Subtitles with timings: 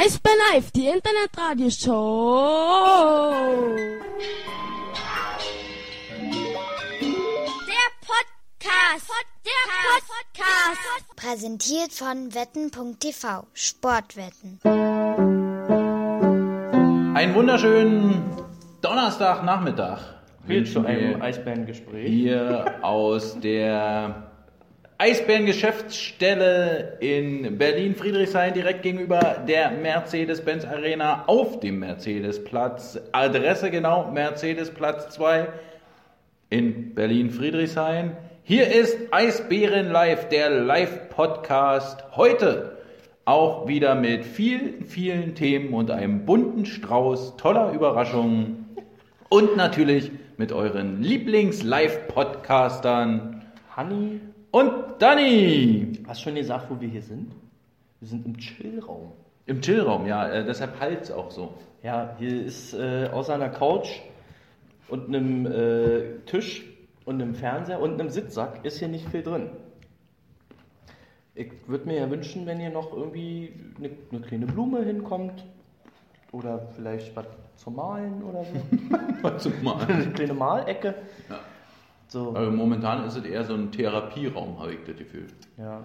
[0.00, 3.32] Eisbär Live, die Internetradioshow.
[7.66, 9.10] Der Podcast.
[9.44, 9.64] Der
[10.06, 11.16] Podcast.
[11.16, 13.48] Präsentiert von wetten.tv.
[13.54, 14.60] Sportwetten.
[17.16, 18.22] Einen wunderschönen
[18.80, 19.98] Donnerstagnachmittag.
[20.46, 22.08] Viel zu einem Eisbärengespräch.
[22.08, 24.27] Hier aus der
[25.00, 33.00] Eisbären-Geschäftsstelle in Berlin-Friedrichshain, direkt gegenüber der Mercedes-Benz Arena auf dem Mercedesplatz.
[33.12, 35.46] Adresse genau, Mercedesplatz 2
[36.50, 38.16] in Berlin-Friedrichshain.
[38.42, 42.16] Hier ist Eisbären Live, der Live-Podcast.
[42.16, 42.78] Heute
[43.24, 48.66] auch wieder mit vielen, vielen Themen und einem bunten Strauß toller Überraschungen.
[49.28, 53.44] Und natürlich mit euren Lieblings-Live-Podcastern
[53.76, 54.18] Hanni,
[54.50, 55.98] und Danny.
[56.06, 57.32] hast du schon gesagt, wo wir hier sind?
[58.00, 59.12] Wir sind im Chillraum.
[59.46, 61.54] Im Chillraum, ja, äh, deshalb halt auch so.
[61.82, 64.00] Ja, hier ist äh, außer einer Couch
[64.88, 66.64] und einem äh, Tisch
[67.04, 69.50] und einem Fernseher und einem Sitzsack ist hier nicht viel drin.
[71.34, 75.44] Ich würde mir ja wünschen, wenn hier noch irgendwie eine, eine kleine Blume hinkommt
[76.32, 77.26] oder vielleicht was
[77.56, 79.38] zum Malen oder so.
[79.38, 79.86] Zumal.
[79.86, 80.94] eine kleine Malecke.
[81.28, 81.38] Ja.
[82.08, 85.26] So, Also momentan ist es eher so ein Therapieraum, habe ich das Gefühl.
[85.56, 85.84] ja.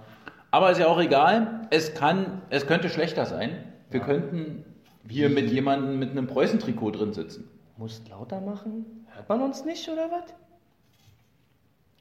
[0.51, 1.67] Aber ist ja auch egal.
[1.71, 3.73] Es kann, es könnte schlechter sein.
[3.89, 4.63] Wir könnten
[5.09, 7.49] hier mit jemandem mit einem Preußen-Trikot drin sitzen.
[7.77, 8.85] Musst lauter machen?
[9.15, 10.31] Hört man uns nicht oder was?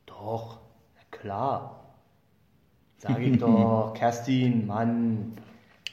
[0.04, 0.58] Doch,
[0.96, 1.80] na klar.
[2.98, 5.32] Sag ich doch, Kerstin, Mann.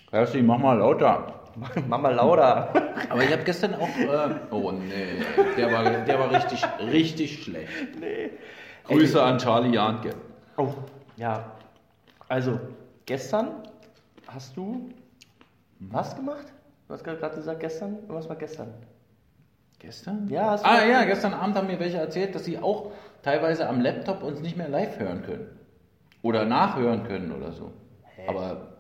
[0.10, 1.39] Kerstin, mach mal lauter.
[1.88, 2.74] Mama lauter.
[3.10, 3.88] Aber ich habe gestern auch.
[3.88, 5.24] Äh, oh nee,
[5.58, 8.00] der war, der war richtig, richtig schlecht.
[8.00, 8.32] nee.
[8.86, 10.16] Grüße an Charlie Janke.
[10.58, 10.74] Oh,
[11.16, 11.52] ja.
[12.28, 12.60] Also,
[13.06, 13.64] gestern
[14.28, 14.90] hast du
[15.80, 16.46] was gemacht?
[16.88, 18.00] Du hast gerade gesagt gestern?
[18.08, 18.74] Was war gestern?
[19.78, 20.28] Gestern?
[20.28, 23.70] Ja, hast du Ah ja, gestern Abend haben mir welche erzählt, dass sie auch teilweise
[23.70, 25.60] am Laptop uns nicht mehr live hören können.
[26.22, 27.72] Oder nachhören können oder so.
[28.28, 28.74] Aber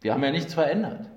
[0.00, 1.09] wir haben ja nichts verändert.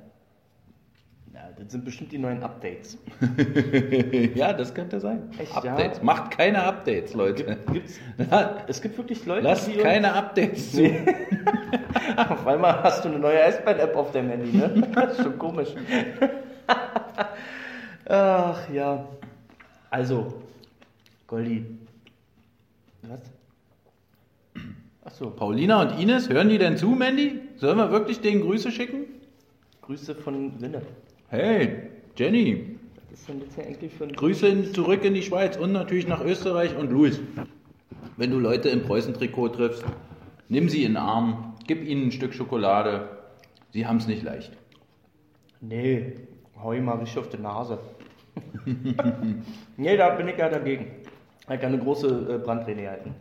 [1.34, 2.96] Ja, das sind bestimmt die neuen Updates.
[4.36, 5.32] ja, das könnte sein.
[5.40, 5.98] Echt, Updates.
[5.98, 6.04] ja?
[6.04, 7.58] Macht keine Updates, Leute.
[7.72, 8.00] Gibt's,
[8.68, 10.84] es gibt wirklich Leute, Lasst die keine Updates zu.
[12.18, 14.88] Auf einmal hast du eine neue Eisbahn-App auf deinem Handy, ne?
[14.94, 15.70] Das ist schon komisch.
[18.06, 19.08] Ach ja.
[19.90, 20.42] Also,
[21.26, 21.66] Goldi.
[23.02, 23.20] Was?
[25.04, 27.42] Ach so, Paulina und Ines, hören die denn zu, Mandy?
[27.56, 29.06] Sollen wir wirklich denen Grüße schicken?
[29.82, 30.84] Grüße von Linne.
[31.34, 32.78] Hey, Jenny,
[33.10, 34.14] Was ist denn jetzt hier eigentlich für ein...
[34.14, 37.20] Grüße in, zurück in die Schweiz und natürlich nach Österreich und Luis.
[38.18, 39.84] Wenn du Leute im Preußen-Trikot triffst,
[40.48, 43.10] nimm sie in den Arm, gib ihnen ein Stück Schokolade.
[43.72, 44.52] Sie haben es nicht leicht.
[45.60, 46.18] Nee,
[46.62, 47.80] hau ihm mal richtig auf die Nase.
[49.78, 50.92] nee, da bin ich ja dagegen.
[51.42, 53.16] Ich kann eine große äh, Brandrede halten.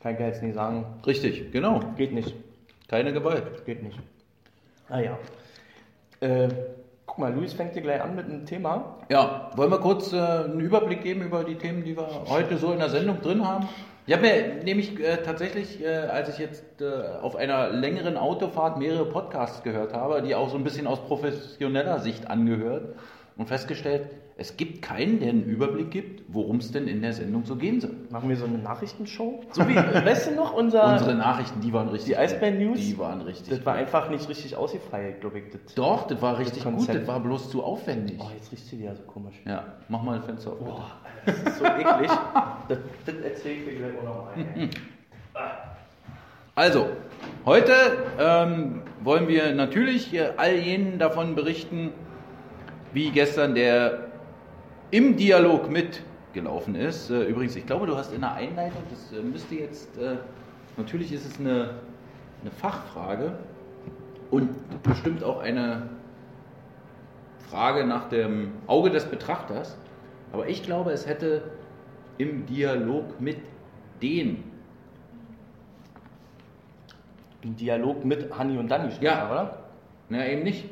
[0.00, 0.86] Kann ich ja jetzt nicht sagen.
[1.06, 1.80] Richtig, genau.
[1.98, 2.34] Geht nicht.
[2.88, 3.66] Keine Gewalt.
[3.66, 3.98] Geht nicht.
[4.88, 5.18] Ah ja.
[6.20, 6.48] Äh,
[7.14, 8.96] guck mal, Luis fängt hier gleich an mit einem Thema.
[9.08, 12.72] Ja, wollen wir kurz äh, einen Überblick geben über die Themen, die wir heute so
[12.72, 13.68] in der Sendung drin haben?
[14.06, 18.78] Ich habe mir nämlich äh, tatsächlich, äh, als ich jetzt äh, auf einer längeren Autofahrt
[18.78, 22.96] mehrere Podcasts gehört habe, die auch so ein bisschen aus professioneller Sicht angehört
[23.36, 27.44] und festgestellt, es gibt keinen, der einen Überblick gibt, worum es denn in der Sendung
[27.44, 27.94] so gehen soll.
[28.10, 29.44] Machen wir so eine Nachrichtenshow?
[29.52, 30.92] So wie, weißt du noch, unser.
[30.92, 32.14] Unsere Nachrichten, die waren richtig.
[32.14, 32.78] Die Eisbären News?
[32.78, 33.50] Die waren richtig.
[33.50, 35.44] das war einfach nicht richtig ausgefeilt, glaube ich.
[35.52, 35.74] Das.
[35.74, 37.02] Doch, das war richtig gut, Konzept.
[37.02, 38.18] das war bloß zu aufwendig.
[38.18, 39.36] Oh, jetzt riecht sie wieder so komisch.
[39.44, 40.58] Ja, mach mal ein Fenster auf.
[40.58, 40.90] Boah,
[41.26, 42.10] das ist so eklig.
[42.68, 44.70] Das, das erzähle ich dir gleich auch noch mal.
[46.56, 46.88] Also,
[47.46, 47.72] heute
[48.18, 51.92] ähm, wollen wir natürlich all jenen davon berichten,
[52.92, 54.03] wie gestern der
[54.94, 57.10] im Dialog mitgelaufen ist.
[57.10, 60.18] Äh, übrigens, ich glaube, du hast in der Einleitung, das äh, müsste jetzt, äh,
[60.76, 61.70] natürlich ist es eine,
[62.42, 63.36] eine Fachfrage
[64.30, 64.50] und
[64.84, 65.88] bestimmt auch eine
[67.50, 69.76] Frage nach dem Auge des Betrachters.
[70.32, 71.42] Aber ich glaube, es hätte
[72.18, 73.38] im Dialog mit
[74.00, 74.44] den
[77.42, 79.28] Im Dialog mit Hanni und Danny steht Ja.
[79.28, 79.58] oder?
[80.08, 80.66] Na, eben nicht,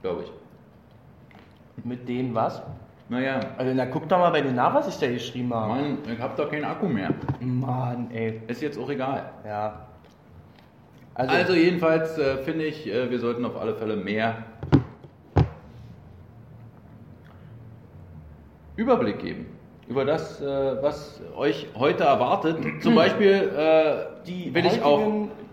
[0.00, 1.84] glaube ich.
[1.84, 2.62] Mit denen was?
[3.08, 5.68] Naja, Also, na guck doch mal bei denen nach, was ich da geschrieben habe.
[5.68, 7.10] Mann, ich hab doch keinen Akku mehr.
[7.40, 8.40] Mann, ey.
[8.48, 9.30] Ist jetzt auch egal.
[9.46, 9.86] Ja.
[11.14, 14.38] Also, Also, jedenfalls äh, finde ich, äh, wir sollten auf alle Fälle mehr
[18.76, 19.46] Überblick geben.
[19.88, 20.44] über das, äh,
[20.82, 22.58] was euch heute erwartet.
[22.82, 25.00] Zum Beispiel äh, Die will ich auch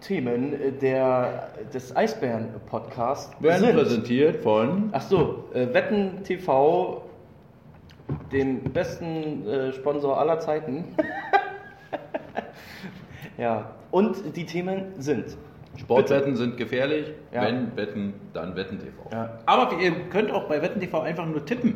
[0.01, 3.75] Themen äh, der, des Eisbären-Podcasts werden sind.
[3.75, 7.02] präsentiert von Ach so, äh, Wetten TV,
[8.33, 10.85] dem besten äh, Sponsor aller Zeiten.
[13.37, 15.37] ja, und die Themen sind.
[15.77, 17.11] Sportwetten sind gefährlich.
[17.31, 17.43] Ja.
[17.43, 19.09] Wenn Wetten, dann Wetten TV.
[19.11, 19.39] Ja.
[19.45, 21.75] Aber ihr könnt auch bei Wetten TV einfach nur tippen.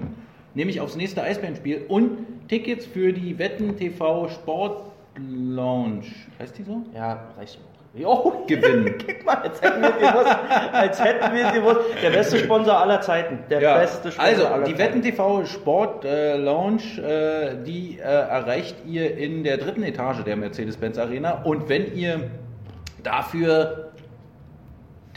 [0.53, 6.05] Nämlich aufs nächste Eisbärenspiel und Tickets für die Wetten TV Sport Lounge.
[6.39, 6.83] Heißt die so?
[6.93, 7.76] Ja, reicht auch.
[7.97, 8.95] Jo, Gewinnen.
[9.07, 10.37] Guck mal, als hätten wir gewusst,
[10.71, 11.79] als hätten wir gewusst.
[12.03, 13.39] Der beste Sponsor aller Zeiten.
[13.49, 14.95] Der Ja, beste Sponsor also aller die Zeiten.
[14.95, 20.35] Wetten TV Sport äh, Lounge, äh, die äh, erreicht ihr in der dritten Etage der
[20.35, 21.41] Mercedes-Benz Arena.
[21.43, 22.29] Und wenn ihr
[23.03, 23.91] dafür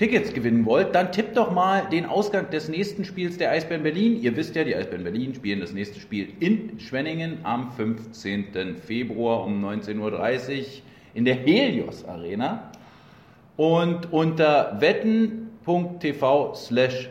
[0.01, 4.19] Tickets gewinnen wollt, dann tippt doch mal den Ausgang des nächsten Spiels der Eisbären Berlin.
[4.23, 8.77] Ihr wisst ja, die Eisbären Berlin spielen das nächste Spiel in Schwenningen am 15.
[8.83, 10.65] Februar um 19.30 Uhr
[11.15, 12.71] in der Helios Arena.
[13.57, 17.11] Und unter wetten.tv slash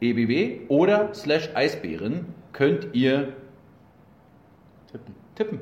[0.00, 3.32] EBB oder slash Eisbären könnt ihr
[4.90, 5.14] Tippen.
[5.34, 5.60] tippen.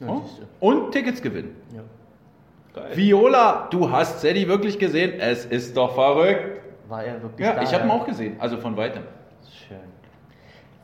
[0.00, 0.22] Ja, Oh?
[0.60, 1.54] Und Tickets gewinnen.
[1.74, 1.82] Ja.
[2.96, 5.18] Viola, du hast Sadie wirklich gesehen?
[5.20, 6.60] Es ist doch verrückt.
[6.88, 7.62] War er wirklich Ja, da?
[7.62, 9.02] ich habe ihn auch gesehen, also von weitem.
[9.68, 9.76] Schön.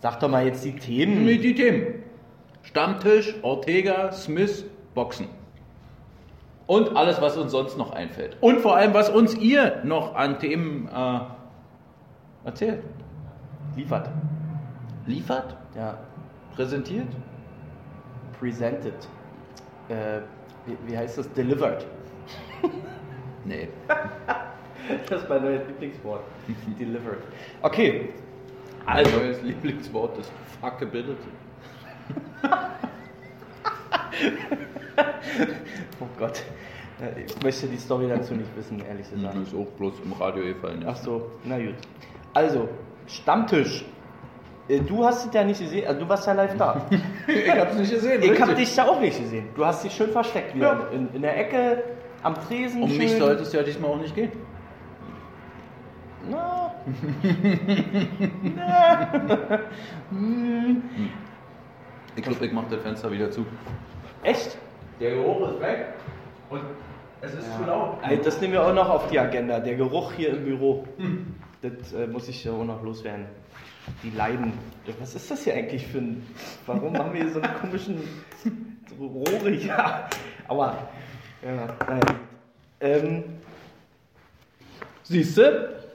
[0.00, 1.24] Sag doch mal jetzt die Themen.
[1.24, 2.02] Mit die Themen.
[2.76, 5.28] Stammtisch, Ortega, Smith, Boxen.
[6.66, 8.36] Und alles, was uns sonst noch einfällt.
[8.42, 11.20] Und vor allem, was uns ihr noch an Themen äh,
[12.44, 12.82] erzählt.
[13.76, 14.10] Liefert.
[15.06, 15.96] Liefert, Ja.
[16.54, 17.06] präsentiert.
[18.38, 19.08] Presented.
[19.88, 20.20] Äh,
[20.66, 21.32] wie, wie heißt das?
[21.32, 21.86] Delivered.
[23.46, 23.68] Nee.
[25.08, 26.20] Das ist mein neues Lieblingswort.
[26.78, 27.22] Delivered.
[27.62, 28.10] Okay.
[28.84, 30.30] Mein neues Lieblingswort ist
[30.60, 31.30] Fuckability.
[36.00, 36.42] Oh Gott.
[37.26, 39.34] Ich möchte die Story dazu nicht wissen, ehrlich gesagt.
[39.36, 40.84] Ist auch bloß im Radio gefallen.
[40.88, 41.74] Ach so, na gut.
[42.32, 42.68] Also,
[43.06, 43.84] Stammtisch.
[44.68, 46.86] Äh, Du hast es ja nicht gesehen, also du warst ja live da.
[47.28, 48.22] Ich hab's nicht gesehen.
[48.22, 48.68] Ich habe richtig.
[48.68, 49.48] dich ja auch nicht gesehen.
[49.54, 50.96] Du hast dich schön versteckt wieder Ja.
[50.96, 51.82] in, in der Ecke,
[52.22, 52.82] am Tresen.
[52.82, 52.98] Um schön.
[52.98, 54.32] mich sollte es ja diesmal auch nicht gehen.
[56.30, 56.72] Na.
[60.10, 61.25] Ich
[62.22, 63.44] glaube, ich mache das Fenster wieder zu.
[64.22, 64.56] Echt?
[65.00, 65.86] Der Geruch ist weg
[66.50, 66.62] und
[67.20, 67.98] es ist zu laut.
[68.02, 69.60] Ey, Das nehmen wir auch noch auf die Agenda.
[69.60, 70.86] Der Geruch hier im Büro.
[71.62, 73.26] Das äh, muss ich ja auch noch loswerden.
[74.02, 74.52] Die Leiden.
[74.98, 76.26] Was ist das hier eigentlich für ein.
[76.66, 78.00] Warum haben wir hier so einen komischen
[78.98, 80.08] Rohre hier?
[80.48, 80.76] Aber.
[81.42, 82.00] Ja, nein.
[82.80, 83.24] Ähm,
[85.04, 85.85] Siehst du?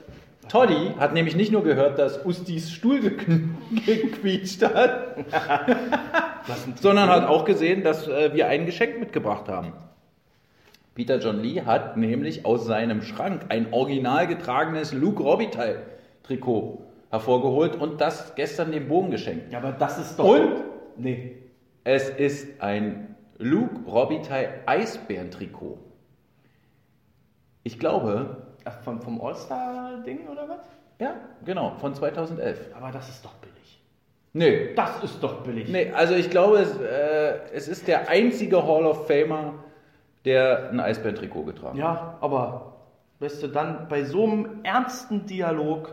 [0.48, 3.00] Toddy hat nämlich nicht nur gehört, dass Ustis Stuhl
[3.86, 5.16] gequietscht hat,
[6.80, 9.72] sondern hat auch gesehen, dass äh, wir ein Geschenk mitgebracht haben.
[10.94, 15.82] Peter John Lee hat nämlich aus seinem Schrank ein original getragenes Luke Robitaille
[16.22, 19.52] Trikot hervorgeholt und das gestern dem Bogen geschenkt.
[19.52, 20.24] Ja, aber das ist doch.
[20.24, 20.64] Und
[20.98, 21.36] Nee.
[21.84, 25.78] es ist ein Luke Robitaille Eisbären-Trikot.
[27.62, 30.60] Ich glaube, Ach, vom, vom All-Star-Ding oder was?
[30.98, 31.14] ja,
[31.44, 32.70] genau, von 2011.
[32.76, 33.82] Aber das ist doch billig.
[34.34, 35.68] Nee, Das ist doch billig.
[35.68, 39.54] nee also ich glaube, es, äh, es ist der einzige Hall of Famer,
[40.24, 41.96] der ein Eisbären-Trikot getragen hat.
[41.96, 42.76] Ja, aber
[43.18, 45.92] weißt du, dann bei so einem ernsten Dialog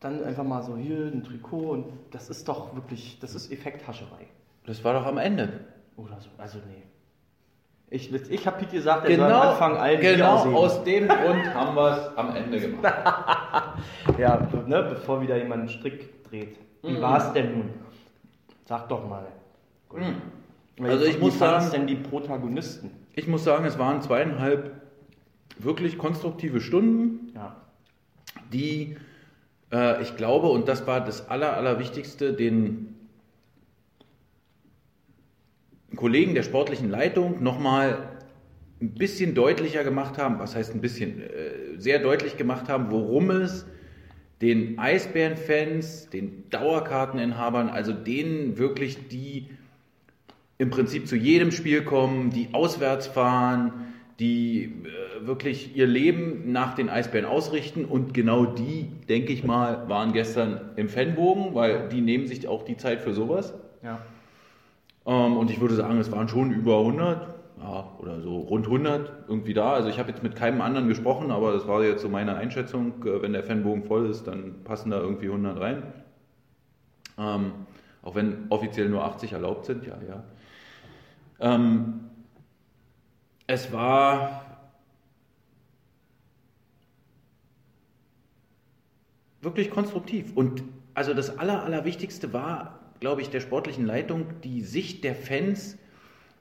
[0.00, 4.26] dann einfach mal so hier ein Trikot und das ist doch wirklich, das ist Effekthascherei.
[4.66, 5.60] Das war doch am Ende.
[5.96, 6.30] Oder so.
[6.38, 6.82] Also nee.
[7.92, 11.54] Ich, ich habe Pete gesagt, er soll Genau, am Anfang allen genau aus dem Grund
[11.54, 12.94] haben wir es am Ende gemacht.
[14.18, 16.56] Ja, ne, bevor wieder jemand einen Strick dreht.
[16.82, 17.00] Wie Mhm.
[17.02, 17.70] war es denn nun?
[18.66, 19.26] Sag doch mal.
[20.82, 22.90] Also ich Wie muss sagen- denn die Protagonisten?
[23.14, 24.80] Ich muss sagen, es waren zweieinhalb
[25.58, 27.32] wirklich konstruktive Stunden.
[27.34, 27.56] Ja.
[28.52, 28.96] die,
[29.72, 32.99] äh, ich glaube, und das war das Aller, Allerwichtigste, den
[35.96, 38.10] Kollegen der sportlichen Leitung nochmal
[38.80, 43.30] ein bisschen deutlicher gemacht haben, was heißt ein bisschen, äh, sehr deutlich gemacht haben, worum
[43.30, 43.66] es
[44.40, 49.48] den Eisbären-Fans, den Dauerkarteninhabern, also denen wirklich, die
[50.56, 56.74] im Prinzip zu jedem Spiel kommen, die auswärts fahren, die äh, wirklich ihr Leben nach
[56.74, 62.00] den Eisbären ausrichten und genau die, denke ich mal, waren gestern im Fanbogen, weil die
[62.00, 63.54] nehmen sich auch die Zeit für sowas.
[63.82, 64.00] Ja.
[65.10, 69.28] Ähm, und ich würde sagen, es waren schon über 100, ja, oder so rund 100
[69.28, 69.72] irgendwie da.
[69.72, 73.04] Also ich habe jetzt mit keinem anderen gesprochen, aber das war jetzt so meine Einschätzung.
[73.04, 75.82] Äh, Wenn der Fanbogen voll ist, dann passen da irgendwie 100 rein.
[77.18, 77.52] Ähm,
[78.02, 80.22] auch wenn offiziell nur 80 erlaubt sind, ja, ja.
[81.40, 82.00] Ähm,
[83.48, 84.42] es war
[89.42, 90.36] wirklich konstruktiv.
[90.36, 90.62] Und
[90.94, 95.76] also das Aller, Allerwichtigste war, glaube ich, der sportlichen Leitung, die Sicht der Fans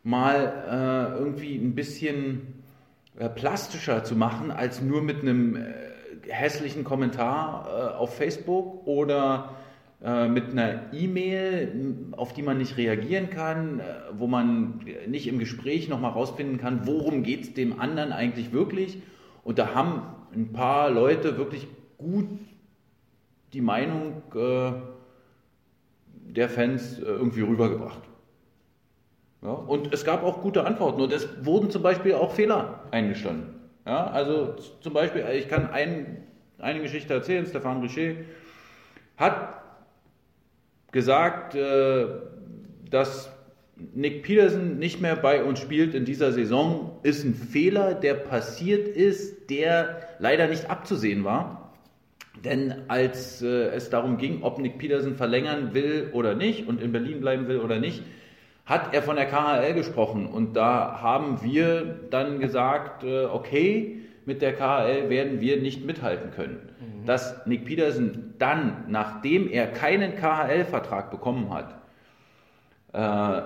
[0.04, 2.62] mal äh, irgendwie ein bisschen
[3.18, 5.64] äh, plastischer zu machen, als nur mit einem äh,
[6.28, 9.56] hässlichen Kommentar äh, auf Facebook oder
[10.04, 15.40] äh, mit einer E-Mail, auf die man nicht reagieren kann, äh, wo man nicht im
[15.40, 19.02] Gespräch nochmal rausfinden kann, worum geht es dem anderen eigentlich wirklich.
[19.44, 22.28] Und da haben ein paar Leute wirklich gut
[23.54, 24.22] die Meinung
[26.36, 28.02] der Fans äh, irgendwie rübergebracht.
[29.42, 33.56] Ja, und es gab auch gute Antworten und es wurden zum Beispiel auch Fehler eingestanden.
[33.86, 36.24] Ja, also zum Beispiel, ich kann ein,
[36.58, 38.16] eine Geschichte erzählen, Stefan Richer
[39.18, 39.62] hat
[40.92, 42.06] gesagt, äh,
[42.90, 43.32] dass
[43.94, 48.88] Nick Peterson nicht mehr bei uns spielt in dieser Saison, ist ein Fehler, der passiert
[48.90, 51.69] ist, der leider nicht abzusehen war.
[52.44, 56.92] Denn als äh, es darum ging, ob Nick Peterson verlängern will oder nicht und in
[56.92, 58.04] Berlin bleiben will oder nicht,
[58.66, 60.28] hat er von der KHL gesprochen.
[60.28, 66.32] Und da haben wir dann gesagt, äh, okay, mit der KHL werden wir nicht mithalten
[66.32, 66.70] können.
[66.80, 67.06] Mhm.
[67.06, 71.76] Dass Nick Peterson dann, nachdem er keinen KHL-Vertrag bekommen hat,
[72.94, 73.42] äh,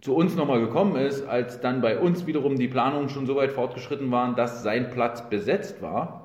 [0.00, 3.52] zu uns nochmal gekommen ist, als dann bei uns wiederum die Planungen schon so weit
[3.52, 6.21] fortgeschritten waren, dass sein Platz besetzt war,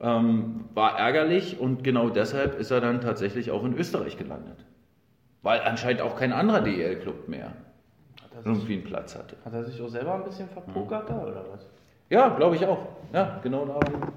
[0.00, 4.64] ähm, war ärgerlich und genau deshalb ist er dann tatsächlich auch in Österreich gelandet.
[5.42, 7.52] Weil anscheinend auch kein anderer DEL-Club mehr
[8.44, 9.36] irgendwie einen Platz hatte.
[9.44, 11.66] Hat er sich auch selber ein bisschen verpokert da oder was?
[12.10, 12.86] Ja, glaube ich auch.
[13.12, 14.12] Ja, genau daran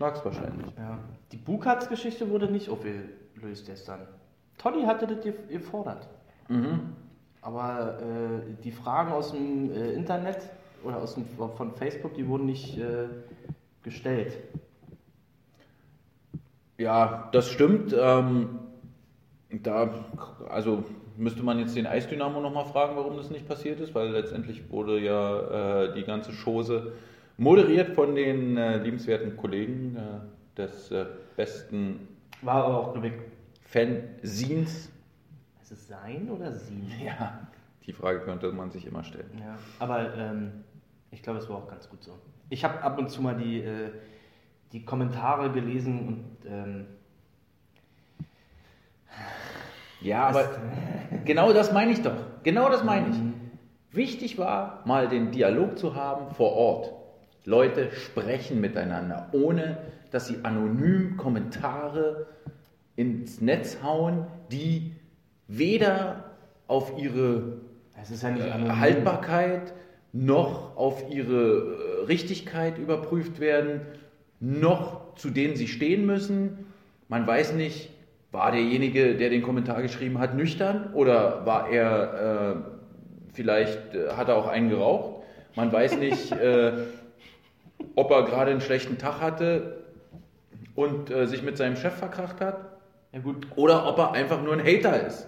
[0.00, 0.66] lag es wahrscheinlich.
[0.76, 0.98] Ja.
[1.30, 4.00] Die Bukats-Geschichte wurde nicht aufgelöst gestern.
[4.58, 6.08] Toddy hatte das gefordert.
[6.48, 6.94] Mhm.
[7.42, 10.38] Aber äh, die Fragen aus dem äh, Internet
[10.82, 11.24] oder aus dem,
[11.56, 13.08] von Facebook, die wurden nicht äh,
[13.82, 14.38] gestellt.
[16.80, 17.94] Ja, das stimmt.
[17.98, 18.58] Ähm,
[19.50, 19.92] da,
[20.48, 20.82] also
[21.18, 24.98] müsste man jetzt den Eisdynamo nochmal fragen, warum das nicht passiert ist, weil letztendlich wurde
[24.98, 26.92] ja äh, die ganze Chose
[27.36, 31.04] moderiert von den äh, liebenswerten Kollegen äh, des äh,
[31.36, 32.08] besten
[32.40, 33.12] War aber auch, ich,
[33.66, 34.90] Fanzines.
[35.60, 36.82] ist es sein oder sie?
[37.04, 37.46] Ja,
[37.86, 39.30] die Frage könnte man sich immer stellen.
[39.38, 40.64] Ja, aber ähm,
[41.10, 42.12] ich glaube, es war auch ganz gut so.
[42.48, 43.90] Ich habe ab und zu mal die, äh,
[44.72, 46.86] die Kommentare gelesen und ähm,
[50.00, 50.48] Ja, aber
[51.24, 52.16] genau das meine ich doch.
[52.42, 53.16] Genau das meine ich.
[53.92, 56.92] Wichtig war, mal den Dialog zu haben vor Ort.
[57.44, 59.78] Leute sprechen miteinander, ohne
[60.10, 62.26] dass sie anonym Kommentare
[62.96, 64.92] ins Netz hauen, die
[65.48, 66.24] weder
[66.66, 67.58] auf ihre
[68.22, 68.70] ja äh.
[68.70, 69.74] Haltbarkeit
[70.12, 73.82] noch auf ihre äh, Richtigkeit überprüft werden,
[74.40, 76.66] noch zu denen sie stehen müssen.
[77.08, 77.90] Man weiß nicht,
[78.32, 84.28] war derjenige, der den Kommentar geschrieben hat, nüchtern oder war er äh, vielleicht äh, hat
[84.28, 85.22] er auch einen geraucht?
[85.56, 86.72] Man weiß nicht, äh,
[87.94, 89.84] ob er gerade einen schlechten Tag hatte
[90.74, 92.78] und äh, sich mit seinem Chef verkracht hat
[93.12, 93.20] Ja
[93.56, 95.26] oder ob er einfach nur ein Hater ist.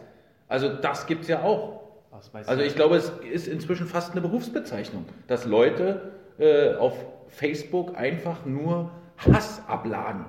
[0.48, 1.80] Also das gibt es ja auch.
[2.46, 6.94] Also ich glaube, es ist inzwischen fast eine Berufsbezeichnung, dass Leute äh, auf
[7.28, 10.24] Facebook einfach nur Hass abladen.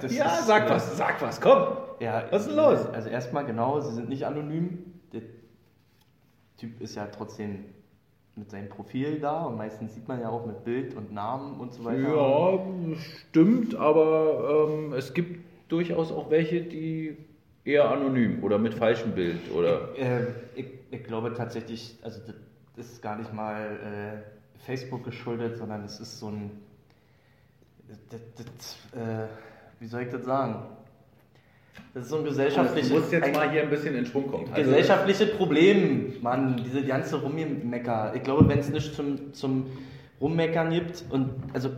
[0.00, 1.76] Das ja, ist, sag äh, was, sag was, komm.
[1.98, 2.86] Ja, Was ist denn los?
[2.86, 5.00] Also erstmal genau, sie sind nicht anonym.
[5.12, 5.22] Der
[6.56, 7.64] Typ ist ja trotzdem
[8.36, 11.72] mit seinem Profil da und meistens sieht man ja auch mit Bild und Namen und
[11.72, 12.00] so weiter.
[12.00, 12.96] Ja,
[13.28, 17.16] stimmt, aber ähm, es gibt durchaus auch welche, die
[17.64, 19.96] eher anonym oder mit falschem Bild oder.
[19.98, 22.20] Äh, ich, ich glaube tatsächlich, also
[22.76, 26.50] ist gar nicht mal äh, Facebook geschuldet, sondern es ist so ein,
[28.10, 29.26] das, das, äh,
[29.80, 30.62] wie soll ich das sagen?
[31.94, 34.48] Das ist so ein gesellschaftliches, Du musst jetzt mal hier ein bisschen in Schwung kommen.
[34.52, 38.12] Also, gesellschaftliche Problem, Mann, diese ganze Rummecker.
[38.14, 39.66] Ich glaube, wenn es nicht zum, zum
[40.20, 41.70] Rummeckern gibt und also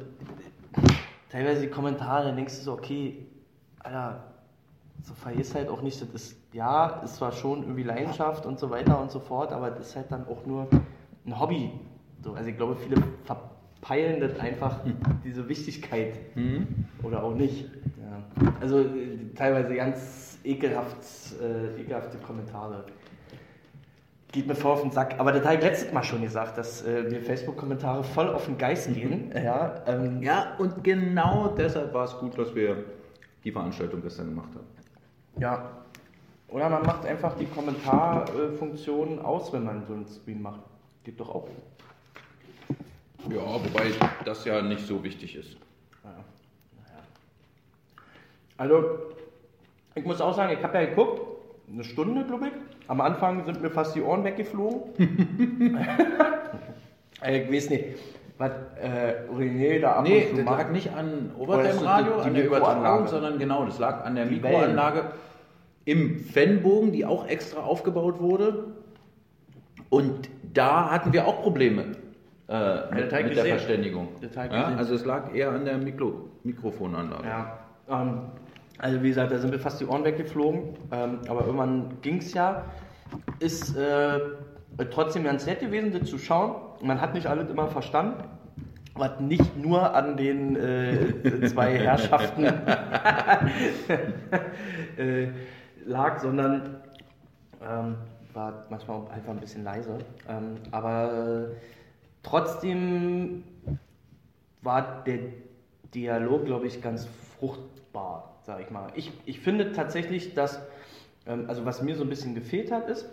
[1.30, 3.26] teilweise die Kommentare, dann denkst du so, okay,
[3.80, 4.24] Alter,
[5.04, 8.70] so vergisst halt auch nicht, das ist, ja, ist zwar schon irgendwie Leidenschaft und so
[8.70, 10.66] weiter und so fort, aber das ist halt dann auch nur
[11.26, 11.72] ein Hobby.
[12.22, 14.80] So, also ich glaube, viele verpeilen das einfach,
[15.24, 16.36] diese Wichtigkeit.
[16.36, 16.66] Mhm.
[17.02, 17.64] Oder auch nicht.
[18.00, 18.52] Ja.
[18.60, 20.96] Also äh, teilweise ganz ekelhaft,
[21.40, 22.84] äh, ekelhafte Kommentare.
[24.32, 25.16] geht mir voll auf den Sack.
[25.18, 28.58] Aber das habe ich letztes Mal schon gesagt, dass äh, mir Facebook-Kommentare voll auf den
[28.58, 29.32] Geist gehen.
[29.34, 32.84] Ja, ähm, Ja, und genau deshalb war es gut, dass wir
[33.44, 34.66] die Veranstaltung gestern gemacht haben.
[35.38, 35.77] ja.
[36.48, 40.60] Oder man macht einfach die Kommentarfunktion aus, wenn man so einen Stream macht.
[41.04, 41.48] Geht doch auch.
[43.28, 43.90] Ja, wobei
[44.24, 45.56] das ja nicht so wichtig ist.
[48.56, 48.82] Also,
[49.94, 51.20] ich muss auch sagen, ich habe ja geguckt,
[51.72, 52.52] eine Stunde, glaube ich.
[52.88, 54.80] Am Anfang sind mir fast die Ohren weggeflogen.
[57.20, 57.84] Äh, ich weiß nicht,
[58.38, 60.58] was äh, René da ab Nee, und zu das macht.
[60.60, 62.46] lag nicht an die- die an der Mikroanlage?
[62.46, 65.02] Übertragung, sondern genau, das lag an der Die Mikroanlage
[65.88, 68.66] im Fanbogen, die auch extra aufgebaut wurde.
[69.88, 71.96] Und da hatten wir auch Probleme
[72.46, 73.46] äh, mit, mit der.
[73.46, 74.08] Verständigung.
[74.34, 77.26] Ja, also es lag eher an der Mikro Mikrofonanlage.
[77.26, 78.20] Ja, ähm,
[78.76, 82.34] also wie gesagt, da sind mir fast die Ohren weggeflogen, ähm, aber irgendwann ging es
[82.34, 82.66] ja.
[83.38, 84.18] Ist äh,
[84.90, 86.56] trotzdem ganz nett gewesen, das zu schauen.
[86.82, 88.24] Man hat nicht alles immer verstanden,
[88.94, 92.44] was nicht nur an den äh, zwei Herrschaften
[94.98, 95.28] äh,
[95.88, 96.80] lag, sondern
[97.62, 97.96] ähm,
[98.34, 99.98] war manchmal einfach ein bisschen leise.
[100.28, 101.56] Ähm, aber äh,
[102.22, 103.42] trotzdem
[104.62, 105.18] war der
[105.94, 108.90] Dialog, glaube ich, ganz fruchtbar, sage ich mal.
[108.94, 110.60] Ich, ich finde tatsächlich, dass,
[111.26, 113.08] ähm, also was mir so ein bisschen gefehlt hat, ist,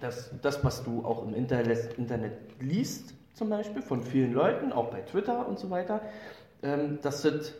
[0.00, 4.90] dass das, was du auch im Internet, Internet liest, zum Beispiel von vielen Leuten, auch
[4.90, 6.00] bei Twitter und so weiter,
[6.62, 7.54] ähm, dass das,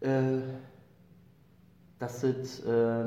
[0.00, 0.38] äh,
[1.98, 3.04] dass das äh,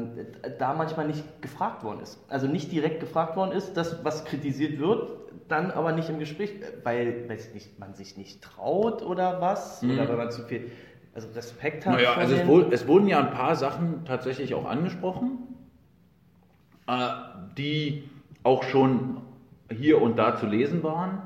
[0.58, 2.20] da manchmal nicht gefragt worden ist.
[2.28, 5.12] Also nicht direkt gefragt worden ist, das, was kritisiert wird,
[5.48, 6.54] dann aber nicht im Gespräch,
[6.84, 10.72] weil weiß nicht, man sich nicht traut oder was, oder weil man zu viel
[11.14, 11.96] also Respekt hat.
[11.96, 15.40] Naja, also es, wurde, es wurden ja ein paar Sachen tatsächlich auch angesprochen,
[16.88, 17.10] äh,
[17.58, 18.04] die
[18.44, 19.22] auch schon
[19.72, 21.22] hier und da zu lesen waren.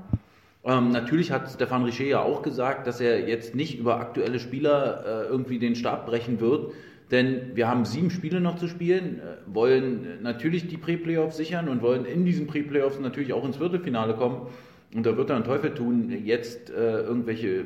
[0.66, 5.04] Ähm, natürlich hat Stefan Richer ja auch gesagt, dass er jetzt nicht über aktuelle Spieler
[5.06, 6.72] äh, irgendwie den Stab brechen wird,
[7.14, 11.82] denn wir haben sieben Spiele noch zu spielen, äh, wollen natürlich die Pre-Playoffs sichern und
[11.82, 14.48] wollen in diesen Pre-Playoffs natürlich auch ins Viertelfinale kommen.
[14.94, 17.60] Und da wird einen Teufel tun, jetzt äh, irgendwelche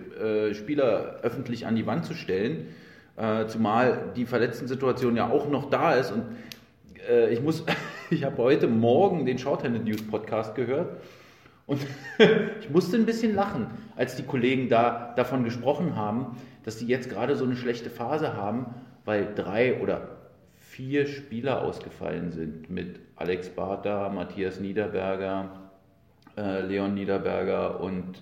[0.51, 2.67] äh, Spieler öffentlich an die Wand zu stellen,
[3.15, 6.11] äh, zumal die Verletzten-Situation ja auch noch da ist.
[6.11, 6.23] Und
[7.09, 7.65] äh, ich muss,
[8.09, 11.01] ich habe heute Morgen den Shorthanded News Podcast gehört
[11.65, 11.81] und
[12.61, 17.09] ich musste ein bisschen lachen, als die Kollegen da davon gesprochen haben, dass sie jetzt
[17.09, 18.67] gerade so eine schlechte Phase haben,
[19.07, 20.17] weil drei oder
[20.57, 25.49] vier Spieler ausgefallen sind mit Alex Bartha, Matthias Niederberger,
[26.37, 28.21] äh, Leon Niederberger und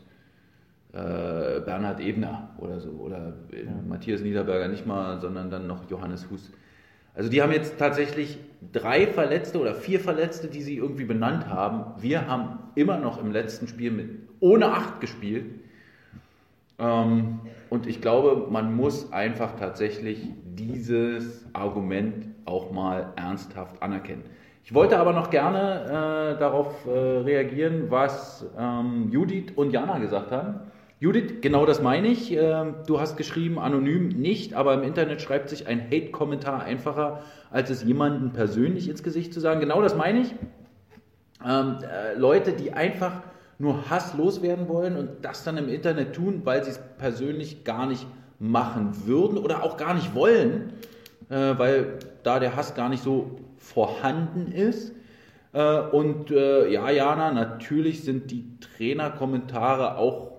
[0.94, 2.92] äh, Bernhard Ebner oder so.
[2.92, 6.52] Oder äh, Matthias Niederberger nicht mal, sondern dann noch Johannes Hus.
[7.16, 8.38] Also die haben jetzt tatsächlich
[8.72, 12.00] drei Verletzte oder vier Verletzte, die sie irgendwie benannt haben.
[12.00, 15.46] Wir haben immer noch im letzten Spiel mit ohne acht gespielt.
[16.80, 24.24] Ähm, und ich glaube, man muss einfach tatsächlich dieses Argument auch mal ernsthaft anerkennen.
[24.64, 30.32] Ich wollte aber noch gerne äh, darauf äh, reagieren, was ähm, Judith und Jana gesagt
[30.32, 30.62] haben.
[31.00, 32.32] Judith, genau das meine ich.
[32.32, 37.70] Ähm, du hast geschrieben, anonym nicht, aber im Internet schreibt sich ein Hate-Kommentar einfacher, als
[37.70, 39.60] es jemandem persönlich ins Gesicht zu sagen.
[39.60, 40.34] Genau das meine ich.
[41.46, 43.22] Ähm, äh, Leute, die einfach
[43.58, 47.86] nur Hass loswerden wollen und das dann im Internet tun, weil sie es persönlich gar
[47.86, 48.06] nicht
[48.40, 50.74] machen würden oder auch gar nicht wollen,
[51.30, 54.94] äh, weil da der Hass gar nicht so vorhanden ist.
[55.54, 60.34] Äh, und äh, ja, Jana, natürlich sind die Trainerkommentare auch,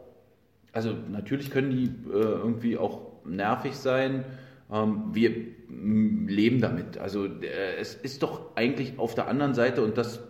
[0.73, 4.25] also natürlich können die äh, irgendwie auch nervig sein.
[4.71, 5.31] Ähm, wir
[5.69, 6.99] leben damit.
[6.99, 10.21] Also äh, es ist doch eigentlich auf der anderen Seite und das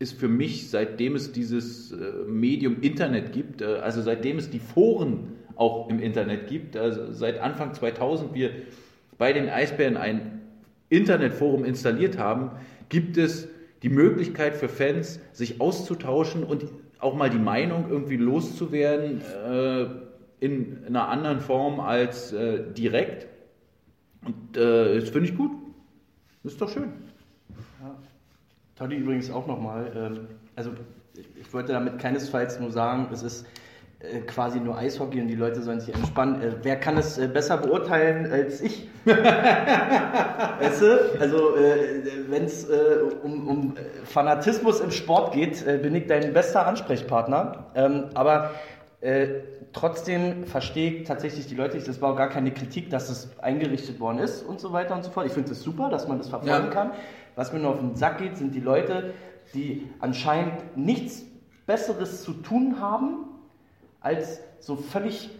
[0.00, 4.58] ist für mich, seitdem es dieses äh, Medium Internet gibt, äh, also seitdem es die
[4.58, 8.50] Foren auch im Internet gibt, also seit Anfang 2000 wir
[9.18, 10.40] bei den Eisbären ein
[10.88, 12.50] Internetforum installiert haben,
[12.88, 13.46] gibt es
[13.82, 16.64] die Möglichkeit für Fans, sich auszutauschen und
[16.98, 19.86] auch mal die Meinung irgendwie loszuwerden äh,
[20.40, 23.26] in einer anderen Form als äh, direkt.
[24.24, 25.52] Und äh, das finde ich gut.
[26.42, 26.92] Das ist doch schön.
[28.80, 29.92] Toddy übrigens auch nochmal.
[29.94, 30.70] Ähm, also
[31.38, 33.46] ich, wollte damit keinesfalls nur sagen, es ist
[33.98, 36.40] äh, quasi nur Eishockey und die Leute sollen sich entspannen.
[36.40, 38.88] Äh, wer kann es äh, besser beurteilen als ich?
[39.04, 41.20] weißt du?
[41.20, 46.32] Also äh, wenn es äh, um, um Fanatismus im Sport geht, äh, bin ich dein
[46.32, 47.66] bester Ansprechpartner.
[47.74, 48.52] Ähm, aber
[49.02, 49.26] äh,
[49.74, 54.00] trotzdem verstehe ich tatsächlich die Leute, das war auch gar keine Kritik, dass es eingerichtet
[54.00, 55.26] worden ist und so weiter und so fort.
[55.26, 56.70] Ich finde es das super, dass man das verfolgen Ja.
[56.70, 56.92] kann.
[57.40, 59.14] Was mir nur auf den Sack geht, sind die Leute,
[59.54, 61.24] die anscheinend nichts
[61.64, 63.24] Besseres zu tun haben,
[64.02, 65.30] als so völlig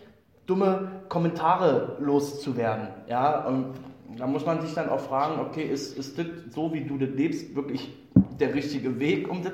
[0.46, 2.88] dumme Kommentare loszuwerden.
[3.06, 3.74] Ja, und
[4.16, 7.10] da muss man sich dann auch fragen, okay, ist, ist das so, wie du das
[7.10, 7.94] lebst, wirklich
[8.40, 9.52] der richtige Weg, um das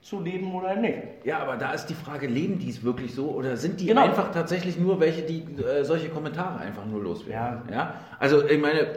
[0.00, 0.98] zu leben oder nicht?
[1.22, 4.02] Ja, aber da ist die Frage, leben die es wirklich so oder sind die Genau.
[4.02, 7.68] einfach tatsächlich nur welche, die äh, solche Kommentare einfach nur loswerden?
[7.70, 7.72] Ja.
[7.72, 7.94] ja?
[8.18, 8.96] Also ich meine, äh,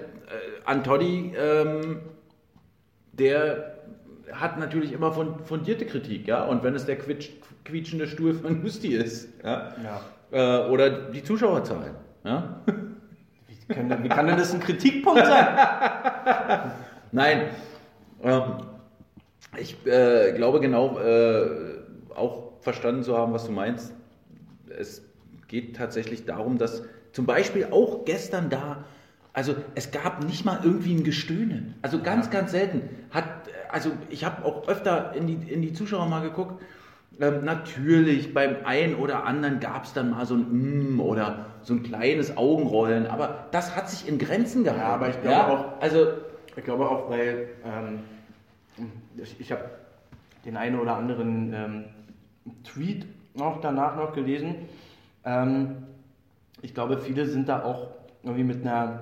[0.66, 2.00] Antodi, ähm,
[3.20, 3.74] der
[4.32, 8.90] hat natürlich immer fun fundierte Kritik, ja, und wenn es der quietschende Stuhl von Musti
[8.94, 9.74] ist, ja,
[10.32, 10.66] Ja.
[10.66, 12.62] äh, oder die Zuschauerzahlen, ja.
[13.68, 15.48] Wie kann, wie kann denn das ein Kritikpunkt sein?
[17.12, 17.50] Nein,
[18.24, 18.44] ähm,
[19.58, 21.48] ich äh, glaube genau äh,
[22.16, 23.94] auch verstanden zu haben, was du meinst.
[24.78, 25.04] Es
[25.48, 28.84] geht tatsächlich darum, dass zum Beispiel auch gestern da,
[29.38, 31.76] also es gab nicht mal irgendwie ein Gestöhnen.
[31.84, 32.90] Also ganz, ganz selten.
[33.12, 33.26] Hat,
[33.70, 36.60] also ich habe auch öfter in die, in die Zuschauer mal geguckt.
[37.20, 41.76] Ähm, natürlich, beim einen oder anderen gab es dann mal so ein Mm oder so
[41.76, 44.82] ein kleines Augenrollen, aber das hat sich in Grenzen gehalten.
[44.82, 46.08] Ja, aber ich glaube auch- also
[46.56, 48.00] Ich glaube auch, weil ähm,
[49.22, 49.66] ich, ich habe
[50.46, 51.84] den einen oder anderen ähm,
[52.64, 53.06] Tweet
[53.40, 54.56] auch danach noch gelesen.
[55.26, 55.76] Ähm,
[56.64, 57.90] ich glaube, viele sind da auch
[58.24, 59.02] irgendwie mit einer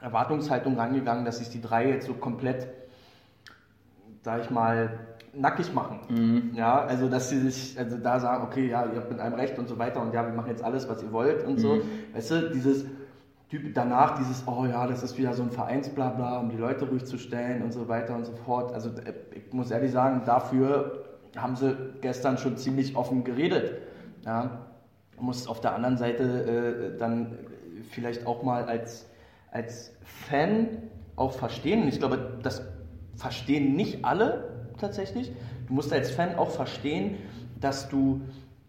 [0.00, 2.68] Erwartungshaltung rangegangen, dass sich die drei jetzt so komplett,
[4.22, 4.98] sag ich mal,
[5.32, 6.00] nackig machen.
[6.54, 9.58] Ja, also dass sie sich also da sagen, okay, ja, ihr habt mit einem recht
[9.58, 11.80] und so weiter und ja, wir machen jetzt alles, was ihr wollt und so.
[12.14, 12.86] Weißt du, dieses
[13.48, 17.04] Typ danach dieses, oh ja, das ist wieder so ein Vereinsblabla, um die Leute ruhig
[17.04, 18.72] zu stellen und so weiter und so fort.
[18.72, 21.04] Also äh, ich muss ehrlich sagen, dafür
[21.36, 23.78] haben sie gestern schon ziemlich offen geredet.
[24.24, 24.66] Ja,
[25.20, 27.38] muss auf der anderen Seite äh, dann
[27.90, 29.08] vielleicht auch mal als,
[29.50, 30.68] als Fan
[31.16, 31.82] auch verstehen.
[31.82, 32.62] Und ich glaube, das
[33.14, 35.32] verstehen nicht alle tatsächlich.
[35.66, 37.16] Du musst als Fan auch verstehen,
[37.60, 38.20] dass du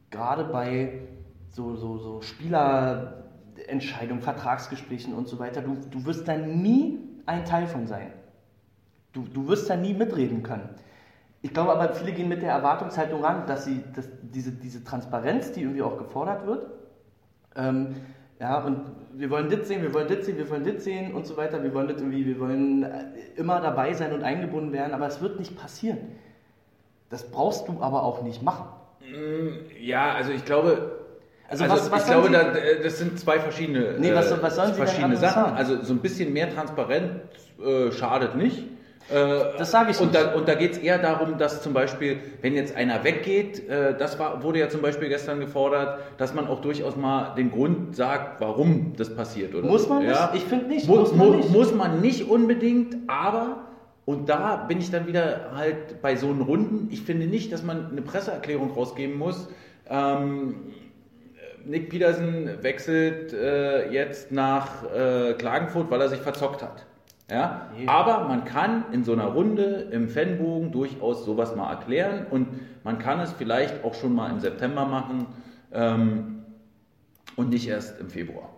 [0.10, 1.02] gerade bei
[1.50, 7.68] so, so, so Spielerentscheidungen, Vertragsgesprächen und so weiter, du, du wirst da nie ein Teil
[7.68, 8.12] von sein.
[9.14, 10.70] Du, du wirst da nie mitreden können.
[11.42, 15.52] Ich glaube aber, viele gehen mit der Erwartungshaltung ran, dass sie dass diese, diese Transparenz,
[15.52, 16.68] die irgendwie auch gefordert wird,
[17.56, 17.96] ähm,
[18.40, 18.82] ja, und
[19.20, 21.64] wir wollen das sehen, wir wollen das sehen, wir wollen das sehen und so weiter,
[21.64, 22.90] wir wollen das irgendwie, wir wollen äh,
[23.36, 25.98] immer dabei sein und eingebunden werden, aber es wird nicht passieren.
[27.10, 28.68] Das brauchst du aber auch nicht machen.
[29.80, 30.92] Ja, also ich glaube,
[31.50, 34.42] Also also, was- was ich glaube, da, äh, das sind zwei verschiedene, Nee, was- äh,
[34.42, 35.44] was verschiedene Sachen.
[35.46, 35.56] sagen?
[35.58, 37.12] Also so ein bisschen mehr Transparenz
[37.64, 38.66] äh, schadet nicht.
[39.10, 40.22] Äh, Das sage ich und nicht.
[40.24, 43.98] Da, und da geht es eher darum, dass zum Beispiel, wenn jetzt einer weggeht, äh,
[43.98, 47.96] das war, wurde ja zum Beispiel gestern gefordert, dass man auch durchaus mal den Grund
[47.96, 49.56] sagt, warum das passiert.
[49.56, 50.32] Oder Muss man ja?
[50.32, 50.44] nicht?
[50.44, 50.88] Ich finde nicht.
[50.88, 51.50] Muss, Muss man nicht.
[51.52, 53.68] muss man nicht unbedingt, aber,
[54.06, 57.64] und da bin ich dann wieder halt bei so einen Runden, ich finde nicht, dass
[57.64, 59.48] man eine Presseerklärung rausgeben muss.
[59.90, 60.56] Ähm,
[61.66, 66.86] Nick Peterson wechselt äh, jetzt nach äh, Klagenfurt, weil er sich verzockt hat.
[67.30, 67.70] Ja?
[67.88, 72.48] Aber man kann in so einer Runde im Fanbogen durchaus sowas mal erklären und
[72.84, 75.28] man kann es vielleicht auch schon mal im September machen
[75.74, 76.44] ähm,
[77.36, 78.50] und nicht erst im Februar.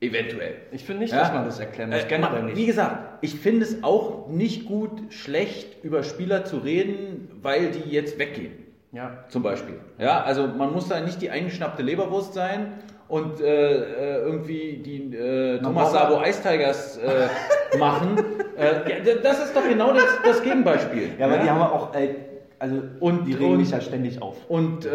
[0.00, 0.54] Eventuell.
[0.70, 1.20] Ich finde nicht, Ja?
[1.20, 2.56] dass man das erklären muss, Äh, generell nicht.
[2.56, 7.90] Wie gesagt, ich finde es auch nicht gut, schlecht über Spieler zu reden, weil die
[7.90, 8.52] jetzt weggehen.
[8.92, 9.24] Ja.
[9.28, 9.80] Zum Beispiel.
[9.98, 12.74] Ja, also man muss da nicht die eingeschnappte Leberwurst sein
[13.08, 17.28] und äh, äh, irgendwie die äh, Thomas Sabo Ice Tigers äh,
[17.78, 18.18] machen.
[18.56, 21.10] äh, ja, das ist doch genau das, das Gegenbeispiel.
[21.18, 22.14] Ja, aber die haben auch, äh,
[22.58, 24.36] also, Und- die regen und- mich ja ständig auf.
[24.48, 24.86] und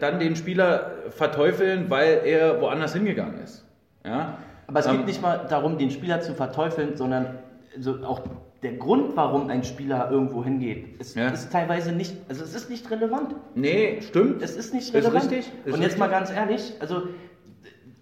[0.00, 3.64] dann den Spieler verteufeln, weil er woanders hingegangen ist.
[4.04, 4.38] Ja?
[4.68, 7.38] Aber es Ähm, geht nicht mal darum, den Spieler zu verteufeln, sondern
[7.76, 8.20] also auch
[8.62, 11.28] der Grund, warum ein Spieler irgendwo hingeht, ist, Ja.
[11.30, 13.34] ist teilweise nicht, also es ist nicht relevant.
[13.56, 14.40] Nee, stimmt.
[14.40, 15.24] Es ist nicht Ist relevant.
[15.24, 15.98] richtig, ist Und jetzt richtig.
[15.98, 17.02] mal ganz ehrlich, also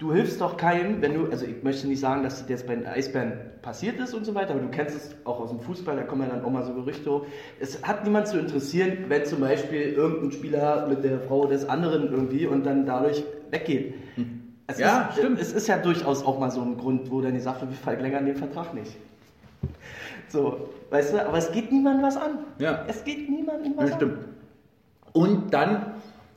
[0.01, 2.75] du hilfst doch keinem, wenn du, also ich möchte nicht sagen, dass das jetzt bei
[2.75, 5.95] den Eisbären passiert ist und so weiter, aber du kennst es auch aus dem Fußball,
[5.95, 7.27] da kommen ja dann auch mal so Gerüchte hoch.
[7.61, 12.11] Es hat niemand zu interessieren, wenn zum Beispiel irgendein Spieler mit der Frau des anderen
[12.11, 13.95] irgendwie und dann dadurch weggeht.
[14.67, 15.39] Es Ja, ist, stimmt.
[15.41, 18.25] Es ist ja durchaus auch mal so ein Grund, wo dann die Sache, wir verlängern
[18.25, 18.97] den Vertrag nicht.
[20.29, 22.39] So, weißt du, aber es geht niemandem was an.
[22.59, 22.85] Ja.
[22.89, 24.01] Es geht niemandem was Ja, an.
[24.01, 24.19] stimmt.
[25.13, 25.95] Und dann,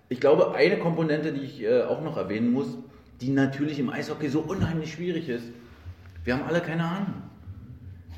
[0.09, 2.77] ich glaube, eine Komponente, die ich äh, auch noch erwähnen muss,
[3.23, 5.45] die natürlich im Eishockey so unheimlich schwierig ist.
[6.25, 7.13] Wir haben alle keine Ahnung.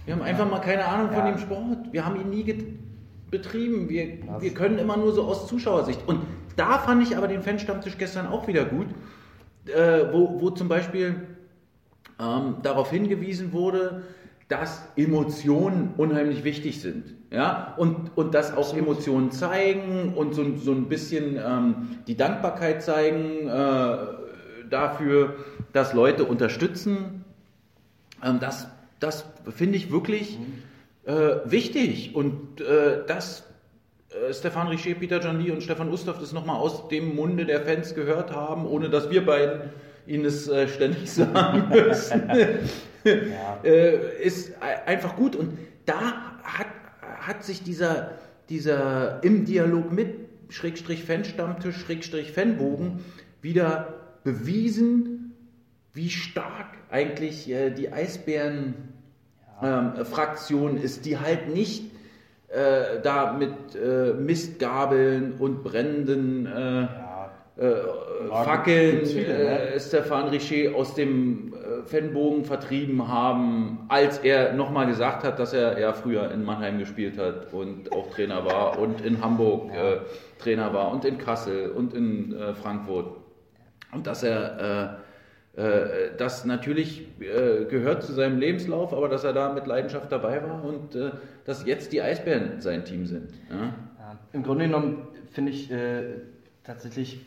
[0.06, 1.32] Wir haben einfach mal keine Ahnung von Ja.
[1.32, 1.78] dem Sport.
[1.92, 2.44] Wir haben ihn nie
[3.30, 3.88] betrieben.
[3.90, 6.02] Wir, wir können immer nur so aus Zuschauersicht.
[6.08, 6.22] Und
[6.56, 8.88] da fand ich aber den Fanstammtisch gestern auch wieder gut,
[9.68, 11.16] äh, wo, wo zum Beispiel
[12.20, 14.04] ähm, darauf hingewiesen wurde,
[14.48, 17.14] dass Emotionen unheimlich wichtig sind.
[17.32, 17.74] Ja?
[17.78, 23.48] Und, und dass auch Emotionen zeigen und so, so ein bisschen ähm, die Dankbarkeit zeigen
[23.48, 24.25] äh,
[24.70, 25.36] dafür,
[25.74, 27.26] dass Leute unterstützen.
[28.24, 28.68] Ähm, das
[29.00, 29.26] das
[29.56, 30.40] finde ich wirklich
[31.06, 31.14] äh,
[31.46, 32.16] wichtig.
[32.16, 33.44] Und äh, dass
[34.10, 37.94] äh, Stefan Richer, Peter Janli und Stefan Ustorf das nochmal aus dem Munde der Fans
[37.94, 39.70] gehört haben, ohne dass wir beiden
[40.08, 42.46] ihnen es äh, ständig sagen müssen, ja.
[43.64, 45.36] Äh, ist einfach gut.
[45.36, 46.66] Und da hat,
[47.20, 48.14] hat sich dieser,
[48.50, 50.16] dieser im Dialog mit
[50.50, 53.06] Schrägstrich Fanstammtisch, Schrägstrich Fanbogen
[53.44, 53.94] wieder
[54.26, 55.34] bewiesen,
[55.94, 61.86] wie stark eigentlich äh, die Eisbären-Fraktion ähm, ist, die halt nicht
[62.50, 67.32] äh, da mit äh, Mistgabeln und brennenden äh, ja.
[67.58, 67.76] Äh,
[68.44, 69.74] Fackeln viele, ne?
[69.74, 71.54] Äh, Stefan Richer aus dem
[71.86, 77.18] Fanbogen vertrieben haben, als er nochmal gesagt hat, dass er ja früher in Mannheim gespielt
[77.18, 79.72] hat und auch Trainer war und in Hamburg.
[80.40, 83.25] Trainer war und in Kassel und in Frankfurt.
[83.96, 85.00] Und dass er
[85.56, 90.44] äh, das natürlich äh, gehört zu seinem Lebenslauf, aber dass er da mit Leidenschaft dabei
[90.44, 91.12] war und äh,
[91.46, 93.30] dass jetzt die Eisbären sein Team sind.
[93.50, 93.74] Ja,
[94.34, 96.04] Im Grunde genommen finde ich äh,
[96.66, 97.22] tatsächlich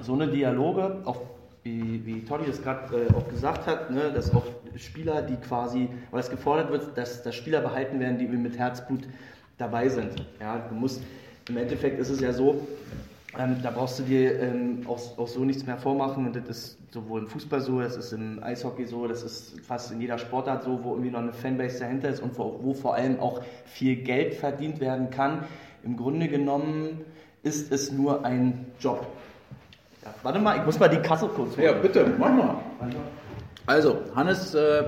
[0.00, 1.22] so eine Dialoge, auch
[1.64, 5.88] wie, wie Toddy es gerade äh, auch gesagt hat, ne, dass auch Spieler, die quasi,
[6.12, 9.02] weil es gefordert wird, dass, dass Spieler behalten werden, die mit Herzblut
[9.58, 10.24] dabei sind.
[10.40, 11.02] Ja, du musst,
[11.48, 12.66] im Endeffekt ist es ja so,
[13.38, 16.26] ähm, da brauchst du dir ähm, auch, auch, so nichts mehr vormachen.
[16.26, 19.92] Und das ist sowohl im Fußball so, das ist im Eishockey so, das ist fast
[19.92, 22.94] in jeder Sportart so, wo irgendwie noch eine Fanbase dahinter ist und wo, wo vor
[22.94, 25.44] allem auch viel Geld verdient werden kann.
[25.84, 27.04] Im Grunde genommen
[27.42, 29.06] ist es nur ein Job.
[30.02, 31.66] Ja, warte mal, ich muss mal die Kasse kurz holen.
[31.66, 32.56] Ja, bitte, mach mal.
[33.66, 34.84] Also, Hannes äh,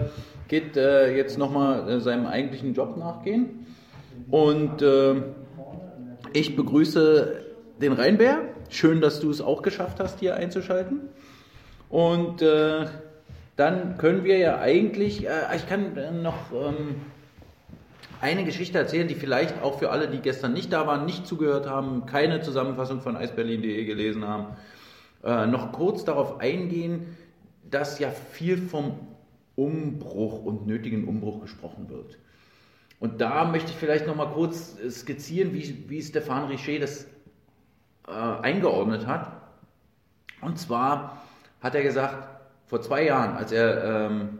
[0.48, 3.66] geht äh, jetzt nochmal äh, seinem eigentlichen Job nachgehen.
[4.30, 5.22] Und äh,
[6.32, 7.41] ich begrüße
[7.82, 8.40] den Rheinbär.
[8.70, 11.00] Schön, dass du es auch geschafft hast, hier einzuschalten.
[11.90, 12.86] Und äh,
[13.56, 16.96] dann können wir ja eigentlich, äh, ich kann äh, noch ähm,
[18.20, 21.68] eine Geschichte erzählen, die vielleicht auch für alle, die gestern nicht da waren, nicht zugehört
[21.68, 24.56] haben, keine Zusammenfassung von eisberlin.de gelesen haben,
[25.24, 27.16] äh, noch kurz darauf eingehen,
[27.70, 28.94] dass ja viel vom
[29.56, 32.16] Umbruch und nötigen Umbruch gesprochen wird.
[33.00, 37.06] Und da möchte ich vielleicht noch mal kurz skizzieren, wie, wie Stefan Richer das
[38.08, 39.32] äh, eingeordnet hat.
[40.40, 41.22] Und zwar
[41.60, 42.28] hat er gesagt,
[42.66, 44.38] vor zwei Jahren, als er ähm,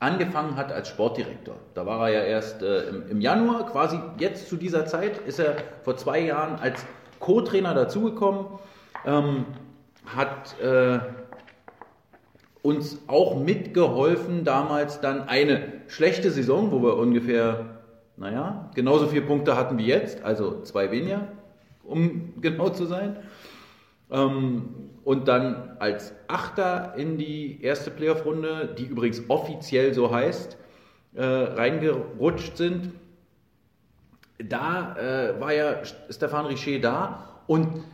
[0.00, 4.48] angefangen hat als Sportdirektor, da war er ja erst äh, im, im, Januar, quasi jetzt
[4.48, 6.84] zu dieser Zeit, ist er vor zwei Jahren als
[7.20, 8.46] Co-Trainer dazugekommen,
[9.06, 9.46] ähm,
[10.06, 10.98] hat äh,
[12.62, 17.66] uns auch mitgeholfen, damals dann eine schlechte Saison, wo wir ungefähr,
[18.16, 21.28] naja, genauso viele Punkte hatten wie jetzt, also zwei weniger,
[21.92, 23.16] um genau zu sein.
[24.10, 24.74] Ähm,
[25.04, 30.56] und dann als Achter in die erste Playoff-Runde, die übrigens offiziell so heißt,
[31.14, 32.92] äh, reingerutscht sind.
[34.38, 37.84] Da äh, war ja Stefan Richer da und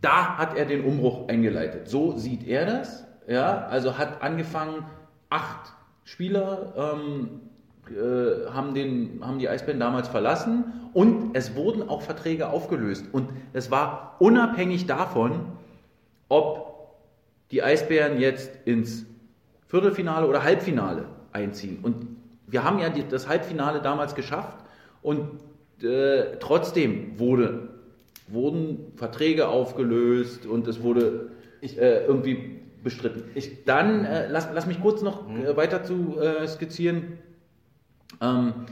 [0.00, 1.88] da hat er den Umbruch eingeleitet.
[1.88, 3.04] So sieht er das.
[3.28, 4.84] Ja, also hat angefangen,
[5.28, 5.72] acht
[6.04, 7.49] Spieler ähm, äh,
[8.52, 13.06] haben, den, haben die Eisbären damals verlassen und es wurden auch Verträge aufgelöst.
[13.12, 15.40] Und es war unabhängig davon,
[16.28, 16.70] ob
[17.50, 19.06] die Eisbären jetzt ins
[19.66, 21.78] Viertelfinale oder Halbfinale einziehen.
[21.82, 22.06] Und
[22.46, 24.58] wir haben ja die, das Halbfinale damals geschafft
[25.02, 25.40] und
[25.82, 27.68] äh, trotzdem wurde,
[28.28, 31.30] wurden Verträge aufgelöst und es wurde
[31.62, 33.24] äh, irgendwie bestritten.
[33.34, 35.44] Ich, dann äh, lass, lass mich kurz noch mhm.
[35.44, 37.18] äh, weiter zu äh, skizzieren.
[38.20, 38.66] Ähm,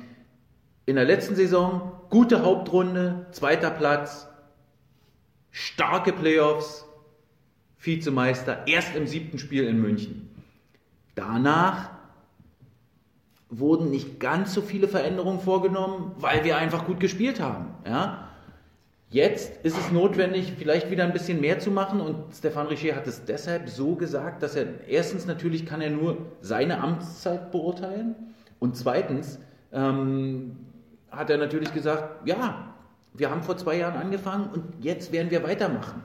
[0.87, 4.29] in der letzten Saison gute Hauptrunde, zweiter Platz,
[5.51, 6.85] starke Playoffs,
[7.79, 10.31] Vizemeister, erst im siebten Spiel in München.
[11.15, 11.91] Danach
[13.51, 17.75] wurden nicht ganz so viele Veränderungen vorgenommen, weil wir einfach gut gespielt haben.
[17.87, 18.29] Ja?
[19.11, 23.07] Jetzt ist es notwendig, vielleicht wieder ein bisschen mehr zu machen und Stefan Richer hat
[23.07, 28.15] es deshalb so gesagt, dass er erstens natürlich kann er nur seine Amtszeit beurteilen
[28.59, 29.39] und zweitens
[29.73, 30.57] ähm,
[31.11, 32.75] hat er natürlich gesagt, ja,
[33.15, 36.03] wir haben vor zwei Jahren angefangen und jetzt werden wir weitermachen.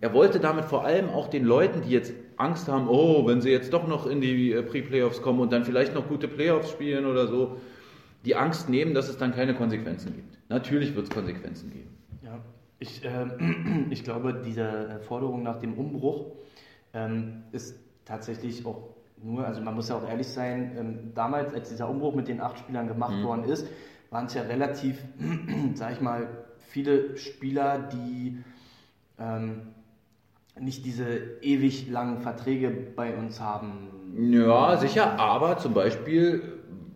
[0.00, 3.50] Er wollte damit vor allem auch den Leuten, die jetzt Angst haben, oh, wenn sie
[3.50, 7.06] jetzt doch noch in die äh, Pre-Playoffs kommen und dann vielleicht noch gute Playoffs spielen
[7.06, 7.60] oder so,
[8.24, 10.38] die Angst nehmen, dass es dann keine Konsequenzen gibt.
[10.48, 11.90] Natürlich wird es Konsequenzen geben.
[12.24, 12.40] Ja,
[12.78, 16.26] ich, ähm, ich glaube, diese Forderung nach dem Umbruch
[16.94, 18.91] ähm, ist tatsächlich auch
[19.22, 22.40] nur, also man muss ja auch ehrlich sein, ähm, damals, als dieser Umbruch mit den
[22.40, 23.22] acht Spielern gemacht Mhm.
[23.24, 23.66] worden ist,
[24.10, 25.02] waren es ja relativ,
[25.74, 28.38] sag ich mal, viele Spieler, die
[29.18, 29.62] ähm,
[30.58, 31.06] nicht diese
[31.40, 33.88] ewig langen Verträge bei uns haben.
[34.30, 36.42] Ja, sicher, aber zum Beispiel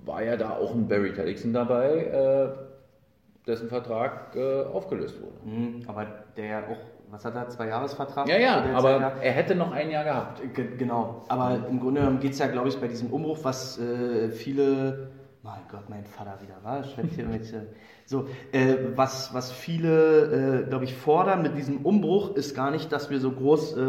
[0.04, 5.38] war ja da auch ein Barry Tellickson dabei, äh, dessen Vertrag äh, aufgelöst wurde.
[5.44, 6.78] Mhm, aber der auch,
[7.10, 8.28] was hat er, zwei Jahresvertrag?
[8.28, 8.90] Ja, ja, aber
[9.20, 10.42] er hätte noch ein Jahr gehabt.
[10.54, 13.78] Ge genau, aber im Grunde genommen geht es ja, glaube ich, bei diesem Umbruch, was
[13.78, 15.10] äh, viele,
[15.42, 17.66] mein Gott, mein Vater wieder war, schreibt hier mit, äh,
[18.04, 22.90] so, äh, was, was viele, äh, glaube ich, fordern mit diesem Umbruch, ist gar nicht,
[22.92, 23.80] dass wir so groß, äh,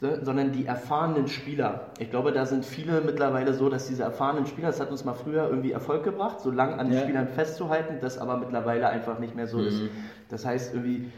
[0.00, 1.92] ne, sondern die erfahrenen Spieler.
[1.98, 5.14] Ich glaube, da sind viele mittlerweile so, dass diese erfahrenen Spieler, das hat uns mal
[5.14, 7.02] früher irgendwie Erfolg gebracht, so lang an den Ja.
[7.02, 9.82] Spielern festzuhalten, das aber mittlerweile einfach nicht mehr so ist.
[9.82, 9.90] Mhm.
[10.28, 11.10] Das heißt irgendwie, ähm,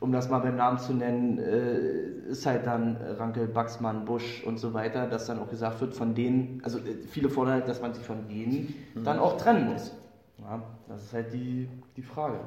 [0.00, 4.58] um das mal beim Namen zu nennen, äh, ist halt dann Rankel, Baxmann, Busch und
[4.58, 7.80] so weiter, dass dann auch gesagt wird, von denen, also äh, viele fordern halt, dass
[7.80, 9.04] man sich von denen Mhm.
[9.04, 9.94] dann auch trennen muss.
[10.38, 12.38] Ja, das ist halt die, die Frage.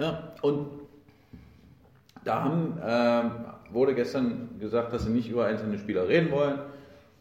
[0.00, 0.68] Ja, und
[2.24, 3.30] da haben, ähm,
[3.70, 6.58] wurde gestern gesagt, dass sie nicht über einzelne Spieler reden wollen,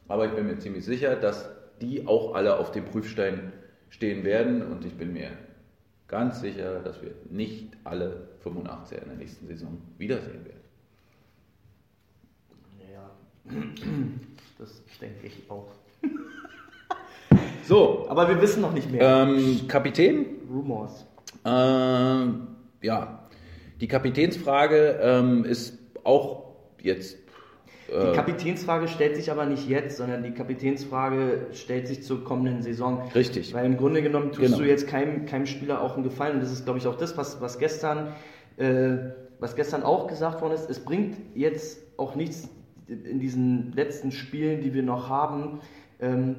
[0.08, 1.50] aber ich bin mir ziemlich sicher, dass
[1.82, 3.52] die auch alle auf dem Prüfstein
[3.90, 5.30] stehen werden und ich bin mir
[6.08, 10.62] ganz sicher, dass wir nicht alle 85er in der nächsten Saison wiedersehen werden.
[12.92, 13.10] Ja,
[14.60, 15.68] das denke ich auch.
[17.64, 19.26] So, Aber wir wissen noch nicht mehr.
[19.28, 20.26] ähm, Kapitän?
[20.50, 21.06] Rumors.
[21.44, 22.48] Ähm,
[22.82, 23.28] ja,
[23.82, 27.18] die Kapitänsfrage ähm, ist auch jetzt.
[27.90, 32.62] Die Äh, Kapitänsfrage stellt sich aber nicht jetzt, sondern die Kapitänsfrage stellt sich zur kommenden
[32.62, 33.04] Saison.
[33.16, 33.54] Richtig.
[33.54, 34.58] Weil im Grunde genommen tust Genau.
[34.58, 36.36] du jetzt keinem, keinem Spieler auch einen Gefallen.
[36.36, 38.14] Und das ist, glaube ich, auch das, was, was, gestern,
[38.58, 38.98] äh,
[39.40, 40.70] was gestern auch gesagt worden ist.
[40.70, 42.50] Es bringt jetzt auch nichts
[42.88, 45.60] in diesen letzten Spielen, die wir noch haben,
[46.02, 46.36] ähm,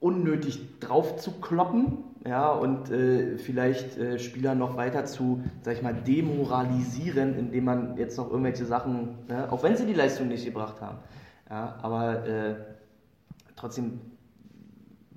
[0.00, 5.82] unnötig drauf zu kloppen ja, und äh, vielleicht äh, Spieler noch weiter zu, sag ich
[5.82, 10.44] mal, demoralisieren, indem man jetzt noch irgendwelche Sachen, ne, auch wenn sie die Leistung nicht
[10.44, 10.98] gebracht haben,
[11.50, 12.54] ja, aber äh,
[13.56, 14.00] trotzdem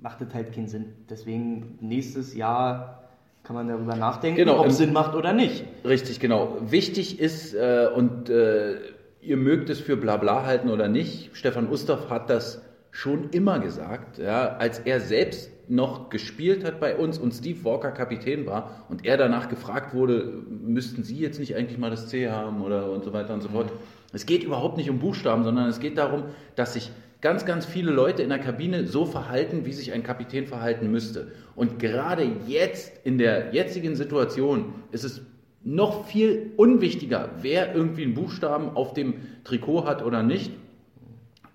[0.00, 0.94] macht das halt keinen Sinn.
[1.08, 3.04] Deswegen nächstes Jahr
[3.42, 5.64] kann man darüber nachdenken, Genau, ob es Sinn macht oder nicht.
[5.84, 6.58] Richtig, genau.
[6.60, 8.76] Wichtig ist, äh, und äh,
[9.22, 14.18] ihr mögt es für Blabla halten oder nicht, Stefan Ustorf hat das schon immer gesagt,
[14.18, 19.04] ja, als er selbst noch gespielt hat bei uns und Steve Walker Kapitän war und
[19.04, 23.04] er danach gefragt wurde, müssten Sie jetzt nicht eigentlich mal das C haben oder und
[23.04, 23.70] so weiter und so fort.
[24.12, 26.24] Es geht überhaupt nicht um Buchstaben, sondern es geht darum,
[26.56, 30.46] dass sich ganz, ganz viele Leute in der Kabine so verhalten, wie sich ein Kapitän
[30.46, 31.32] verhalten müsste.
[31.54, 35.22] Und gerade jetzt, in der jetzigen Situation, ist es
[35.64, 40.52] noch viel unwichtiger, wer irgendwie einen Buchstaben auf dem Trikot hat oder nicht.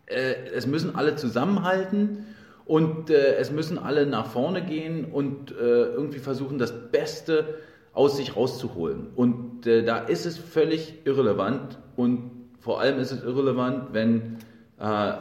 [0.06, 2.26] Äh, es müssen alle zusammenhalten
[2.66, 7.56] und äh, es müssen alle nach vorne gehen und äh, irgendwie versuchen, das Beste
[7.94, 9.08] aus sich rauszuholen.
[9.16, 14.38] Und äh, da ist es völlig irrelevant und vor allem ist es irrelevant, wenn
[14.80, 15.14] äh,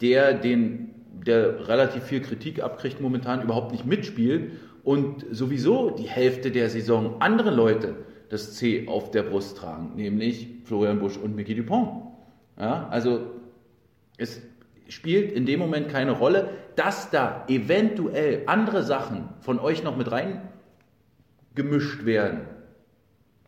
[0.00, 0.94] der, den,
[1.26, 7.16] der relativ viel Kritik abkriegt, momentan überhaupt nicht mitspielt und sowieso die Hälfte der Saison
[7.20, 7.96] andere Leute
[8.28, 12.02] das C auf der Brust tragen, nämlich Florian Busch und Mickey Dupont.
[12.58, 13.20] Ja, also
[14.16, 14.40] es
[14.88, 20.10] spielt in dem Moment keine Rolle, dass da eventuell andere Sachen von euch noch mit
[20.10, 20.48] rein
[21.54, 22.42] gemischt werden.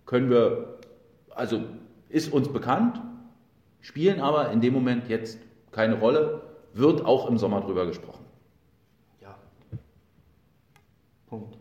[0.07, 0.79] Können wir,
[1.31, 1.63] also
[2.09, 3.01] ist uns bekannt,
[3.81, 5.39] spielen aber in dem Moment jetzt
[5.71, 8.25] keine Rolle, wird auch im Sommer drüber gesprochen.
[9.21, 9.37] Ja.
[11.27, 11.59] Punkt.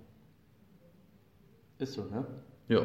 [1.80, 2.26] Ist so, ne?
[2.68, 2.82] Ja.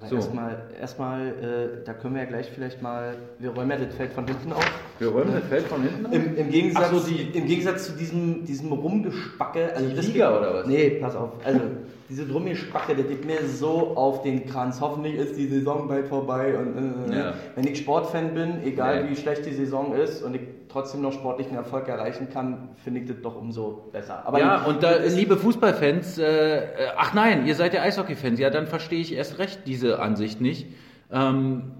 [0.00, 0.16] Aber So.
[0.16, 4.12] erstmal, erstmal äh, da können wir ja gleich vielleicht mal, wir räumen ja das Feld
[4.12, 4.64] von hinten auf.
[4.98, 8.44] Wir räumen das Feld von hinten Im, im, Gegensatz, so, die- Im Gegensatz zu diesem,
[8.44, 9.72] diesem Rumgespacke.
[9.74, 10.66] Also Die Liga geht- oder was?
[10.66, 11.32] Nee, pass auf.
[11.44, 11.60] Also,
[12.08, 14.80] diese Rumgespacke, das geht mir so auf den Kranz.
[14.80, 16.56] Hoffentlich ist die Saison bald vorbei.
[16.58, 17.34] Und, äh, Ja.
[17.54, 19.10] Wenn ich Sportfan bin, egal Nee.
[19.10, 23.06] wie schlecht die Saison ist und ich trotzdem noch sportlichen Erfolg erreichen kann, finde ich
[23.06, 24.26] das doch umso besser.
[24.26, 26.62] Aber ja, und da, liebe Fußballfans, äh, äh,
[26.96, 30.66] ach nein, ihr seid ja Eishockey-Fans, ja, dann verstehe ich erst recht diese Ansicht nicht.
[31.12, 31.72] Ähm,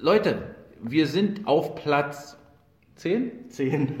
[0.00, 0.38] Leute,
[0.82, 2.36] wir sind auf Platz
[2.96, 3.96] 10 10.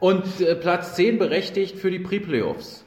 [0.00, 2.84] und äh, Platz 10 berechtigt für die Pre-Playoffs.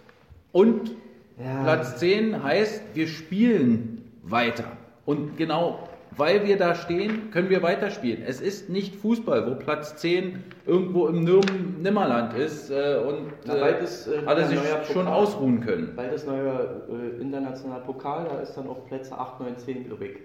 [0.52, 0.92] Und
[1.38, 1.64] Ja.
[1.64, 4.66] Platz 10 heißt, wir spielen weiter.
[5.06, 8.24] Und genau weil wir da stehen, können wir weiterspielen.
[8.26, 13.56] Es ist nicht Fußball, wo Platz 10 irgendwo im Nirm Nimmerland ist äh, und Na,
[13.56, 15.08] äh, ist, äh, alle sich schon Pokal.
[15.14, 15.94] ausruhen können.
[15.96, 20.06] Bald ist neuer äh, internationaler Pokal, da ist dann auf Plätze 8, 9, 10, glaube
[20.06, 20.18] ich.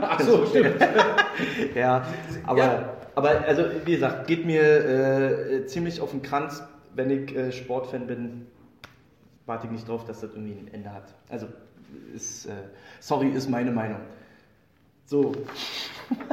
[0.00, 0.74] Ach so, stimmt.
[1.74, 2.04] Ja,
[2.44, 2.92] aber, Ja.
[3.14, 6.62] aber also wie gesagt, geht mir äh, ziemlich auf den Kranz,
[6.94, 8.46] wenn ich äh, Sportfan bin,
[9.50, 11.12] warte ich nicht drauf, dass das irgendwie ein Ende hat.
[11.28, 11.46] Also,
[12.14, 12.52] ist, äh,
[13.00, 13.98] sorry, ist meine Meinung.
[15.06, 15.32] So.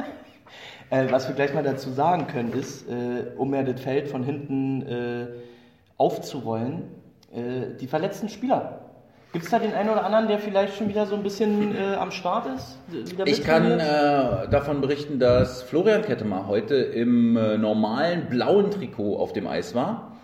[0.90, 4.22] äh, was wir gleich mal dazu sagen können, ist, äh, um ja das Feld von
[4.22, 5.26] hinten äh,
[5.96, 6.84] aufzurollen,
[7.34, 8.82] äh, die verletzten Spieler.
[9.32, 11.96] Gibt es da den einen oder anderen, der vielleicht schon wieder so ein bisschen äh,
[11.96, 12.78] am Start ist?
[13.26, 19.74] Ich kann davon berichten, dass Florian Kettemar heute im normalen blauen Trikot auf dem Eis
[19.74, 20.17] war,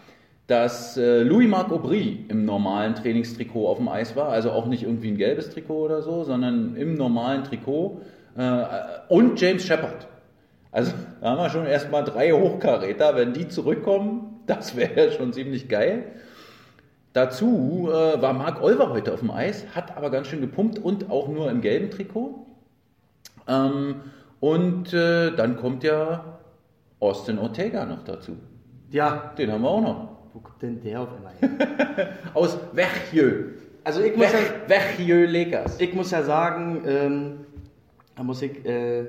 [0.47, 5.09] dass äh, Louis-Marc Aubry im normalen Trainingstrikot auf dem Eis war, also auch nicht irgendwie
[5.09, 8.03] ein gelbes Trikot oder so, sondern im normalen Trikot
[8.37, 8.65] äh,
[9.09, 10.07] und James Shepard.
[10.71, 15.69] Also da haben wir schon erstmal drei Hochkaräter, wenn die zurückkommen, das wäre schon ziemlich
[15.69, 16.05] geil.
[17.15, 21.11] Dazu äh, war Marc Olver heute auf dem Eis, hat aber ganz schön gepumpt und
[21.11, 22.47] auch nur im gelben Trikot.
[23.49, 24.01] Ähm,
[24.41, 26.39] und dann kommt ja
[27.01, 28.37] Austin Ortega noch dazu.
[28.91, 30.14] Ja, Den haben wir auch noch.
[30.35, 31.59] Wo kommt denn der auf einmal hin?
[32.35, 33.45] Aus Verchieu.
[33.85, 35.81] Also ich muss ja, Verchieu Lakers.
[35.81, 37.37] ich muss ja sagen, ähm,
[38.17, 39.07] da muss ich, äh,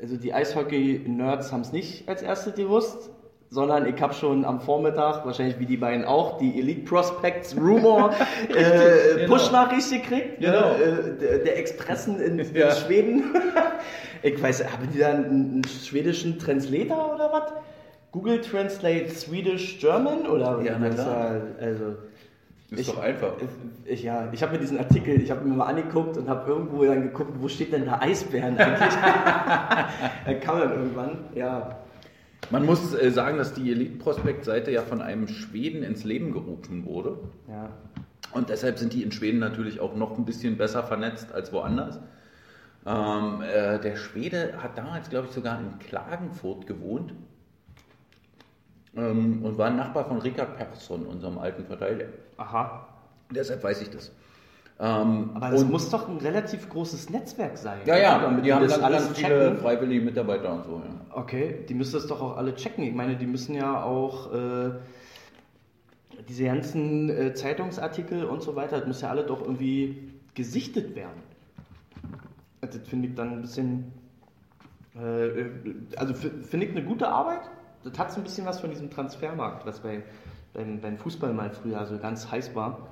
[0.00, 3.10] also die Eishockey-Nerds haben es nicht als erstes gewusst,
[3.50, 8.12] sondern ich habe schon am Vormittag, wahrscheinlich wie die beiden auch, die Elite Prospects Rumor
[8.48, 9.34] äh, genau.
[9.34, 10.76] Push-Nachricht gekriegt, Genau.
[10.78, 12.68] ne, der, der Expressen in, Ja.
[12.70, 13.24] in Schweden.
[14.22, 17.52] ich weiß, haben die da einen, einen schwedischen Translator oder was?
[18.12, 21.34] Google Translate Swedish German oder Ja, na klar.
[21.58, 21.84] da- also
[22.70, 23.32] Ist ich- doch einfach.
[23.84, 26.84] ich, ja, ich habe mir diesen Artikel, ich habe mir mal angeguckt und habe irgendwo
[26.84, 28.94] dann geguckt, wo steht denn da Eisbären eigentlich?
[30.26, 31.76] dann kam dann irgendwann, ja.
[32.50, 36.32] Man muss äh, sagen, dass die Elite Prospect Seite ja von einem Schweden ins Leben
[36.32, 37.18] gerufen wurde.
[37.48, 37.68] ja.
[38.32, 41.98] Und deshalb sind die in Schweden natürlich auch noch ein bisschen besser vernetzt als woanders.
[42.84, 47.14] Ähm, äh, der Schwede hat damals, glaube ich, sogar in Klagenfurt gewohnt
[48.96, 52.06] ähm, und war ein Nachbar von Richard Persson, unserem alten Verteidiger.
[52.36, 52.86] Aha.
[53.30, 54.12] Deshalb weiß ich das.
[54.78, 57.78] Ähm, Aber das und- muss doch ein relativ großes Netzwerk sein.
[57.86, 58.02] ja, oder?
[58.02, 59.58] ja, Damit die haben das ganz, viele checken.
[59.58, 60.82] freiwillige Mitarbeiter und so.
[60.84, 61.16] Ja.
[61.18, 62.84] Okay, die müssen das doch auch alle checken.
[62.84, 64.70] Ich meine, die müssen ja auch äh,
[66.28, 71.22] diese ganzen äh, Zeitungsartikel und so weiter, das muss ja alle doch irgendwie gesichtet werden.
[72.60, 73.92] Das finde ich dann ein bisschen,
[75.00, 75.50] äh, äh,
[75.96, 77.42] also finde ich eine gute Arbeit.
[77.90, 80.02] Das hat so ein bisschen was von diesem Transfermarkt, was bei,
[80.54, 82.88] beim, beim Fußball mal früher so ganz heiß war.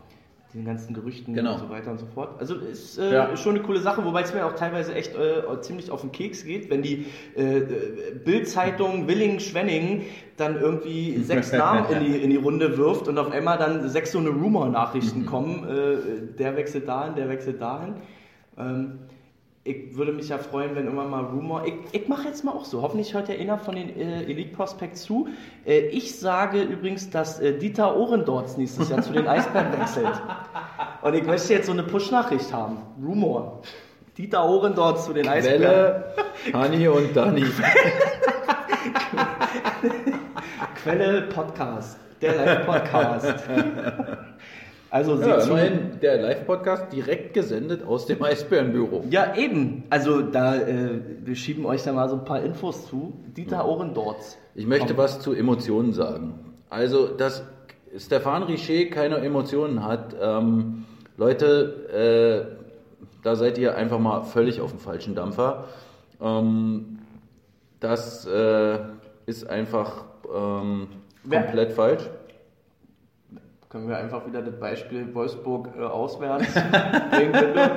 [0.52, 1.54] Den ganzen Gerüchten Genau.
[1.54, 2.36] und so weiter und so fort.
[2.38, 3.36] Also ist äh, Ja.
[3.36, 6.44] schon eine coole Sache, wobei es mir auch teilweise echt äh, ziemlich auf den Keks
[6.44, 10.02] geht, wenn die äh, äh, Bild-Zeitung Willingen-Schwenningen
[10.36, 14.12] dann irgendwie sechs Namen in die, in die Runde wirft und auf einmal dann sechs
[14.12, 15.26] so eine Rumor-Nachrichten Mhm.
[15.26, 15.68] kommen.
[15.68, 17.94] Äh, der wechselt dahin, der wechselt dahin.
[18.56, 18.98] Ähm,
[19.66, 21.64] ich würde mich ja freuen, wenn immer mal Rumor.
[21.64, 22.82] Ich, ich mache jetzt mal auch so.
[22.82, 25.28] Hoffentlich hört ja einer von den äh, Elite Prospects zu.
[25.64, 30.20] Äh, ich sage übrigens, dass äh, Dieter Ohrendorz nächstes Jahr zu den Eisbären wechselt.
[31.00, 32.76] Und ich möchte jetzt so eine Push-Nachricht haben.
[33.02, 33.62] Rumor.
[34.18, 35.62] Dieter Ohrendorz zu den Eisbären.
[35.62, 36.14] Welle,
[36.52, 37.46] Hani und Dani.
[40.82, 41.98] Quelle Podcast.
[42.20, 43.34] Der Live-Podcast.
[44.94, 49.04] also Ja, immerhin der Live-Podcast direkt gesendet aus dem Eisbärenbüro.
[49.10, 49.82] Ja, eben.
[49.90, 53.12] Also da, äh, wir schieben euch da mal so ein paar Infos zu.
[53.36, 54.38] Dieter Ohrendorz.
[54.54, 56.38] Ich möchte was zu Emotionen sagen.
[56.70, 57.42] Also, dass
[57.96, 60.84] Stefan Richer keine Emotionen hat, ähm,
[61.16, 62.56] Leute, äh,
[63.24, 65.64] da seid ihr einfach mal völlig auf dem falschen Dampfer.
[66.20, 66.98] Ähm,
[67.80, 68.78] das äh,
[69.26, 70.86] ist einfach ähm,
[71.24, 72.02] Wer- komplett falsch.
[73.74, 76.54] Können wir einfach wieder das Beispiel Wolfsburg äh, auswärts
[77.10, 77.70] bringen, bitte?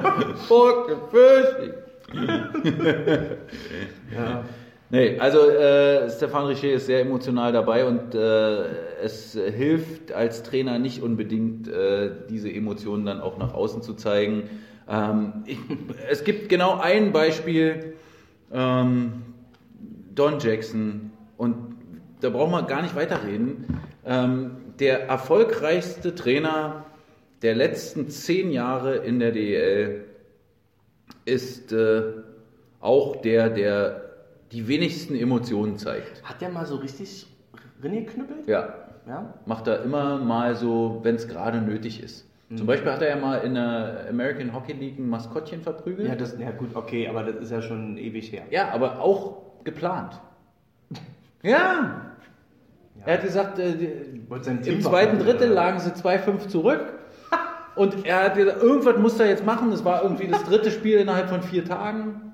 [4.15, 4.43] Ja.
[4.91, 8.65] Nee, also äh, Stefan Richer ist sehr emotional dabei und äh,
[9.03, 14.51] es hilft als Trainer nicht unbedingt, äh, diese Emotionen dann auch nach außen zu zeigen.
[14.87, 15.57] Ähm, ich,
[16.07, 17.95] es gibt genau ein Beispiel,
[18.53, 19.23] ähm,
[20.13, 21.55] Don Jackson, und
[22.21, 23.81] da brauchen wir gar nicht weiterreden.
[24.05, 26.85] Ähm, der erfolgreichste Trainer
[27.41, 30.05] der letzten zehn Jahre in der DEL
[31.25, 32.03] ist äh,
[32.79, 34.01] auch der, der
[34.51, 36.23] die wenigsten Emotionen zeigt.
[36.23, 37.27] Hat der mal so richtig
[37.83, 38.47] Rinne geknüppelt?
[38.47, 38.73] Ja,
[39.07, 39.33] Ja?
[39.45, 42.25] macht er immer mal so, wenn es gerade nötig ist.
[42.55, 46.07] Zum Beispiel hat er ja mal in der American Hockey League ein Maskottchen verprügelt.
[46.07, 48.43] Ja, das, ja gut, okay, aber das ist ja schon ewig her.
[48.51, 50.19] Ja, aber auch geplant.
[51.43, 52.01] Ja.
[53.05, 53.71] Er hat gesagt, äh,
[54.65, 56.93] im zweiten Drittel lagen sie 2-5 zurück.
[57.75, 59.69] Und er hat gesagt, irgendwas muss er jetzt machen.
[59.71, 62.33] Das war irgendwie das dritte Spiel innerhalb von vier Tagen.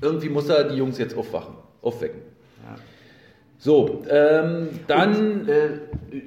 [0.00, 2.20] Irgendwie muss er die Jungs jetzt aufwachen, aufwecken.
[3.64, 5.42] So, ähm, dann.
[5.42, 5.68] Und, äh,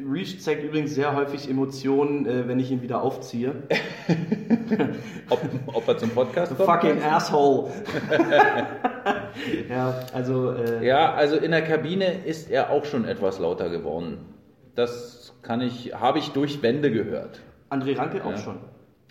[0.09, 3.51] Reach zeigt übrigens sehr häufig Emotionen, äh, wenn ich ihn wieder aufziehe.
[5.29, 6.69] ob, ob er zum Podcast kommt?
[6.69, 7.71] Fucking asshole.
[9.69, 14.19] ja, also äh, Ja, also in der Kabine ist er auch schon etwas lauter geworden.
[14.75, 17.41] Das kann ich, habe ich durch Wände gehört.
[17.69, 18.37] André Ranke auch Ja.
[18.37, 18.59] schon.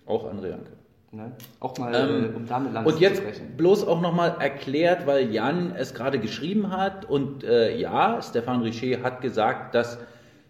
[0.06, 0.72] Auch André Janke.
[1.14, 1.32] Ne?
[1.60, 3.56] Auch mal, Ähm, äh, um da eine Lanze Und jetzt zu brechen.
[3.56, 9.02] bloß auch nochmal erklärt, weil Jan es gerade geschrieben hat und äh, ja, Stefan Richer
[9.02, 9.98] hat gesagt, dass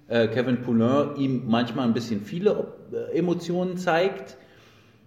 [0.09, 4.37] äh, Kevin Poulain ihm manchmal ein bisschen viele äh, Emotionen zeigt.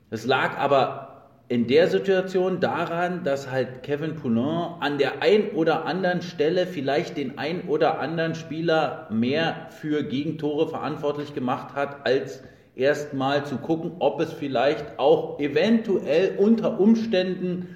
[0.09, 1.03] Es lag aber
[1.49, 7.17] in der Situation daran, dass halt Kevin Poulain an der ein oder anderen Stelle vielleicht
[7.17, 12.43] den ein oder anderen Spieler mehr für Gegentore verantwortlich gemacht hat, als
[12.77, 17.75] erstmal zu gucken, ob es vielleicht auch eventuell unter Umständen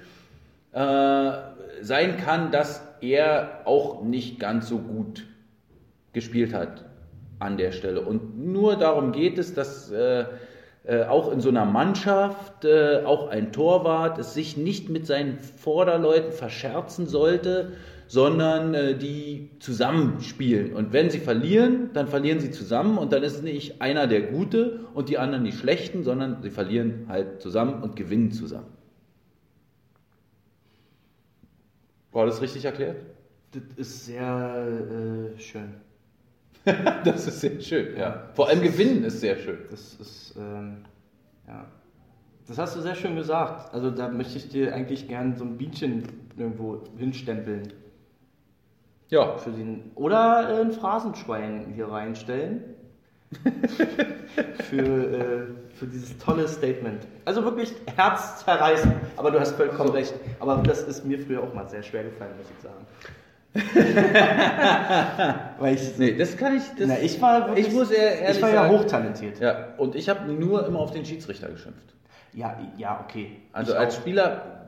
[0.72, 1.32] äh,
[1.80, 5.26] sein kann, dass er auch nicht ganz so gut
[6.12, 6.84] gespielt hat
[7.40, 8.00] an der Stelle.
[8.00, 10.24] Und nur darum geht es, dass äh,
[10.84, 15.38] äh, auch in so einer Mannschaft äh, auch ein Torwart es sich nicht mit seinen
[15.38, 17.72] Vorderleuten verscherzen sollte,
[18.12, 20.74] sondern äh, die zusammenspielen.
[20.74, 24.80] Und wenn sie verlieren, dann verlieren sie zusammen und dann ist nicht einer der Gute
[24.92, 28.66] und die anderen die Schlechten, sondern sie verlieren halt zusammen und gewinnen zusammen.
[32.12, 32.98] War das richtig erklärt?
[33.52, 35.72] Das ist sehr äh, schön.
[37.04, 38.28] Das ist sehr schön, ja.
[38.34, 39.60] Vor allem gewinnen ist sehr schön.
[39.70, 40.84] Das ist, ähm,
[41.48, 41.64] ja.
[42.46, 43.72] Das hast du sehr schön gesagt.
[43.72, 46.02] Also da möchte ich dir eigentlich gern so ein Bienchen
[46.36, 47.72] irgendwo hinstempeln.
[49.12, 52.62] Ja, Für den, oder äh, ein Phrasenschwein hier reinstellen.
[54.70, 55.42] für, äh,
[55.74, 57.02] für dieses tolle Statement.
[57.26, 58.94] Also wirklich herzzerreißend.
[59.18, 60.14] Aber du hast vollkommen recht.
[60.40, 62.86] Aber das ist mir früher auch mal sehr schwer gefallen, muss ich sagen.
[65.58, 66.62] Weil ich, nee, das kann ich.
[66.78, 69.40] Das, na, ich war wirklich, ich muss ehr- ehrlich ich war ja sagen- hochtalentiert.
[69.40, 71.84] Ja, und ich habe nur immer auf den Schiedsrichter geschimpft.
[72.32, 73.42] Ja, ja, okay.
[73.52, 74.00] Also Ich als auch.
[74.00, 74.61] Spieler,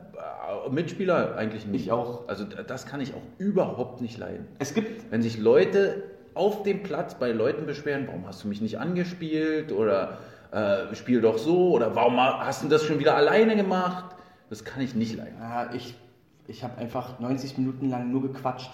[0.71, 1.85] Mitspieler eigentlich nicht.
[1.85, 2.27] Ich auch.
[2.27, 4.47] Also das kann ich auch überhaupt nicht leiden.
[4.59, 6.03] Es gibt, Wenn sich Leute
[6.33, 10.17] auf dem Platz bei Leuten beschweren, warum hast du mich nicht angespielt oder
[10.51, 14.15] äh, spiel doch so oder warum hast du das schon wieder alleine gemacht?
[14.49, 15.35] Das kann ich nicht leiden.
[15.39, 15.95] ja, ich,
[16.47, 18.71] ich habe einfach 90 Minuten lang nur gequatscht.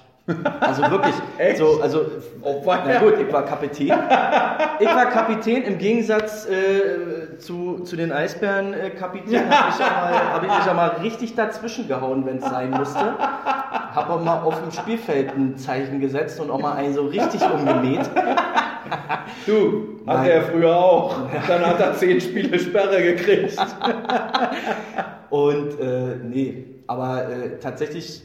[0.59, 1.57] Also wirklich, Echt?
[1.57, 2.05] so, also,
[2.41, 3.87] Oh, na gut, ich war Kapitän.
[4.79, 9.49] Ich war Kapitän im Gegensatz äh, zu, zu den Eisbären-Kapitänen.
[9.49, 12.71] Habe ich, ja mal- hab ich mich ja mal richtig dazwischen gehauen, wenn es sein
[12.71, 13.17] musste.
[13.17, 17.41] Habe auch mal auf dem Spielfeld ein Zeichen gesetzt und auch mal einen so richtig
[17.41, 18.09] umgemäht.
[19.45, 21.15] Du, hatte er früher auch.
[21.47, 23.57] Dann hat er zehn Spiele Sperre gekriegt.
[25.29, 28.21] Und äh, nee, aber äh, tatsächlich,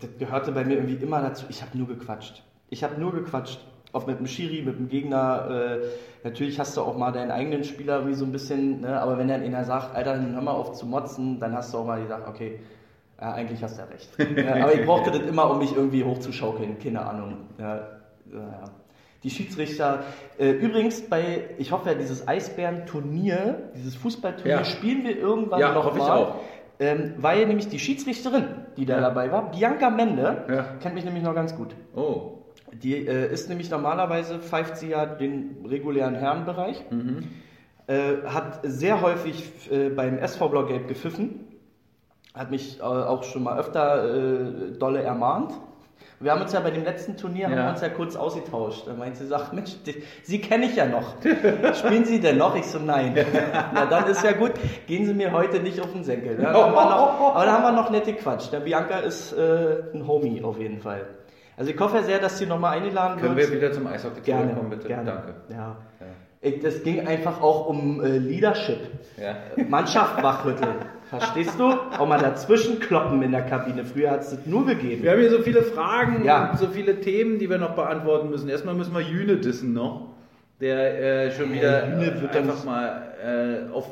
[0.00, 1.46] das gehörte bei mir irgendwie immer dazu.
[1.48, 2.42] Ich habe nur gequatscht.
[2.70, 3.60] Ich habe nur gequatscht.
[3.92, 5.48] Ob mit dem Schiri, mit dem Gegner.
[5.50, 5.78] Äh,
[6.24, 9.00] natürlich hast du auch mal deinen eigenen Spieler wie so ein bisschen, ne?
[9.00, 11.78] aber wenn dann einer sagt, Alter, dann hör mal auf zu motzen, dann hast du
[11.78, 12.60] auch mal gesagt, okay,
[13.20, 14.10] ja, eigentlich hast du ja recht.
[14.36, 17.38] ja, aber ich brauchte das immer, um mich irgendwie hochzuschaukeln, keine Ahnung.
[17.58, 17.88] Ja.
[19.24, 20.04] Die Schiedsrichter,
[20.38, 25.86] äh, übrigens bei, ich hoffe ja, dieses Eisbären-Turnier, dieses Fußballturnier, spielen wir irgendwann Ja, noch
[25.86, 26.36] hoffe ich auch.
[26.78, 28.44] Ähm, weil nämlich die Schiedsrichterin,
[28.76, 31.74] die da dabei war, Bianca Mende, kennt mich nämlich noch ganz gut.
[31.96, 32.38] Oh.
[32.72, 37.24] Die äh, ist nämlich normalerweise, pfeift sie ja den regulären Herrenbereich, Mhm.
[37.86, 41.40] äh, hat sehr häufig äh, beim SV Blau Gelb gepfiffen,
[42.34, 45.52] hat mich äh, auch schon mal öfter äh, dolle ermahnt.
[46.20, 47.64] Wir haben uns ja bei dem letzten Turnier haben Ja.
[47.66, 48.88] wir uns ja kurz ausgetauscht.
[48.88, 51.14] Da meint sie, sagt, Mensch, die, Sie kenne ich ja noch.
[51.76, 52.56] Spielen Sie denn noch?
[52.56, 53.14] Ich so, nein.
[53.72, 54.50] Na, dann ist ja gut.
[54.88, 56.36] Gehen Sie mir heute nicht auf den Senkel.
[56.44, 58.50] Haben wir noch, aber da haben wir noch nette Quatsch.
[58.52, 61.06] Der Bianca ist äh, ein Homie auf jeden Fall.
[61.58, 63.50] Also ich hoffe ja sehr, dass sie nochmal eingeladen Können wird.
[63.50, 64.88] wir wieder zum Eishockey Gerne, zurückkommen, bitte?
[64.88, 65.04] gerne.
[65.04, 65.34] Danke.
[65.50, 65.76] Ja.
[66.40, 68.78] Ich, das ging einfach auch um äh, Leadership.
[69.20, 69.34] Ja.
[69.68, 70.76] Mannschaft wachrütteln.
[71.10, 71.64] Verstehst du?
[71.72, 73.84] Auch mal dazwischen kloppen in der Kabine.
[73.84, 75.02] Früher hat es das nur gegeben.
[75.02, 76.50] Wir haben hier so viele Fragen Ja.
[76.52, 78.48] und so viele Themen, die wir noch beantworten müssen.
[78.48, 80.10] Erstmal müssen wir Jüne dissen noch,
[80.60, 83.02] der äh, schon wieder Jüne äh, wird dann- einfach mal
[83.70, 83.90] äh, auf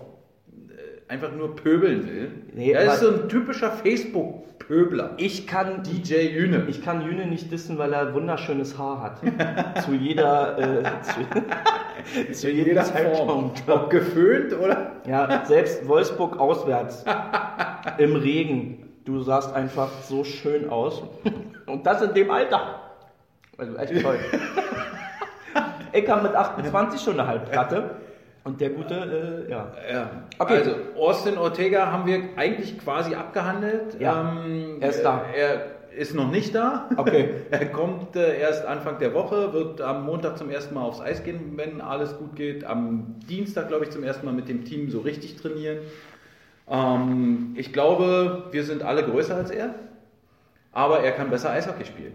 [1.09, 2.31] einfach nur pöbeln will.
[2.53, 5.15] Nee, er ist so ein typischer Facebook-Pöbler.
[5.19, 6.65] Ich kann DJ Jüne.
[6.69, 9.83] Ich kann Jüne nicht dissen, weil er wunderschönes Haar hat.
[9.85, 13.63] zu jeder, äh, zu, zu jedem Zeitpunkt.
[13.69, 14.93] Ob geföhnt oder?
[15.07, 17.05] Ja, selbst Wolfsburg auswärts.
[17.99, 18.83] Im Regen.
[19.05, 21.03] Du sahst einfach so schön aus.
[21.67, 22.81] Und das in dem Alter.
[23.57, 24.19] Also echt toll.
[25.93, 27.97] Ich kam mit 28 schon eine Halbplatte.
[28.47, 28.94] Und der gute,
[29.49, 29.72] äh, ja.
[29.92, 30.11] Ja.
[30.38, 30.59] Okay.
[30.59, 34.01] Also Austin Ortega haben wir eigentlich quasi abgehandelt.
[34.01, 35.24] Ja, Ähm, er ist da.
[35.36, 35.66] Er
[35.97, 36.88] ist noch nicht da.
[36.97, 37.30] Okay.
[37.51, 41.24] Er kommt äh, erst Anfang der Woche, wird am Montag zum ersten Mal aufs Eis
[41.24, 42.64] gehen, wenn alles gut geht.
[42.64, 45.78] Am Dienstag, glaube ich, zum ersten Mal mit dem Team so richtig trainieren.
[46.70, 49.74] Ähm, ich glaube, wir sind alle größer als er,
[50.70, 52.12] aber er kann besser Eishockey spielen.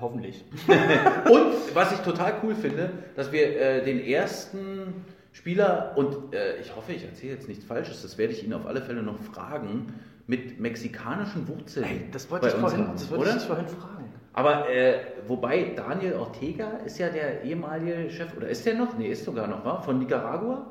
[0.00, 0.44] Hoffentlich.
[1.30, 6.76] Und was ich total cool finde, dass wir äh, den ersten Spieler, und äh, ich
[6.76, 9.94] hoffe, ich erzähle jetzt nichts Falsches, das werde ich ihn auf alle Fälle noch fragen,
[10.26, 11.86] mit mexikanischen Wurzeln.
[11.86, 14.12] Ey, das wollte, ich vorhin, haben, das wollte ich vorhin fragen.
[14.34, 18.96] Aber äh, wobei Daniel Ortega ist ja der ehemalige Chef, oder ist der noch?
[18.96, 19.80] Nee, ist sogar noch, wa?
[19.80, 20.66] Von Nicaragua?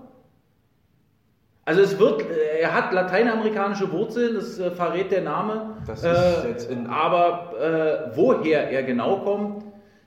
[1.64, 5.78] Also es wird, äh, er hat lateinamerikanische Wurzeln, das äh, verrät der Name.
[5.86, 9.64] Das ist äh, jetzt in- aber woher er genau kommt,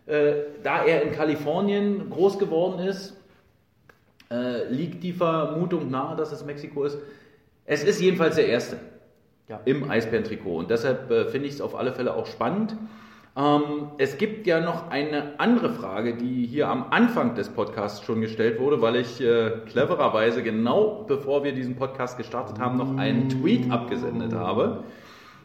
[0.06, 3.16] da er in Kalifornien groß geworden ist,
[4.68, 6.98] liegt die Vermutung nahe, dass es Mexiko ist.
[7.64, 8.76] Es ist jedenfalls der erste
[9.48, 9.60] Ja.
[9.64, 10.56] im Eisbären-Trikot.
[10.58, 12.76] Und deshalb finde ich es auf alle Fälle auch spannend.
[13.36, 18.20] Ähm, es gibt ja noch eine andere Frage, die hier am Anfang des Podcasts schon
[18.20, 23.28] gestellt wurde, weil ich äh, clevererweise genau bevor wir diesen Podcast gestartet haben, noch einen
[23.28, 24.84] Tweet abgesendet habe.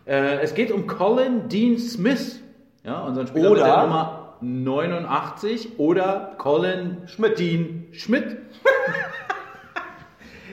[0.06, 2.40] Äh, es geht um Colin Dean Smith,
[2.84, 7.40] ja, unseren Spieler mit Oder- der Nummer 89 oder Colin Schmidt.
[7.40, 8.38] Dean Schmidt.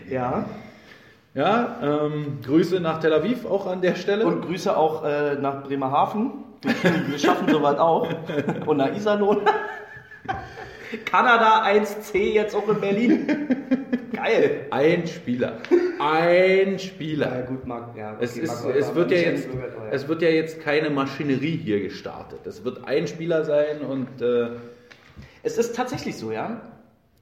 [0.09, 0.45] Ja.
[1.34, 4.24] Ja, ähm, Grüße nach Tel Aviv auch an der Stelle.
[4.24, 6.30] Und Grüße auch äh, nach Bremerhaven.
[6.63, 8.09] Wir, wir schaffen sowas auch.
[8.67, 9.41] Und nach Iserlohn.
[11.05, 13.27] Kanada 1C jetzt auch in Berlin.
[14.13, 14.67] Geil.
[14.71, 15.59] Ein Spieler.
[15.99, 17.43] Ein Spieler.
[17.43, 17.97] gut, Marc.
[17.97, 19.89] Ja, okay, Es, ist, Marc es, wird ja jetzt, ja.
[19.91, 22.47] es wird ja jetzt keine Maschinerie hier gestartet.
[22.47, 24.49] Es wird ein Spieler sein und äh,
[25.43, 26.61] Es ist tatsächlich so, ja?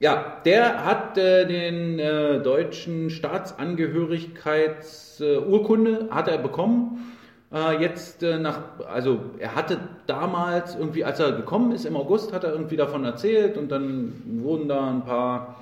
[0.01, 7.13] ja, der hat äh, den äh, deutschen Staatsangehörigkeitsurkunde hat er bekommen.
[7.55, 8.59] Äh, jetzt äh, nach,
[8.93, 9.79] also er hatte
[10.09, 14.41] damals irgendwie, als er gekommen ist im August, hat er irgendwie davon erzählt und dann
[14.43, 15.55] wurden da ein paar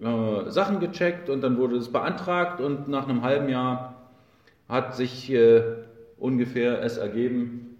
[0.00, 3.94] äh, Sachen gecheckt und dann wurde es beantragt und nach einem halben Jahr
[4.68, 5.62] hat sich äh,
[6.16, 7.76] ungefähr es ergeben,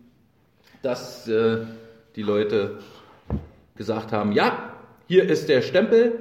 [0.83, 1.59] dass äh,
[2.17, 2.81] die Leute
[3.77, 4.73] gesagt haben, ja,
[5.07, 6.19] hier ist der Stempel.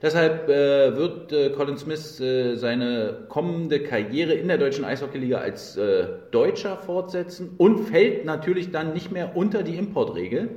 [0.00, 5.76] Deshalb äh, wird äh, Colin Smith äh, seine kommende Karriere in der deutschen Eishockeyliga als
[5.76, 10.50] äh, Deutscher fortsetzen und fällt natürlich dann nicht mehr unter die Importregel,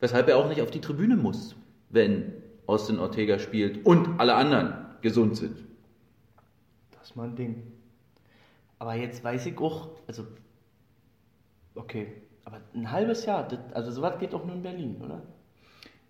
[0.00, 1.56] weshalb er auch nicht auf die Tribüne muss,
[1.88, 2.34] wenn
[2.66, 5.56] Austin Ortega spielt und alle anderen gesund sind.
[6.92, 7.62] Das ist mal ein Ding.
[8.78, 10.26] Aber jetzt weiß ich auch, also,
[11.74, 12.08] okay,
[12.44, 15.22] aber ein halbes Jahr, das, also sowas geht doch nur in Berlin, oder?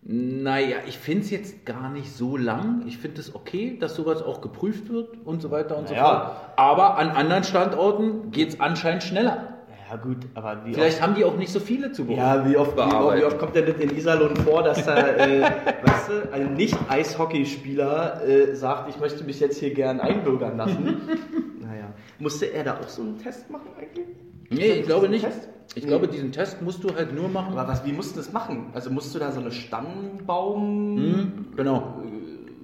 [0.07, 2.85] Naja, ich finde es jetzt gar nicht so lang.
[2.87, 6.05] Ich finde es okay, dass sowas auch geprüft wird und so weiter und so Naja.
[6.07, 6.37] fort.
[6.57, 9.49] Aber an anderen Standorten geht es anscheinend schneller.
[9.91, 12.57] Ja gut, aber wie Vielleicht haben die auch nicht so viele zu oft, ja, wie
[12.57, 15.43] oft, wie, oft, wie oft kommt denn das in Iserlohn vor, dass da, äh,
[15.85, 21.01] weißt du, ein Nicht-Eishockeyspieler äh, sagt, ich möchte mich jetzt hier gern einbürgern lassen?
[21.61, 21.93] naja.
[22.19, 24.07] Musste er da auch so einen Test machen eigentlich?
[24.51, 25.25] Nee, ich glaube nicht.
[25.25, 25.49] Test?
[25.77, 25.89] Ich Nee.
[25.89, 27.57] glaube, diesen Test musst du halt nur machen.
[27.59, 28.67] Aber was, wie musst du das machen?
[28.75, 30.97] Also musst du da so eine Stammbaum...
[30.97, 32.03] Hm, genau.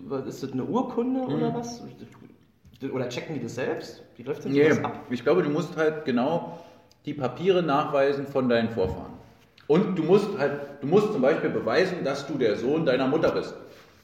[0.07, 1.83] Was ist das, eine Urkunde oder was?
[2.93, 4.03] Oder checken die das selbst?
[4.17, 5.05] Wie läuft denn Nee, sowas ab?
[5.11, 6.59] ich glaube, du musst halt genau
[7.05, 9.13] die Papiere nachweisen von deinen Vorfahren.
[9.67, 13.31] Und du musst halt, du musst zum Beispiel beweisen, dass du der Sohn deiner Mutter
[13.33, 13.55] bist.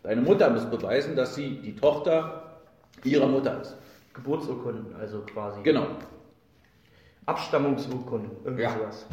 [0.03, 2.43] Deine Mutter muss beweisen, dass sie die Tochter
[3.03, 3.77] ihrer Mutter ist.
[4.15, 5.61] Geburtsurkunden, also quasi.
[5.65, 5.87] Genau.
[7.27, 8.71] Abstammungsurkunden, irgendwie Ja.
[8.71, 9.07] sowas.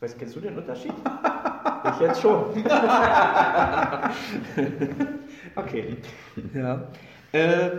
[0.00, 0.92] Weißt, kennst du den Unterschied?
[1.94, 2.44] ich jetzt schon.
[5.56, 5.96] okay.
[6.54, 6.82] Ja.
[7.32, 7.70] Äh,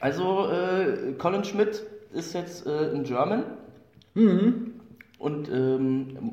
[0.00, 3.44] also, äh, Colin Schmidt ist jetzt äh, in German
[5.18, 6.32] und ähm,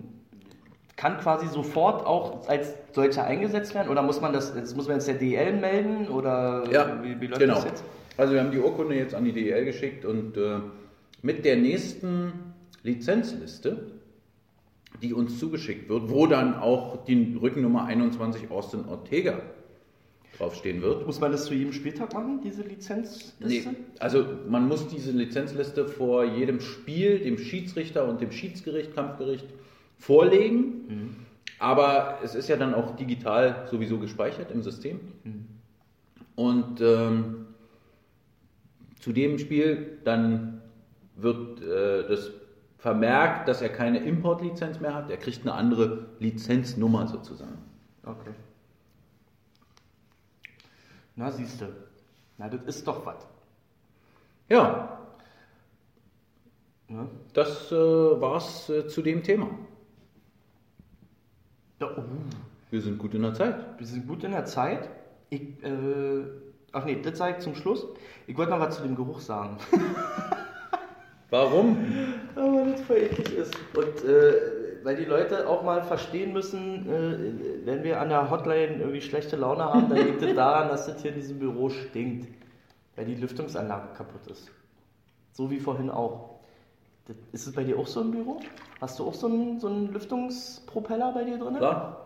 [0.95, 4.95] kann quasi sofort auch als solcher eingesetzt werden oder muss man das, das muss man
[4.97, 7.55] jetzt der DL melden oder Ja, wie, wie läuft genau.
[7.55, 7.83] das jetzt?
[8.17, 10.59] Also wir haben die Urkunde jetzt an die DEL geschickt und äh,
[11.25, 12.33] mit der nächsten
[12.83, 13.91] Lizenzliste,
[15.01, 19.41] die uns zugeschickt wird, wo dann auch die Rückennummer 21 Austin Ortega
[20.37, 21.07] draufstehen wird.
[21.07, 23.35] Muss man das zu jedem Spieltag machen, diese Lizenzliste?
[23.39, 23.63] Nee,
[23.99, 29.47] also man muss diese Lizenzliste vor jedem Spiel dem Schiedsrichter und dem Schiedsgericht, Kampfgericht
[29.97, 31.15] vorlegen.
[31.57, 34.99] Aber es ist ja dann auch digital sowieso gespeichert im System.
[36.35, 37.45] Und ähm,
[38.99, 40.54] zu dem Spiel dann
[41.15, 42.31] wird äh, das
[42.77, 45.09] vermerkt, dass er keine Importlizenz mehr hat.
[45.09, 47.57] Er kriegt eine andere Lizenznummer sozusagen.
[48.03, 48.31] Okay.
[51.15, 51.65] Na, siehst du.
[52.37, 53.25] Na, das ist doch was.
[54.49, 54.91] Ja,
[56.87, 57.09] Ne?
[57.33, 59.49] das äh, war's äh, zu dem Thema.
[61.81, 62.03] Ja, oh,
[62.69, 63.79] Wir sind gut in der Zeit.
[63.79, 64.87] wir sind gut in der Zeit.
[65.31, 66.25] Ich, äh,
[66.73, 67.87] ach nee, das sage ich zum Schluss.
[68.27, 69.57] Ich wollte noch was zu dem Geruch sagen.
[71.35, 71.77] Warum?
[72.35, 73.53] Aber das voll eklig ist.
[73.75, 74.33] Und äh,
[74.83, 79.35] weil die Leute auch mal verstehen müssen, äh, wenn wir an der Hotline irgendwie schlechte
[79.35, 82.29] Laune haben, dann liegt es daran, dass das hier in diesem Büro stinkt.
[82.95, 84.49] Weil die Lüftungsanlage kaputt ist.
[85.33, 86.39] So wie vorhin auch.
[87.07, 88.39] Das, ist es bei dir auch so im Büro?
[88.79, 91.55] Hast du auch so einen, so einen Lüftungspropeller bei dir drin?
[91.57, 92.01] Klar.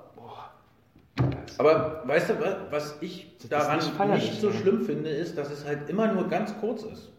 [1.60, 4.54] Aber weißt du, wa- was ich daran nicht nicht so ne?
[4.54, 7.12] schlimm finde, ist, dass es halt immer nur ganz kurz ist.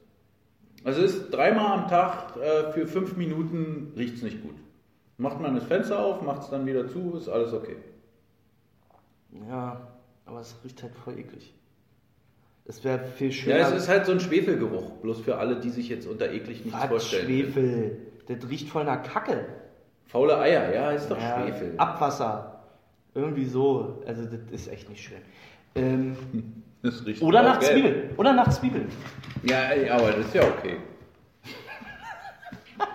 [0.84, 4.54] Also es ist dreimal am Tag äh, für fünf Minuten riecht es nicht gut.
[5.18, 7.76] Macht man das Fenster auf, macht es dann wieder zu, ist alles okay.
[9.48, 9.88] Ja,
[10.26, 11.54] aber es riecht halt voll eklig.
[12.64, 13.58] Es wäre viel Ja, schöner.
[13.68, 16.80] es ist halt so ein Schwefelgeruch, bloß für alle, die sich jetzt unter eklig nichts
[16.80, 17.26] Was, vorstellen.
[17.26, 17.98] Schwefel.
[18.26, 19.44] Das riecht voll nach Kacke.
[20.06, 21.74] Faule Eier, ja, ist doch Ja, Schwefel.
[21.76, 22.62] Abwasser.
[23.14, 24.02] Irgendwie so.
[24.06, 25.18] Also das ist echt nicht schön.
[25.74, 26.16] Ähm,
[26.82, 27.72] Das riecht oder nach gelb.
[27.72, 28.10] Zwiebeln.
[28.16, 28.88] Oder nach Zwiebeln.
[29.42, 29.58] Ja,
[29.90, 30.76] aber das ist ja okay.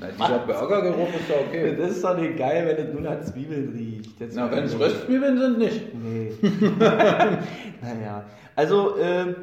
[0.00, 1.76] Na, dieser Burgergeruch ist ja okay.
[1.76, 4.20] Das ist doch nicht geil, wenn es nur nach Zwiebeln riecht.
[4.20, 5.94] Jetzt Na, wenn es Röstzwiebeln sind, nicht.
[5.94, 6.32] Nee.
[7.82, 8.24] naja.
[8.54, 9.34] Also, äh,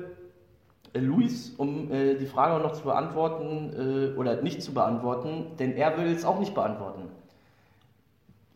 [0.95, 5.73] Luis, um äh, die Frage auch noch zu beantworten, äh, oder nicht zu beantworten, denn
[5.73, 7.09] er will es auch nicht beantworten.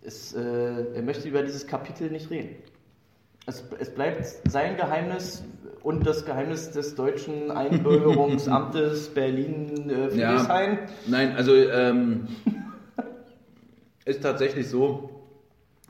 [0.04, 2.56] Es, äh, er möchte über dieses Kapitel nicht reden.
[3.48, 5.41] Es, es bleibt sein Geheimnis
[5.82, 10.80] und das Geheimnis des deutschen Einbürgerungsamtes Berlin äh, Friedrichshain.
[11.08, 12.28] Nein, also ähm,
[14.06, 15.30] ist tatsächlich so,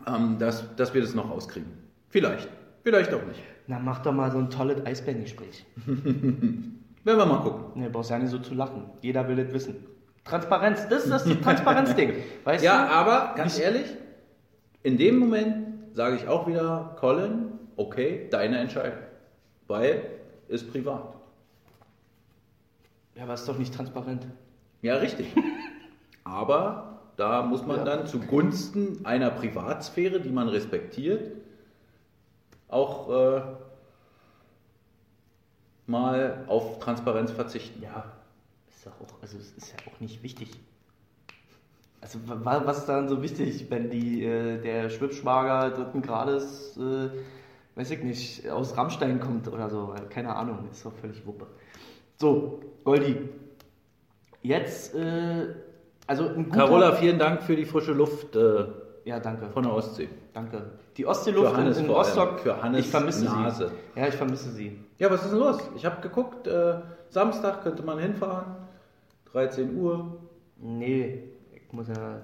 [0.05, 1.72] ähm, dass, dass wir das noch rauskriegen.
[2.10, 2.47] Vielleicht,
[2.84, 3.41] vielleicht auch nicht.
[3.66, 5.66] Na, mach doch mal so ein tolles Eisbärengespräch.
[5.88, 6.72] Werden
[7.03, 7.82] wir mal gucken.
[7.82, 8.84] Ne, brauchst ja nicht so zu lachen.
[9.01, 9.78] Jeder will das wissen.
[10.26, 12.14] Transparenz, das ist das Transparenzding.
[12.43, 12.91] Weißt Ja, du?
[12.91, 13.88] aber ganz ehrlich,
[14.84, 15.66] in dem Moment
[15.98, 19.00] sage ich auch wieder, Colin, okay, deine Entscheidung.
[19.66, 20.04] Weil
[20.48, 21.16] ist privat.
[23.16, 24.28] Ja, aber ist doch nicht transparent.
[24.84, 25.34] Ja, richtig.
[26.24, 27.84] Aber da muss man Ja.
[27.84, 31.32] dann zugunsten einer Privatsphäre, die man respektiert,
[32.68, 33.41] auch äh,
[35.88, 37.82] mal auf Transparenz verzichten.
[37.82, 38.12] Ja,
[38.70, 40.52] ist doch auch, also es ist ja auch nicht wichtig.
[42.02, 47.10] Also wa- was ist daran so wichtig, wenn die, äh, der Schwibschwager dritten Grades, äh,
[47.76, 51.48] weiß ich nicht, aus Rammstein kommt oder so, keine Ahnung, ist doch völlig Wuppe.
[52.18, 53.18] So, Goldi,
[54.41, 55.48] jetzt, äh,
[56.06, 56.58] also ein guter...
[56.66, 58.66] Carola, vielen Dank für die frische Luft äh,
[59.06, 59.48] Ja, danke.
[59.50, 60.08] von der Ostsee.
[60.34, 60.72] Danke.
[60.98, 61.89] Die Ostseeluft in, in.
[61.89, 63.68] Rostock, Für Hannes ich vermisse Nase.
[63.95, 64.00] sie.
[64.00, 64.80] Ja, ich vermisse sie.
[64.98, 65.58] Ja, was ist denn los?
[65.76, 66.76] Ich habe geguckt, äh,
[67.10, 68.56] Samstag könnte man hinfahren,
[69.32, 70.18] 13 Uhr.
[70.58, 71.24] Nee,
[71.72, 72.22] muss ja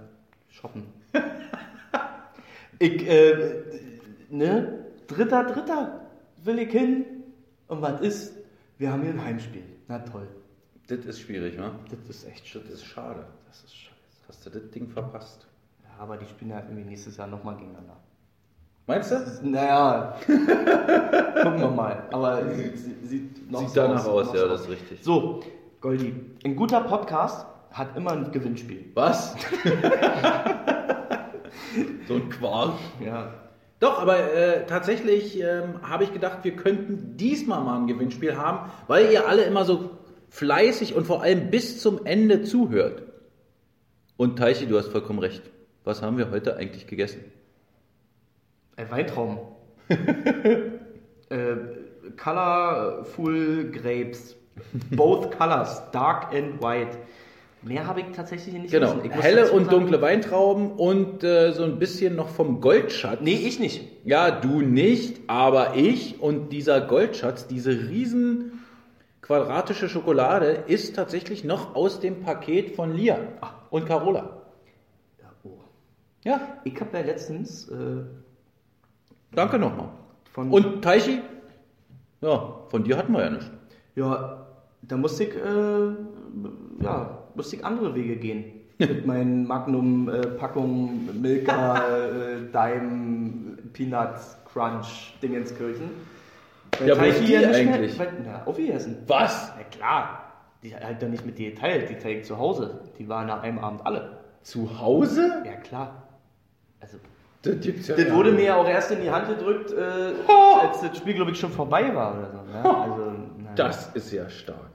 [0.50, 0.86] shoppen.
[2.80, 3.64] ich, äh,
[4.30, 4.86] ne?
[5.08, 6.02] Dritter, dritter
[6.44, 7.06] will ich hin.
[7.68, 8.34] Und was ist?
[8.78, 9.64] Wir haben hier ein Heimspiel.
[9.88, 10.28] Na toll.
[10.88, 11.72] Das ist schwierig, ne?
[11.90, 12.64] Das ist echt schön.
[12.64, 13.26] Das ist schade.
[13.48, 13.94] Das ist scheiße.
[14.28, 15.48] Hast du das Ding verpasst?
[15.84, 17.98] Ja, aber die spielen ja irgendwie nächstes Jahr nochmal gegeneinander.
[18.86, 19.50] Meinst du?
[19.50, 22.04] Naja, gucken wir mal.
[22.12, 25.04] Aber sieht, sieht, sieht Sieht danach aus, noch ja, das ist richtig.
[25.04, 25.42] So,
[25.80, 26.14] Goldi,
[26.44, 28.86] ein guter Podcast hat immer ein Gewinnspiel.
[28.94, 29.34] Was?
[32.08, 32.76] so ein Quark.
[33.04, 33.34] Ja.
[33.80, 38.72] Doch, aber äh, tatsächlich ähm, habe ich gedacht, wir könnten diesmal mal ein Gewinnspiel haben,
[38.88, 39.90] weil ihr alle immer so
[40.30, 43.04] fleißig und vor allem bis zum Ende zuhört.
[44.16, 45.42] Und Teichi, du hast vollkommen recht.
[45.84, 47.26] Was haben wir heute eigentlich gegessen?
[48.78, 49.40] Ein Weintraum.
[49.90, 49.98] äh,
[52.16, 54.38] colorful Grapes.
[54.92, 56.98] Both colors, dark and white.
[57.64, 62.16] Mehr habe ich tatsächlich nicht Genau, helle und dunkle Weintrauben und äh, so ein bisschen
[62.16, 63.20] noch vom Goldschatz.
[63.22, 63.90] Nee, ich nicht.
[64.06, 68.64] Ja, du nicht, aber ich und dieser Goldschatz, diese riesen
[69.22, 73.18] quadratische Schokolade ist tatsächlich noch aus dem Paket von Lia
[73.70, 74.42] und Carola.
[75.22, 75.52] Ja, oh.
[76.26, 78.04] Ja, Ich habe ja letztens äh,
[79.34, 79.90] danke nochmal.
[80.36, 81.22] Und Taichi,
[82.20, 83.50] Ja, von dir hatten wir ja nicht.
[83.96, 84.48] Ja,
[84.82, 88.46] da musste ich, äh, ja, musste ich andere Wege gehen.
[88.80, 95.92] Mit meinen Magnum-Packungen Milka, äh, Dime, Peanuts, Crunch, Dingenskirchen.
[96.80, 98.00] Weil Ja, wo ist Teichi die nicht mehr- eigentlich?
[98.00, 98.98] Weil, na, aufgegessen.
[99.08, 99.52] Was?
[99.56, 100.20] Na klar.
[100.64, 102.80] Die hat er nicht mit dir geteilt, die trägt zu Hause.
[102.98, 104.18] Die waren nach einem Abend alle.
[104.42, 105.44] Zu Hause?
[105.46, 106.04] Ja, klar.
[106.80, 106.98] Also,
[107.44, 107.56] Das
[107.88, 110.14] ja das wurde mir ja auch erst in die Hand gedrückt, äh,
[110.62, 112.38] als das Spiel, glaube ich, schon vorbei war oder so.
[112.52, 112.76] Ne?
[112.82, 113.12] Also.
[113.56, 114.73] Das ist ja stark.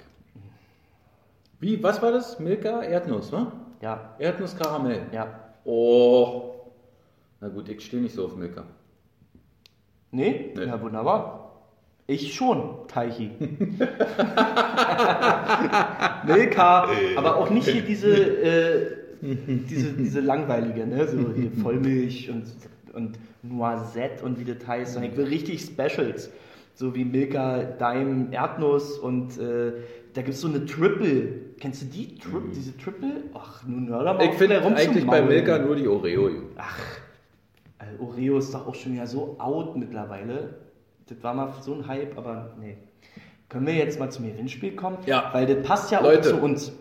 [1.61, 2.39] Wie, was war das?
[2.39, 2.83] Milka?
[2.83, 3.53] Erdnuss, wa?
[3.81, 5.03] Ja, Erdnuss-Karamell.
[5.13, 5.45] ja.
[5.65, 6.55] Oh.
[7.41, 8.65] Na gut, ich stehe nicht so auf Milka.
[10.11, 10.53] Nee?
[10.57, 10.65] Nee.
[10.65, 11.45] Ja, wunderbar.
[12.07, 13.31] Ich schon, Teichi.
[16.27, 21.07] Milka, aber auch nicht hier diese, äh, diese, diese langweilige, ne?
[21.07, 22.47] So hier Vollmilch und,
[22.95, 24.95] und Noisette und wie das heißt.
[24.95, 26.31] Sondern ich will richtig Specials.
[26.75, 29.73] So wie Milka, Daim, Erdnuss und äh,
[30.15, 31.48] da gibt es so eine Triple.
[31.61, 32.19] Kennst du die?
[32.19, 33.25] Tri Diese Triple?
[33.35, 35.23] Ach, nun hör doch mal Ich finde eigentlich bei.
[35.23, 36.29] Milka nur die Oreo.
[36.29, 36.43] gut.
[37.79, 40.55] Also Oreo ist doch auch schon wieder so out mittlerweile.
[41.07, 42.77] Das war mal so ein Hype, aber nee.
[43.49, 44.99] Können wir jetzt mal zum Gewinnspiel kommen?
[45.07, 45.31] Ja.
[45.33, 46.29] Weil das passt ja Leute.
[46.35, 46.73] auch zu uns.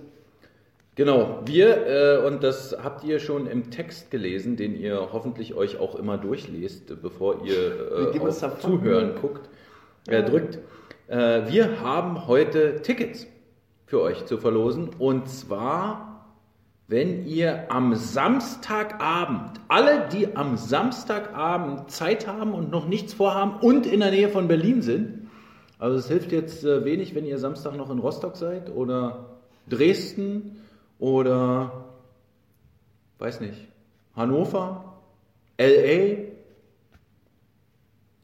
[0.95, 5.80] Genau, wir, äh, und das habt ihr schon im Text gelesen, den ihr hoffentlich euch
[5.80, 8.59] auch immer durchlest, bevor ihr äh, auf.
[8.59, 9.47] Zuhören guckt,
[10.07, 10.59] äh, drückt.
[11.09, 13.28] Wir haben heute Tickets
[13.88, 16.27] für euch zu verlosen und zwar,
[16.88, 23.88] wenn ihr am Samstagabend, alle, die am Samstagabend Zeit haben und noch nichts vorhaben und
[23.88, 25.27] in der Nähe von Berlin sind,
[25.79, 30.57] also es hilft jetzt äh, wenig, wenn ihr Samstag noch in Rostock seid oder Dresden
[30.99, 31.85] oder
[33.17, 33.67] weiß nicht,
[34.15, 34.93] Hannover,
[35.59, 36.27] LA,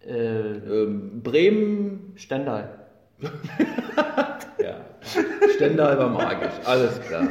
[0.05, 2.87] Äh, ähm, Bremen, Stendal.
[5.55, 7.27] Stendal war magisch, alles klar.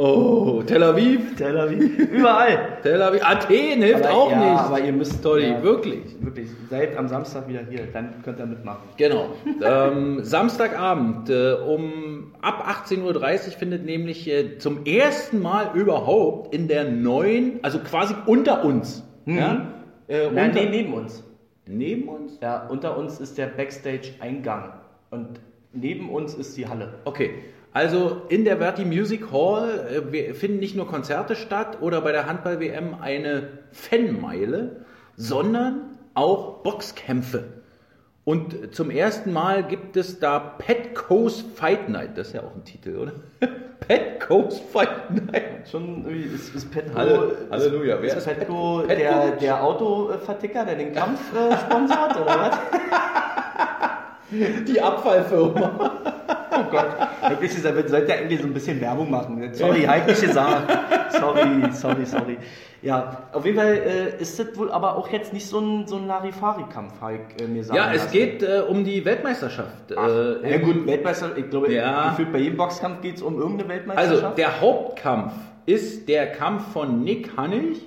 [0.00, 1.98] Oh, Tel Aviv, Tel Aviv.
[1.98, 2.78] Überall.
[2.84, 4.60] Tel Aviv, Athen hilft Aber- auch ja, nicht.
[4.60, 5.62] aber ihr müsst- Dolly, ja.
[5.62, 6.14] wirklich.
[6.20, 6.48] Wirklich.
[6.70, 7.80] Seid am Samstag wieder hier.
[7.92, 8.82] Dann könnt ihr mitmachen.
[8.96, 9.30] Genau.
[9.60, 16.68] ähm, Samstagabend äh, um ab 18.30 Uhr findet nämlich äh, zum ersten Mal überhaupt in
[16.68, 19.02] der neuen, also quasi unter uns.
[19.26, 19.66] Ja?
[20.06, 21.24] Äh, Nein, unter, nee, neben uns.
[21.66, 22.38] neben uns?
[22.40, 24.74] Ja, unter uns ist der Backstage-Eingang.
[25.10, 25.40] Und
[25.80, 26.94] neben uns ist die Halle.
[27.04, 27.30] Okay.
[27.72, 32.26] Also in der Verti Music Hall äh, finden nicht nur Konzerte statt oder bei der
[32.26, 34.84] Handball-WM eine Fanmeile,
[35.16, 37.44] sondern auch Boxkämpfe.
[38.24, 42.10] Und zum ersten Mal gibt es da Petco's Fight Night.
[42.16, 43.12] Das ist ja auch ein Titel, oder?
[43.80, 45.68] Petco's Fight Night.
[45.70, 46.04] Schon
[46.34, 47.96] ist, ist Petco, Halle- Halleluja.
[48.00, 49.00] Wer ist ist Petco, Petco?
[49.00, 52.58] der, der Autoverticker, der den Kampf äh, sponsert, oder was?
[54.30, 55.90] Die Abfallfirma.
[56.50, 57.40] Oh Gott.
[57.40, 59.48] Ist, er- sollte er irgendwie so ein bisschen Werbung machen.
[59.52, 61.12] Sorry, habe ich nicht gesagt.
[61.12, 62.36] Sorry, sorry, sorry.
[62.82, 65.96] Ja, auf jeden Fall äh, ist das wohl aber auch jetzt nicht so ein, so
[65.96, 66.92] ein Larifari-Kampf,
[67.38, 68.12] ich äh, mir sagen Ja, es lassen.
[68.12, 69.92] geht äh, um die Weltmeisterschaft.
[69.96, 72.10] Ach, äh, ja gut, Weltmeister, ich glaube, Ja.
[72.10, 74.38] gefühlt bei jedem Boxkampf geht es um irgendeine Also, Weltmeisterschaft.
[74.38, 75.32] der Hauptkampf
[75.66, 77.78] ist der Kampf von Nick Hannig.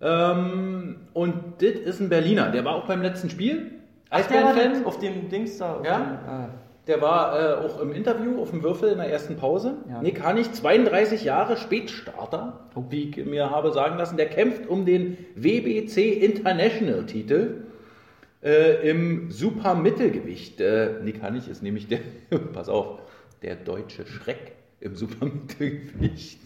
[0.00, 2.50] Ähm, und das ist ein Berliner.
[2.50, 3.71] Der war auch beim letzten Spiel.
[4.12, 4.84] Eisbären-Fan.
[4.84, 5.80] auf dem Dings da.
[5.84, 5.98] Ja.
[5.98, 6.48] dem- ah.
[6.88, 9.74] Der war äh, auch im Interview auf dem Würfel in der ersten Pause.
[9.88, 10.02] Ja.
[10.02, 12.58] Nick Hannig, 32 Jahre Spätstarter,
[12.90, 14.16] wie ich mir habe sagen lassen.
[14.16, 17.66] Der kämpft um den WBC International Titel
[18.42, 20.60] äh, im Supermittelgewicht.
[20.60, 22.00] Äh, Nick Hannig ist nämlich der,
[22.52, 22.98] pass auf,
[23.42, 24.50] der deutsche Schreck
[24.80, 26.40] im Supermittelgewicht.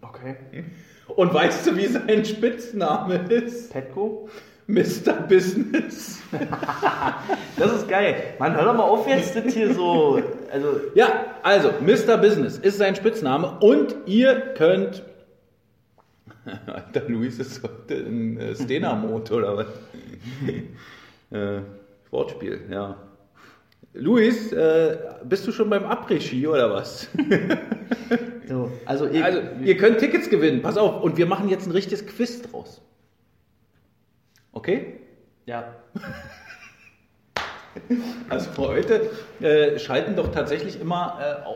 [0.00, 0.36] Okay.
[1.14, 3.72] Und weißt du, wie sein Spitzname ist?
[3.72, 4.28] Petco?
[4.68, 5.14] Mr.
[5.28, 6.18] Business.
[7.56, 8.34] Das ist geil.
[8.38, 10.22] Mann, hör doch mal auf jetzt, das hier so.
[10.52, 12.16] Also, Ja, also Mr.
[12.18, 15.02] Business ist sein Spitzname und ihr könnt.
[16.66, 19.66] Alter, Luis ist heute in äh, Stena-Mode oder was?
[21.36, 21.62] äh,
[22.12, 22.96] Wortspiel, ja.
[23.94, 27.08] Luis, äh, bist du schon beim Après-Ski oder was?
[28.48, 28.70] so.
[28.84, 32.06] also, ihr, Also, ihr könnt Tickets gewinnen, pass auf, und wir machen jetzt ein richtiges
[32.06, 32.82] Quiz draus.
[34.52, 35.00] Okay?
[35.46, 35.74] ja.
[38.28, 41.50] Also heute äh, schalten doch tatsächlich immer äh,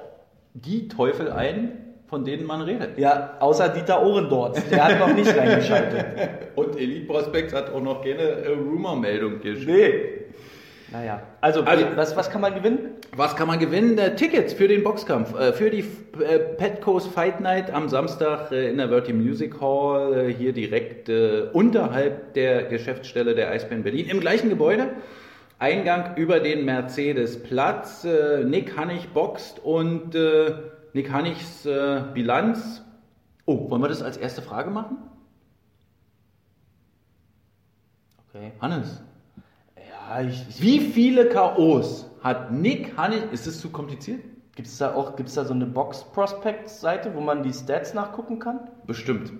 [0.54, 2.96] die Teufel ein, von denen man redet.
[2.96, 4.56] Ja, außer Dieter Ohrendorf.
[4.70, 6.04] Der hat noch nicht reingeschaltet.
[6.54, 9.66] Und Elite Prospects hat auch noch keine äh, Rumor-Meldung geschickt.
[9.66, 10.04] Nee.
[10.92, 11.22] Naja.
[11.40, 12.91] Also, Also- was, was kann man gewinnen?
[13.14, 13.98] Was kann man gewinnen?
[13.98, 15.80] Äh, Tickets für den Boxkampf, äh, für die
[16.18, 21.10] äh, Petco's Fight Night am Samstag in der Verti Music Hall, hier direkt
[21.52, 24.94] unterhalb der Geschäftsstelle der Eisbären Berlin, im gleichen Gebäude.
[25.58, 28.04] Eingang über den Mercedes-Platz.
[28.04, 30.16] Äh, Nick Hannig boxt und
[30.94, 31.68] Nick Hannigs
[32.14, 32.82] Bilanz.
[33.44, 34.96] Oh, wollen wir das als erste Frage machen?
[38.30, 38.52] Okay.
[38.58, 39.02] Hannes,
[39.76, 43.32] Ja, ich, wie viele K.O.s hat Nick Hannig?
[43.32, 44.22] Ist das zu kompliziert?
[44.54, 48.60] Gibt es da auch gibt's da so eine Box-Prospect-Seite, wo man die Stats nachgucken kann?
[48.86, 49.32] Bestimmt.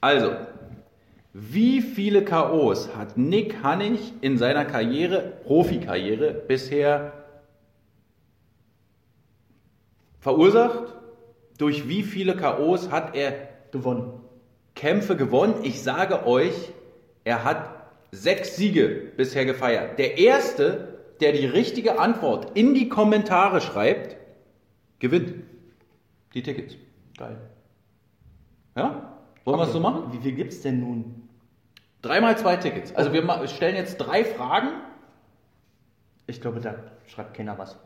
[0.00, 0.32] Also,
[1.32, 7.12] wie viele K.O.s hat Nick Hannig in seiner Karriere, Profikarriere, bisher
[10.20, 10.94] verursacht?
[11.58, 14.20] Durch wie viele K.O.s hat er Gewonnen.
[14.76, 15.54] Kämpfe gewonnen?
[15.64, 16.54] Ich sage euch,
[17.24, 19.98] er hat sechs Siege bisher gefeiert.
[19.98, 24.16] Der erste, der die richtige Antwort in die Kommentare schreibt,
[24.98, 25.44] gewinnt
[26.34, 26.76] die Tickets.
[27.16, 27.36] Geil.
[28.76, 29.18] Ja?
[29.44, 30.12] Wollen wir es so machen?
[30.12, 31.28] Wie viel gibt's denn nun?
[32.02, 32.94] Dreimal zwei Tickets.
[32.94, 34.68] Also wir stellen jetzt drei Fragen.
[36.26, 36.74] Ich glaube, da
[37.06, 37.78] schreibt keiner was.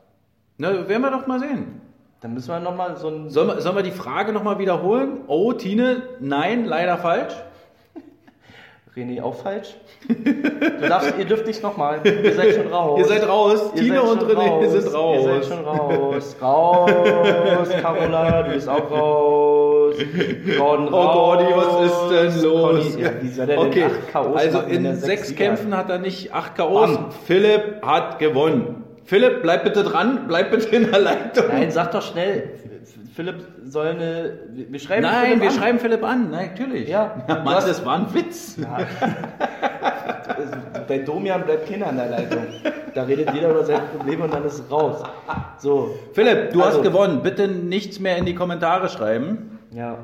[0.56, 1.80] Na, werden wir doch mal sehen.
[2.20, 3.30] Dann müssen wir nochmal so ein.
[3.30, 5.20] Sollen wir, sollen wir die Frage nochmal wiederholen?
[5.28, 7.34] Oh, Tine, nein, leider falsch.
[8.96, 9.76] René auch falsch.
[10.08, 12.00] Du darfst, ihr dürft nicht nochmal.
[12.04, 12.98] Ihr seid schon raus.
[12.98, 13.72] Ihr seid raus.
[13.74, 15.16] Ihr Tine und René sind raus.
[15.24, 16.36] Ihr seid schon raus.
[16.40, 19.96] Raus, Carola, du bist auch raus.
[20.58, 21.14] Gordon Oh raus.
[21.14, 22.92] Gordi, was ist denn los?
[22.92, 25.72] Conny, ja, wie soll der okay, denn acht KOs also machen, er in sechs Kämpfen
[25.72, 25.84] hat?
[25.84, 26.94] hat er nicht acht K.O.s.
[26.94, 27.10] Bam.
[27.26, 28.77] Philipp hat gewonnen.
[29.08, 31.44] Philipp, bleib bitte dran, bleib bitte in der Leitung.
[31.48, 32.50] Nein, sag doch schnell.
[33.14, 34.38] Philipp soll eine.
[34.52, 35.54] Wir schreiben Nein, Philipp wir an.
[35.56, 36.88] schreiben Philipp an, Nein, natürlich.
[36.90, 37.16] Ja.
[37.26, 38.58] Mann, Du hast- das war ein Witz.
[40.88, 42.46] Bei Domian bleibt keiner an der Leitung.
[42.94, 45.02] Da redet jeder über seine Probleme und dann ist es raus.
[45.58, 47.22] So, Philipp, du Also- hast gewonnen.
[47.22, 49.58] Bitte nichts mehr in die Kommentare schreiben.
[49.72, 49.96] ja.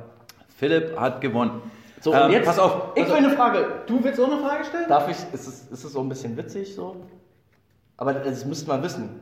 [0.56, 1.60] Philipp hat gewonnen.
[2.00, 2.46] So, und Ähm, jetzt.
[2.46, 2.92] pass auf.
[2.94, 3.24] Ich pass will auf.
[3.26, 3.66] eine Frage.
[3.88, 4.84] Du willst auch eine Frage stellen?
[4.88, 5.16] Darf ich.
[5.32, 6.96] Ist es, ist es so ein bisschen witzig so?
[7.96, 9.20] Aber das müsste man wissen.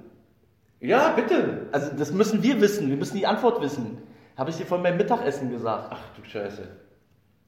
[0.81, 1.67] Ja, bitte.
[1.73, 2.89] Also, das müssen wir wissen.
[2.89, 3.99] Wir müssen die Antwort wissen.
[4.37, 5.89] Habe ich dir vorhin beim Mittagessen gesagt.
[5.91, 6.63] Ach du Scheiße.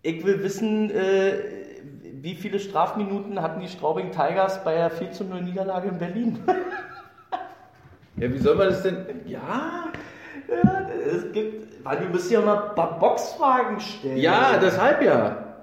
[0.03, 1.33] Ich will wissen, äh,
[2.21, 6.39] wie viele Strafminuten hatten die Straubing Tigers bei der 4 zu 0 Niederlage in Berlin?
[8.17, 8.97] Ja, wie soll man das denn?
[9.27, 9.87] Ja.
[10.49, 11.83] ja, es gibt.
[11.83, 14.17] Mann, wir müssen ja mal Bo- Boxfragen stellen.
[14.19, 15.54] Ja, deshalb ja.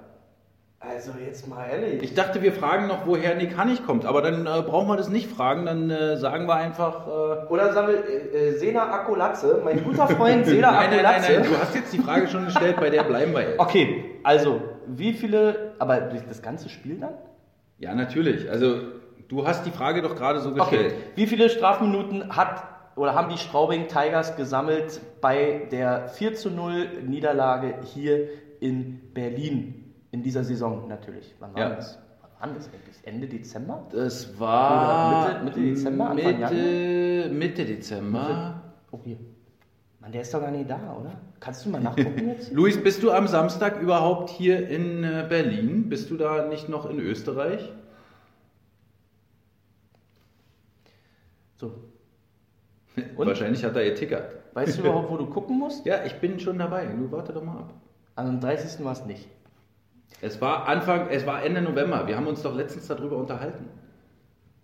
[0.84, 2.02] Also, jetzt mal ehrlich.
[2.02, 5.08] Ich dachte, wir fragen noch, woher Nick Hannig kommt, aber dann äh, brauchen wir das
[5.10, 7.06] nicht fragen, dann äh, sagen wir einfach.
[7.06, 8.04] Äh, Oder sagen wir,
[8.34, 11.32] äh, äh, Sena Akulatze, mein guter Freund Sena nein, nein, nein, Akulatze.
[11.40, 13.60] nein, du hast jetzt die Frage schon gestellt, bei der bleiben wir jetzt.
[13.60, 17.14] Okay, also, wie viele, aber durch das ganze Spiel dann?
[17.78, 18.50] Ja, natürlich.
[18.50, 18.78] Also,
[19.28, 20.94] du hast die Frage doch gerade so Okay, gestellt.
[21.14, 22.64] wie viele Strafminuten hat
[22.96, 28.26] oder haben die Straubing Tigers gesammelt bei der 4 zu 0 Niederlage hier
[28.58, 29.78] in Berlin?
[30.12, 31.34] In dieser Saison natürlich.
[31.40, 31.68] Wann war Ja.
[31.76, 31.98] das?
[32.38, 32.96] Wann war das eigentlich?
[33.04, 33.86] Ende Dezember?
[33.90, 38.62] Das war Oder Mitte- Mitte Dezember, Anfang Mitte, Mitte Dezember.
[38.92, 39.16] Oh, hier.
[40.00, 41.12] Mann, der ist doch gar nicht da, oder?
[41.40, 42.52] Kannst du mal nachgucken jetzt?
[42.52, 45.88] Luis, bist du am Samstag überhaupt hier in äh, Berlin?
[45.88, 47.72] Bist du da nicht noch in Österreich?
[51.56, 51.72] So.
[53.16, 53.26] Und?
[53.26, 54.24] Wahrscheinlich hat er ihr Ticket.
[54.54, 55.86] Weißt du überhaupt, wo du gucken musst?
[55.86, 56.86] Ja, ich bin schon dabei.
[56.86, 57.72] Du warte doch mal ab.
[58.16, 58.84] An dem 30.
[58.84, 59.26] war es nicht.
[60.20, 62.06] Es war Anfang, es war Ende November.
[62.06, 63.68] Wir haben uns doch letztens darüber unterhalten.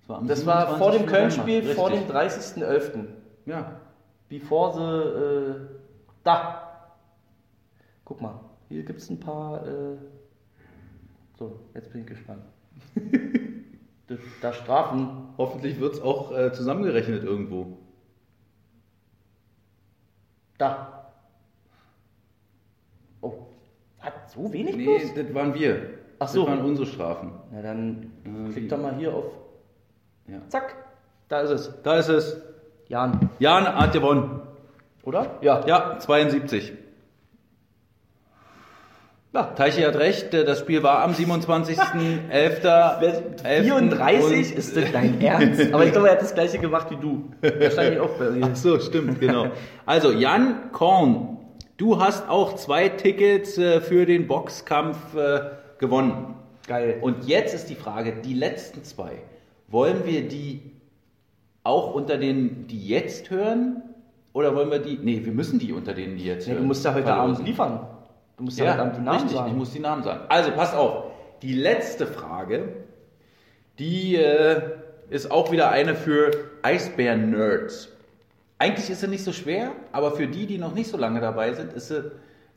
[0.01, 1.09] Das war, Das war vor dem 27.
[1.11, 2.63] Köln-Spiel, vor dem Richtig.
[2.63, 3.07] 30.11.
[3.47, 3.81] Ja.
[4.29, 4.83] Bevor sie.
[4.83, 5.55] Äh,
[6.23, 6.69] da!
[8.05, 9.67] Guck mal, hier gibt es ein paar.
[9.67, 9.97] Äh,
[11.39, 12.43] so, jetzt bin ich gespannt.
[14.07, 15.29] da, da Strafen.
[15.39, 17.79] Hoffentlich wird es auch äh, zusammengerechnet irgendwo.
[20.59, 21.13] Da.
[23.21, 23.47] Oh,
[24.01, 25.15] hat so wenig Nee, bloß?
[25.15, 25.83] das waren wir.
[26.19, 26.45] Ach so.
[26.47, 27.33] Das waren unsere Strafen.
[27.53, 29.25] Na dann Äh, klick doch mal hier auf.
[30.27, 30.39] Ja.
[30.49, 30.75] Zack,
[31.29, 31.73] da ist es.
[31.83, 32.41] Da ist es.
[32.89, 34.41] Jan, Jan hat gewonnen.
[35.05, 35.37] oder?
[35.43, 35.65] Ja.
[35.67, 36.73] Ja, 72.
[39.35, 43.63] Ja, Teichi hat recht, äh, das Spiel war am 27.11.
[43.63, 45.73] 34 ist das dein Ernst?
[45.73, 47.25] Aber ich glaube, er hat das gleiche gemacht wie du.
[47.43, 48.49] Wahrscheinlich auch bei dir.
[48.51, 49.49] Ach so, stimmt, genau.
[49.85, 51.38] Also, Jan Korn,
[51.79, 55.41] du hast auch zwei Tickets äh, für den Boxkampf äh,
[55.79, 56.35] gewonnen.
[56.67, 56.99] Geil.
[57.01, 59.13] Und jetzt ist die Frage, die letzten zwei,
[59.69, 60.61] wollen wir die
[61.65, 63.83] auch unter denen, die jetzt hören?
[64.35, 66.63] Oder wollen wir die, nee, wir müssen die unter denen, die jetzt Nee, hören.
[66.63, 67.35] du musst ja heute verlosen.
[67.37, 67.81] Abend liefern.
[68.37, 69.51] Du musst ja, Ja, heute Abend die Namen richtig, sagen.
[69.51, 70.21] ich muss die Namen sagen.
[70.29, 71.05] Also, pass auf.
[71.43, 72.69] Die letzte Frage,
[73.79, 74.61] die äh,
[75.11, 76.31] ist auch wieder eine für
[76.63, 77.89] Eisbären-Nerds.
[78.59, 81.53] Eigentlich ist sie nicht so schwer, aber für die, die noch nicht so lange dabei
[81.53, 82.11] sind, ist sie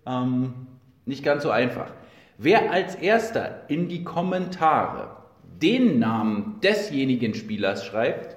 [0.05, 0.67] ähm,
[1.05, 1.91] nicht ganz so einfach.
[2.37, 5.17] Wer als erster in die Kommentare
[5.61, 8.35] den Namen desjenigen Spielers schreibt,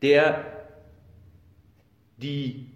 [0.00, 0.44] der
[2.16, 2.66] die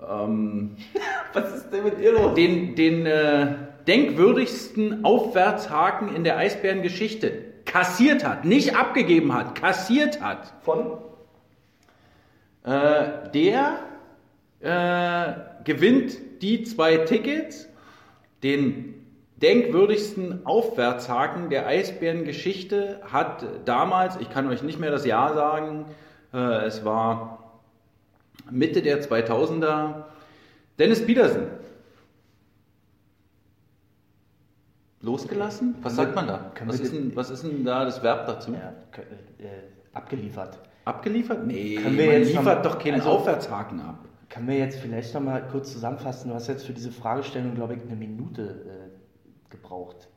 [0.00, 0.76] ähm,
[1.32, 2.34] Was ist denn mit ihr los?
[2.34, 3.54] den, den äh,
[3.86, 7.32] denkwürdigsten Aufwärtshaken in der Eisbärengeschichte
[7.64, 10.98] kassiert hat, nicht abgegeben hat, kassiert hat, Von?
[12.64, 13.78] Äh, der
[14.60, 17.68] äh, gewinnt die zwei Tickets,
[18.42, 18.94] den
[19.36, 25.86] denkwürdigsten Aufwärtshaken der Eisbärengeschichte hat damals, ich kann euch nicht mehr das Jahr sagen,
[26.32, 27.60] äh, es war
[28.50, 30.04] Mitte der 2000er,
[30.78, 31.46] Dennis Petersen.
[35.00, 35.74] Losgelassen?
[35.82, 36.52] Was sagt man da?
[36.64, 38.52] Was ist, denn, was ist denn da das Verb dazu?
[38.52, 39.46] Ja, k- äh,
[39.92, 40.58] abgeliefert.
[40.84, 41.46] Abgeliefert?
[41.46, 43.98] Nee, Können wir man jetzt liefert noch- doch keinen also- Aufwärtshaken ab.
[44.28, 46.28] Können wir jetzt vielleicht noch mal kurz zusammenfassen?
[46.28, 50.08] Du hast jetzt für diese Fragestellung, glaube ich, eine Minute äh, gebraucht.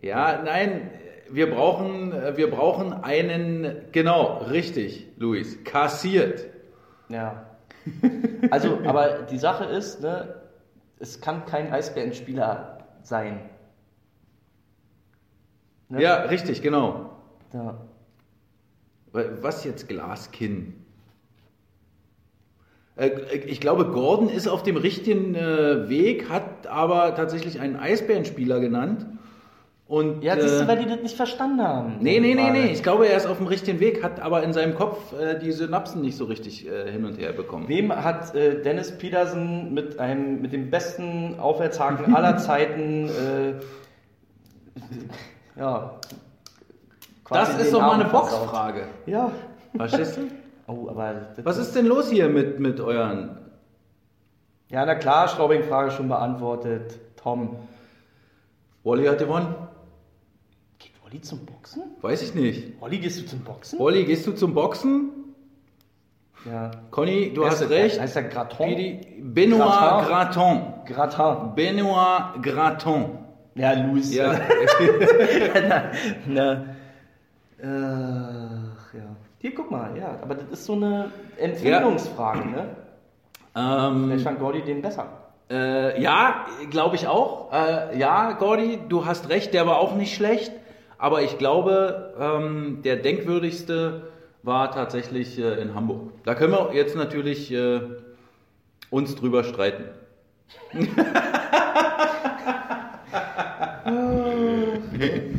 [0.00, 0.90] Ja, nein,
[1.28, 6.46] wir brauchen, wir brauchen einen, genau, richtig, Luis, kassiert.
[7.08, 7.44] Ja.
[8.50, 10.34] Also, aber die Sache ist, ne,
[11.00, 13.40] es kann kein Eisbärenspieler sein.
[15.88, 16.00] Ne?
[16.02, 17.10] Ja, richtig, genau.
[17.52, 17.76] ja.
[19.12, 20.74] Was jetzt Glaskinn?
[22.96, 23.10] Äh,
[23.46, 29.06] Ich glaube, Gordon ist auf dem richtigen äh, Weg, hat aber tatsächlich einen Eisbärenspieler genannt.
[29.86, 31.96] Und, Ja, siehst äh, du, weil die das nicht verstanden haben.
[32.00, 32.66] Nee, nee, nee, nee.
[32.72, 35.50] Ich glaube, er ist auf dem richtigen Weg, hat aber in seinem Kopf äh, die
[35.50, 37.68] Synapsen nicht so richtig äh, hin und her bekommen.
[37.68, 43.54] Wem hat äh, Dennis Petersen mit einem mit dem besten Aufwärtshaken aller Zeiten äh,
[45.58, 45.98] ja
[47.30, 48.04] Das ist doch mal eine?
[48.04, 48.88] Boxfrage.
[49.06, 49.32] Ja.
[49.76, 50.22] Verstehst du?
[50.70, 53.38] Oh, aber Was ist denn los hier mit, mit euren.
[54.68, 57.00] Ja, na klar, Straubing-Frage schon beantwortet.
[57.16, 57.56] Tom.
[58.84, 59.54] Wally hat gewonnen?
[60.78, 61.84] Geht Olli zum Boxen?
[62.02, 62.74] Weiß ich nicht.
[62.82, 63.78] Olli, gehst du zum Boxen?
[63.78, 65.10] Wally, gehst du zum Boxen?
[66.44, 66.70] Ja.
[66.90, 67.98] Conny, du hast recht.
[67.98, 69.00] Heißt der Graton?
[69.20, 70.74] Benoit Graton.
[70.84, 71.54] Gratin.
[71.54, 73.18] Benoit Graton.
[73.54, 74.14] Ja, Louis.
[74.14, 74.34] Ja.
[75.68, 75.90] na,
[76.26, 76.64] na.
[77.60, 79.16] Ach, ja.
[79.38, 80.18] Hier, guck mal, ja.
[80.22, 82.76] Aber das ist so eine Empfindungsfrage, ne?
[83.56, 85.06] ähm, Vielleicht fand Gordy den besser.
[85.50, 87.52] Äh, ja, glaube ich auch.
[87.52, 90.52] Äh, ja, Gordy, du hast recht, der war auch nicht schlecht.
[90.98, 94.08] Aber ich glaube, ähm, der denkwürdigste
[94.42, 96.12] war tatsächlich äh, in Hamburg.
[96.24, 97.80] Da können wir jetzt natürlich äh,
[98.90, 99.84] uns drüber streiten.
[104.94, 105.37] okay,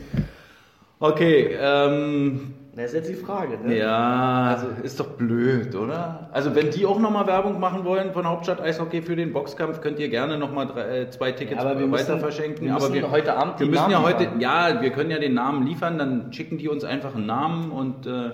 [1.02, 3.78] ähm, Das ist jetzt die Frage, ne?
[3.78, 6.30] ja, also ist doch blöd, oder?
[6.34, 10.00] Also wenn die auch nochmal Werbung machen wollen von Hauptstadt Eishockey für den Boxkampf, könnt
[10.00, 12.66] ihr gerne nochmal äh, zwei Tickets Ja, aber wir weiter müssen- verschenken.
[12.66, 14.42] wir aber müssen heute Abend wir müssen ja Namen heute, liefern.
[14.42, 18.06] ja, wir können ja den Namen liefern, dann schicken die uns einfach einen Namen und,
[18.06, 18.32] äh,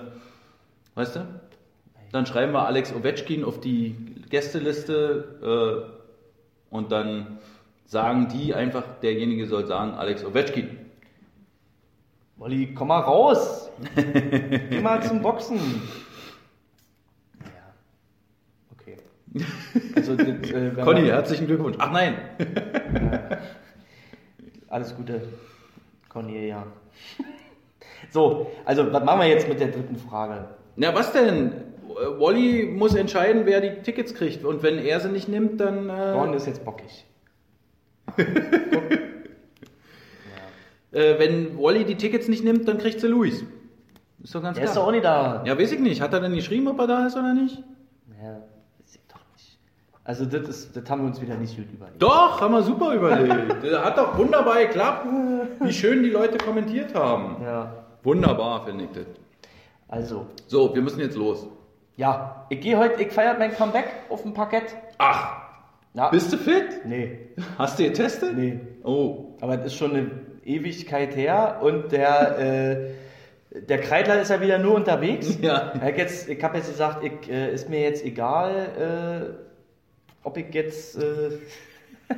[0.96, 1.20] weißt du?
[2.12, 3.94] Dann schreiben wir Alex Ovechkin auf die
[4.30, 7.38] Gästeliste äh, und dann
[7.86, 10.68] sagen die einfach, derjenige soll sagen Alex Ovechkin.
[12.38, 13.70] Olli, komm mal raus!
[14.70, 15.58] Geh mal zum Boxen!
[17.42, 17.72] Ja.
[18.72, 18.96] Okay.
[19.94, 21.76] Also, das, äh, Conny, man- herzlichen Glückwunsch.
[21.78, 22.14] Ach nein.
[24.68, 25.22] Alles Gute,
[26.10, 26.66] Conny, ja.
[28.10, 30.48] So, also, was machen wir jetzt mit der dritten Frage?
[30.76, 31.52] Na, was denn?
[32.18, 34.44] Wally muss entscheiden, wer die Tickets kriegt.
[34.44, 35.88] Und wenn er sie nicht nimmt, dann.
[35.88, 37.06] Gordon Äh, ist jetzt bockig.
[40.96, 43.44] äh, wenn Wally die Tickets nicht nimmt, dann kriegt sie Luis.
[44.22, 44.86] Ist doch ganz Der ist doch klar.
[44.88, 45.42] auch nicht da.
[45.44, 46.00] Ja, weiß ich nicht.
[46.00, 47.62] Hat er denn geschrieben, ob er da ist oder nicht?
[48.20, 48.30] Ja,
[48.78, 49.58] weiß ich doch nicht.
[50.04, 52.02] Also, das, ist, das haben wir uns wieder nicht gut überlegt.
[52.02, 53.62] Doch, haben wir super überlegt.
[53.70, 55.06] Das hat doch wunderbar geklappt.
[55.60, 57.36] Wie schön die Leute kommentiert haben.
[57.42, 59.06] Ja, Wunderbar, finde ich das.
[59.88, 61.46] also, So, wir müssen jetzt los.
[61.96, 64.74] ja, ich gehe heute, ich feiere mein Comeback auf dem Parkett.
[64.98, 65.36] Ach,
[65.94, 66.84] Ja, bist du fit?
[66.84, 68.36] Nee, Hast du getestet?
[68.36, 68.60] nee.
[68.84, 69.34] Oh.
[69.40, 70.10] Aber das ist schon eine
[70.46, 75.38] Ewigkeit her und der, äh, der Kreidler ist ja wieder nur unterwegs.
[75.42, 75.72] Ja.
[75.74, 80.36] Ich habe jetzt, ich hab jetzt gesagt, ich, äh, ist mir jetzt egal, äh, ob
[80.36, 80.96] ich jetzt.
[80.96, 81.30] Äh,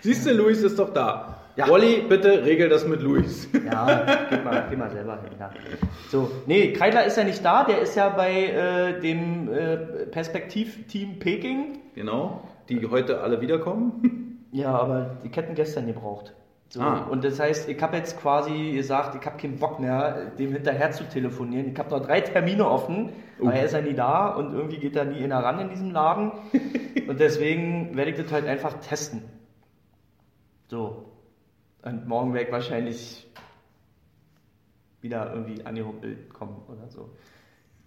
[0.00, 1.40] Siehst du, Luis ist doch da.
[1.56, 1.68] Ja.
[1.68, 3.48] Wally, bitte regel das mit Luis.
[3.64, 5.30] ja, geh mal, geh mal selber hin.
[5.38, 5.50] Ja.
[6.10, 9.76] So, nee, Kreidler ist ja nicht da, der ist ja bei äh, dem äh,
[10.06, 11.78] Perspektivteam Peking.
[11.94, 14.20] Genau, die heute alle wiederkommen.
[14.54, 16.32] Ja, aber die Ketten gestern gebraucht.
[16.68, 17.08] So, Ah.
[17.10, 20.92] Und das heißt, ich habe jetzt quasi gesagt, ich habe keinen Bock mehr, dem hinterher
[20.92, 21.72] zu telefonieren.
[21.72, 23.10] Ich habe noch drei Termine offen,
[23.40, 25.90] weil er ist ja nie da und irgendwie geht da nie einer ran in diesem
[25.90, 26.30] Laden.
[27.08, 29.22] und deswegen werde ich das halt einfach testen.
[30.68, 31.04] So.
[31.82, 33.26] Und morgen werde ich wahrscheinlich
[35.00, 37.10] wieder irgendwie angehuppelt kommen oder so.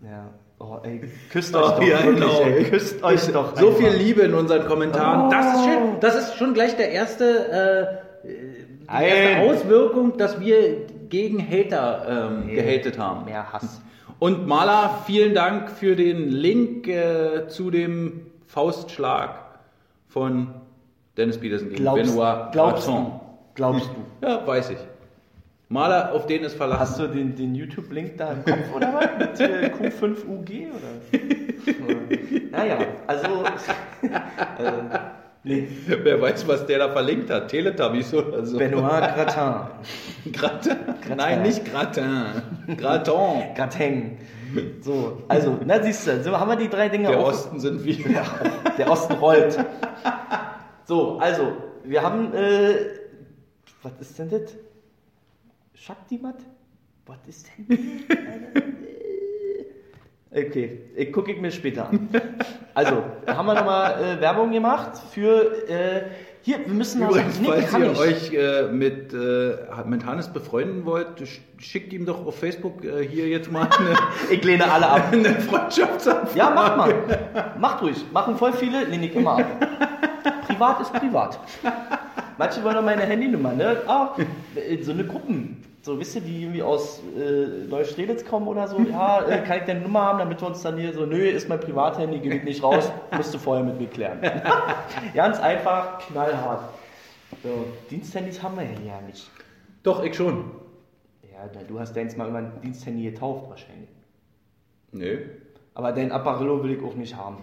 [0.02, 0.30] Ja.
[0.60, 1.02] Oh, ey,
[1.32, 1.82] küsst euch doch.
[1.84, 2.41] ja, wirklich, genau.
[2.41, 3.56] ey, küsst euch doch.
[3.56, 3.80] So einfach.
[3.80, 5.28] viel Liebe in unseren Kommentaren.
[5.28, 5.30] Oh.
[5.30, 5.99] Das ist schön.
[5.99, 12.48] Das ist schon gleich der erste, äh, die erste Auswirkung, dass wir gegen Hater ähm,
[12.48, 13.26] gehatet haben.
[13.26, 13.82] Mehr Hass.
[14.19, 19.36] Und Maler, vielen Dank für den Link äh, zu dem Faustschlag
[20.07, 20.56] von
[21.18, 23.06] Dennis Peterson gegen Glaubst, Benoit glaubst Gratton.
[23.06, 23.19] du?
[23.53, 23.95] Glaubst du?
[24.28, 24.78] Ja, weiß ich.
[25.69, 26.80] Maler, auf den ist verlassen.
[26.80, 29.10] Hast du den, den YouTube-Link da im Kopf oder was?
[29.19, 32.52] Mit äh, Q5UG oder?
[32.52, 33.27] naja, also.
[34.60, 34.72] Äh,
[35.44, 37.48] nee, Wer weiß, was der da verlinkt hat.
[37.49, 38.57] Teletubbies oder so.
[38.57, 40.31] Benoit Gratin.
[40.34, 40.76] Gratin?
[41.15, 42.06] Nein, nicht Gratin.
[42.77, 43.53] Gratin.
[43.56, 44.18] Gratin.
[44.81, 47.84] So, also, na siehst du, so haben wir die drei Dinge Der auf- Osten sind
[47.85, 47.98] wir.
[48.77, 49.57] Der Osten rollt.
[50.85, 51.52] So, also,
[51.84, 52.76] wir haben, äh,
[53.84, 54.56] was ist denn das?
[55.79, 56.35] Shaktimat?
[57.05, 58.03] Was ist denn?
[60.29, 62.09] Okay, ich gucke ich mir später an.
[62.73, 66.01] Also, haben wir nochmal äh, Werbung gemacht für, äh,
[66.41, 69.55] hier, wir müssen Übrigens, Nick falls ihr euch äh, mit, äh,
[69.85, 73.95] mit Hannes befreunden wollt, sch- schickt ihm doch auf Facebook äh, hier jetzt mal eine,
[74.29, 75.07] Ich lehne alle ab.
[75.13, 76.37] eine Freundschaftsanfrage.
[76.37, 76.93] Ja, mach mal.
[77.57, 78.05] Macht ruhig.
[78.11, 79.67] Machen voll viele, lehne ich immer ab.
[80.45, 81.39] Privat ist privat.
[82.38, 83.77] Manche wollen doch meine Handynummer, ne?
[83.88, 84.15] Ah,
[84.81, 85.64] so eine Gruppen.
[85.81, 88.77] So, wisst ihr, die irgendwie aus äh, Neustrelitz kommen oder so.
[88.80, 91.47] Ja, äh, kann ich deine Nummer haben, damit wir uns dann hier so, nö, ist
[91.47, 94.19] mein Privathandy, ich nicht raus, musst du vorher mit mir klären.
[95.14, 96.73] Ganz einfach, knallhart.
[97.41, 99.30] So, Diensthandys haben wir ja nicht.
[99.84, 100.51] Doch, ich schon.
[101.31, 103.89] Ja, du hast deins mal irgendwann Diensthandy getauft wahrscheinlich.
[104.91, 105.19] Nö.
[105.77, 107.37] Aber dein Apparillo will ich auch nicht haben.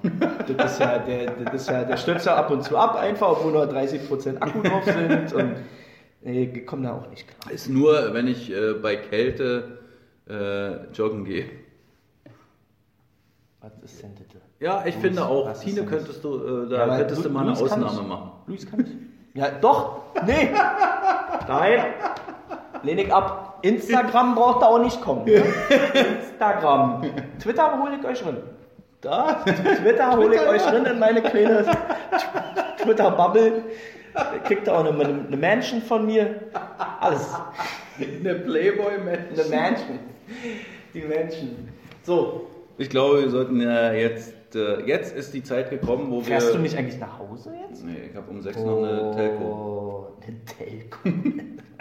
[0.56, 3.28] Das ist ja, der, das ist ja, der stürzt ja ab und zu ab, einfach,
[3.28, 5.32] obwohl nur 30% Akku drauf sind.
[5.32, 5.54] Und
[6.22, 7.54] nee, ich komme da auch nicht klar.
[7.54, 9.78] Ist nur, wenn ich äh, bei Kälte
[10.28, 11.48] äh, joggen gehe.
[13.60, 14.26] Was ist denn das?
[14.58, 17.54] Ja, ich Luis, finde auch, Tine könntest du, äh, da Ja, könntest du mal eine
[17.54, 18.30] kann Ausnahme machen.
[18.48, 19.40] Luis kann ich.
[19.40, 20.00] Ja, doch.
[20.26, 20.50] Nee.
[21.46, 21.84] Nein.
[22.82, 23.43] Lehn ich ab.
[23.64, 25.24] Instagram braucht da auch nicht kommen.
[25.24, 25.42] Ne?
[26.20, 27.02] Instagram.
[27.40, 28.36] Twitter hole ich euch rein.
[29.00, 29.42] Da?
[29.82, 31.64] Twitter hole ich euch rein in meine kleine
[32.82, 33.62] Twitter-Bubble.
[34.44, 36.40] Kriegt ihr auch eine, eine Mansion von mir.
[37.00, 37.34] Alles.
[37.98, 39.40] Eine Playboy-Mensch.
[39.40, 39.98] Eine Mansion.
[40.92, 41.68] Die Mansion.
[42.02, 42.46] So.
[42.76, 46.24] Ich glaube, wir sollten ja jetzt, äh, jetzt ist die Zeit gekommen, wo wir...
[46.24, 47.84] Fährst du nicht eigentlich nach Hause jetzt?
[47.84, 49.44] Nee, ich habe um sechs noch eine Telco.
[49.44, 50.98] Oh, eine Telco.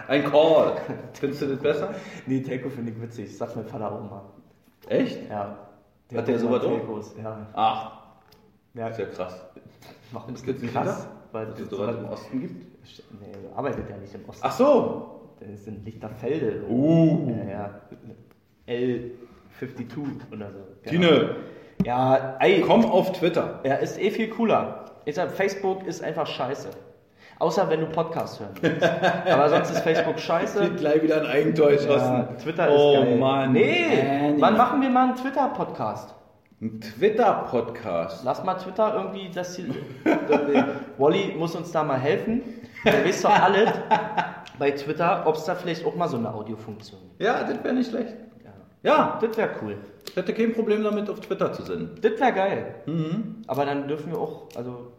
[0.07, 0.75] Ein Call.
[1.13, 1.95] Findest du das besser?
[2.25, 3.35] Nee, Telco finde ich witzig.
[3.37, 4.21] Sagt mein Vater auch mal.
[4.87, 5.29] Echt?
[5.29, 5.57] Ja.
[6.15, 7.17] Hat der hat sowas auch?
[7.21, 7.47] Ja.
[7.53, 7.91] Ach,
[8.73, 8.87] ja.
[8.87, 9.45] ist ja krass.
[10.11, 11.07] Warum ist das krass?
[11.31, 12.65] Weil es sowas im Osten gibt?
[13.19, 14.45] Nee, er arbeitet ja nicht im Osten.
[14.45, 15.09] Ach so.
[15.39, 16.63] Das sind Lichterfelde.
[16.69, 17.33] Uh.
[17.47, 17.81] Ja, ja.
[18.67, 20.59] L52 oder so.
[20.85, 20.89] Ja.
[20.91, 21.35] Tine,
[21.85, 22.61] Ja, ey.
[22.61, 23.59] komm auf Twitter.
[23.63, 24.85] Ja, ist eh viel cooler.
[25.05, 26.69] Ich sag, Facebook ist einfach scheiße.
[27.39, 28.83] Außer wenn du Podcast hören willst.
[28.83, 30.71] Aber sonst ist Facebook scheiße.
[30.71, 32.27] gleich wieder ein Eigentor Ja, geschossen.
[32.41, 33.17] Twitter ist oh, geil.
[33.17, 33.51] Mann.
[33.53, 34.41] Nee, Äh, nee.
[34.41, 36.13] wann machen wir mal einen Twitter-Podcast?
[36.61, 38.23] Ein Twitter-Podcast.
[38.23, 39.69] Lass mal Twitter irgendwie, dass die,
[40.97, 42.41] Wally muss uns da mal helfen.
[42.85, 43.69] Der weiß doch alles
[44.59, 47.21] bei Twitter, ob es da vielleicht auch mal so eine Audiofunktion gibt.
[47.21, 48.13] Ja, das wäre nicht schlecht.
[48.43, 48.51] Ja.
[48.91, 49.77] Ja, Das wäre cool.
[50.09, 51.99] ich hätte kein Problem damit, auf Twitter zu senden.
[52.01, 52.75] Das wäre geil.
[52.85, 53.41] Mhm.
[53.47, 54.91] Aber dann dürfen wir auch, also,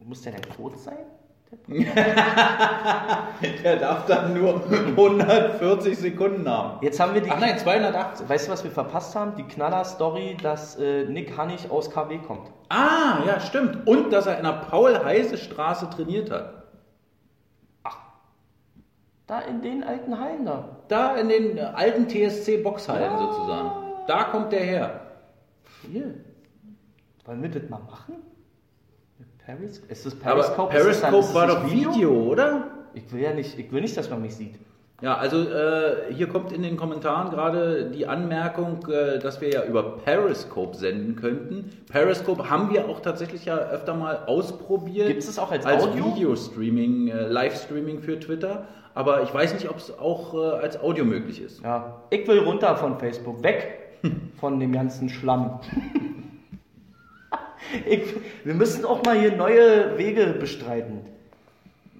[0.00, 0.98] muss der denn kurz sein?
[3.64, 6.78] Der darf dann nur 140 Sekunden haben.
[6.84, 7.30] Jetzt haben wir die.
[7.30, 8.28] Ach nein, 280.
[8.28, 9.36] Weißt du, was wir verpasst haben?
[9.36, 12.50] Die Knaller-Story, dass äh, Nick Hannig aus KW kommt.
[12.68, 13.86] Ah, ja, stimmt.
[13.86, 16.64] Und dass er in der Paul-Heise-Straße trainiert hat.
[19.26, 20.68] Da in den alten Hallen da.
[20.88, 23.18] Da in den äh, alten TSC-Boxhallen Ja.
[23.18, 23.70] sozusagen.
[24.06, 25.00] Da kommt der her.
[25.90, 26.14] Hier.
[27.24, 28.16] Wollen wir das mal machen?
[29.46, 30.72] Peris ist das Aber Periscope?
[30.72, 32.68] Dann- Periscope ist das war doch Video, oder?
[32.94, 34.54] Ich will ja nicht, ich will nicht, dass man mich sieht.
[35.02, 39.64] Ja, also äh, hier kommt in den Kommentaren gerade die Anmerkung, äh, dass wir ja
[39.64, 41.70] über Periscope senden könnten.
[41.90, 45.08] Periscope haben wir auch tatsächlich ja öfter mal ausprobiert.
[45.08, 45.94] Gibt es auch als als?
[45.94, 48.66] Videostreaming, äh, Livestreaming für Twitter.
[48.94, 51.62] Aber ich weiß nicht, ob es auch äh, als Audio möglich ist.
[51.62, 52.00] Ja.
[52.10, 53.98] Ich will runter von Facebook, weg
[54.38, 55.60] von dem ganzen Schlamm.
[57.86, 58.02] ich,
[58.44, 61.00] wir müssen auch mal hier neue Wege bestreiten.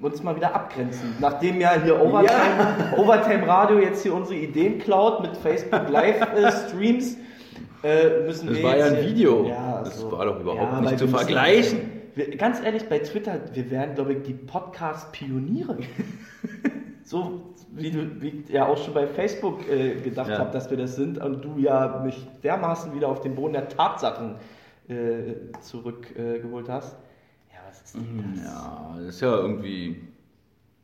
[0.00, 1.14] uns mal wieder abgrenzen.
[1.20, 7.16] Nachdem ja hier Overtime, Overtime Radio jetzt hier unsere Ideen klaut mit Facebook Live-Streams,
[7.82, 9.46] äh, müssen Das wir war ja ein Video.
[9.46, 10.12] Ja, Das so.
[10.12, 11.90] war doch überhaupt Ja, nicht zu vergleichen.
[12.14, 15.78] Wir, ganz ehrlich, bei Twitter, wir wären, glaube ich, die Podcast-Pioniere.
[17.04, 17.40] so
[17.76, 20.38] wie du wie ja auch schon bei Facebook äh, gedacht Ja.
[20.38, 23.68] habe, dass wir das sind und du ja mich dermaßen wieder auf den Boden der
[23.68, 24.36] Tatsachen
[24.88, 26.96] äh, zurückgeholt äh, hast.
[27.52, 28.44] Ja, was ist denn das?
[28.44, 29.96] Ja, das ist ja irgendwie.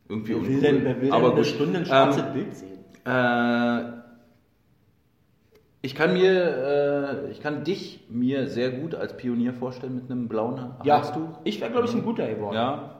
[0.08, 0.60] irgendwie Wer will uncool.
[0.60, 1.46] denn, wer will Aber denn eine gut.
[1.46, 2.78] Stunde ein schwarzes Ähm, Bild sehen?
[3.04, 4.00] Äh,
[5.82, 10.28] ich kann mir, äh, ich kann dich mir sehr gut als Pionier vorstellen mit einem
[10.28, 11.38] blauen Ha- Halstuch.
[11.44, 12.54] ich wäre, glaube ich, ein guter geworden.
[12.54, 12.96] Ja,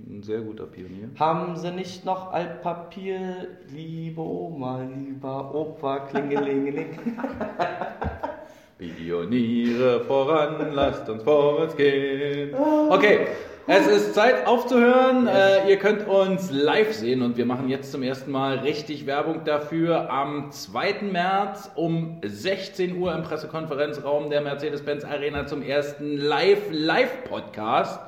[0.00, 1.10] ein sehr guter Pionier.
[1.18, 6.98] Haben Sie nicht noch Altpapier, liebe Oma, lieber Opa, klingelingeling?
[8.90, 12.54] Pioniere voran, lasst uns vorwärts gehen.
[12.54, 13.26] Okay,
[13.66, 15.28] es ist Zeit aufzuhören.
[15.28, 19.44] Äh, ihr könnt uns live sehen und wir machen jetzt zum ersten Mal richtig Werbung
[19.44, 20.10] dafür.
[20.10, 21.02] Am 2.
[21.02, 28.00] März um 16 Uhr im Pressekonferenzraum der Mercedes-Benz Arena zum ersten Live-Live-Podcast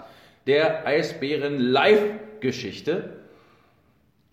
[0.47, 3.11] der Eisbären Live-Geschichte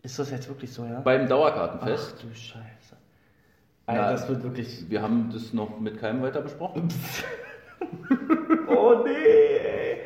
[0.04, 1.02] Ist das jetzt wirklich so, ja?
[1.02, 2.16] beim Dauerkartenfest.
[2.18, 2.81] Ach du Scheiße.
[3.96, 4.12] Ja.
[4.12, 4.90] das wird wirklich.
[4.90, 6.88] Wir haben das noch mit keinem weiter besprochen.
[8.68, 9.98] Oh nee, ey.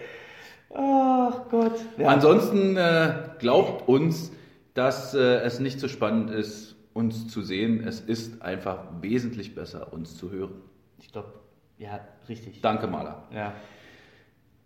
[0.74, 1.74] Ach Gott.
[1.98, 4.32] Ja, Ansonsten äh, glaubt uns,
[4.74, 7.86] dass äh, es nicht so spannend ist, uns zu sehen.
[7.86, 10.54] Es ist einfach wesentlich besser, uns zu hören.
[11.00, 11.34] ich glaube,
[11.78, 12.00] ja,
[12.30, 12.62] richtig.
[12.62, 13.24] Danke, Maler.
[13.34, 13.54] Ja.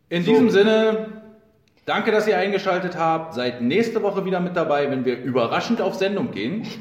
[0.10, 0.32] In So.
[0.32, 1.24] diesem Sinne,
[1.86, 3.34] danke, dass ihr eingeschaltet habt.
[3.34, 6.64] Seid nächste Woche wieder mit dabei, wenn wir überraschend auf Sendung gehen.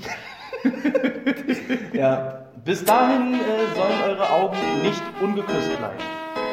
[1.92, 2.44] ja.
[2.64, 3.38] Bis dahin äh,
[3.74, 6.02] sollen eure Augen nicht ungeküsst bleiben.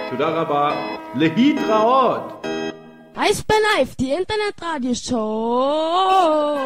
[0.09, 0.73] Tudaraba,
[1.15, 2.45] Lehitraot!
[3.15, 6.57] Eisbär Live, die Internetradioshow.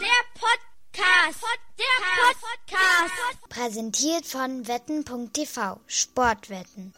[0.00, 1.44] Der Podcast.
[1.78, 1.96] Der
[2.30, 3.38] Podcast.
[3.48, 6.92] Präsentiert von wetten.tv Sportwetten.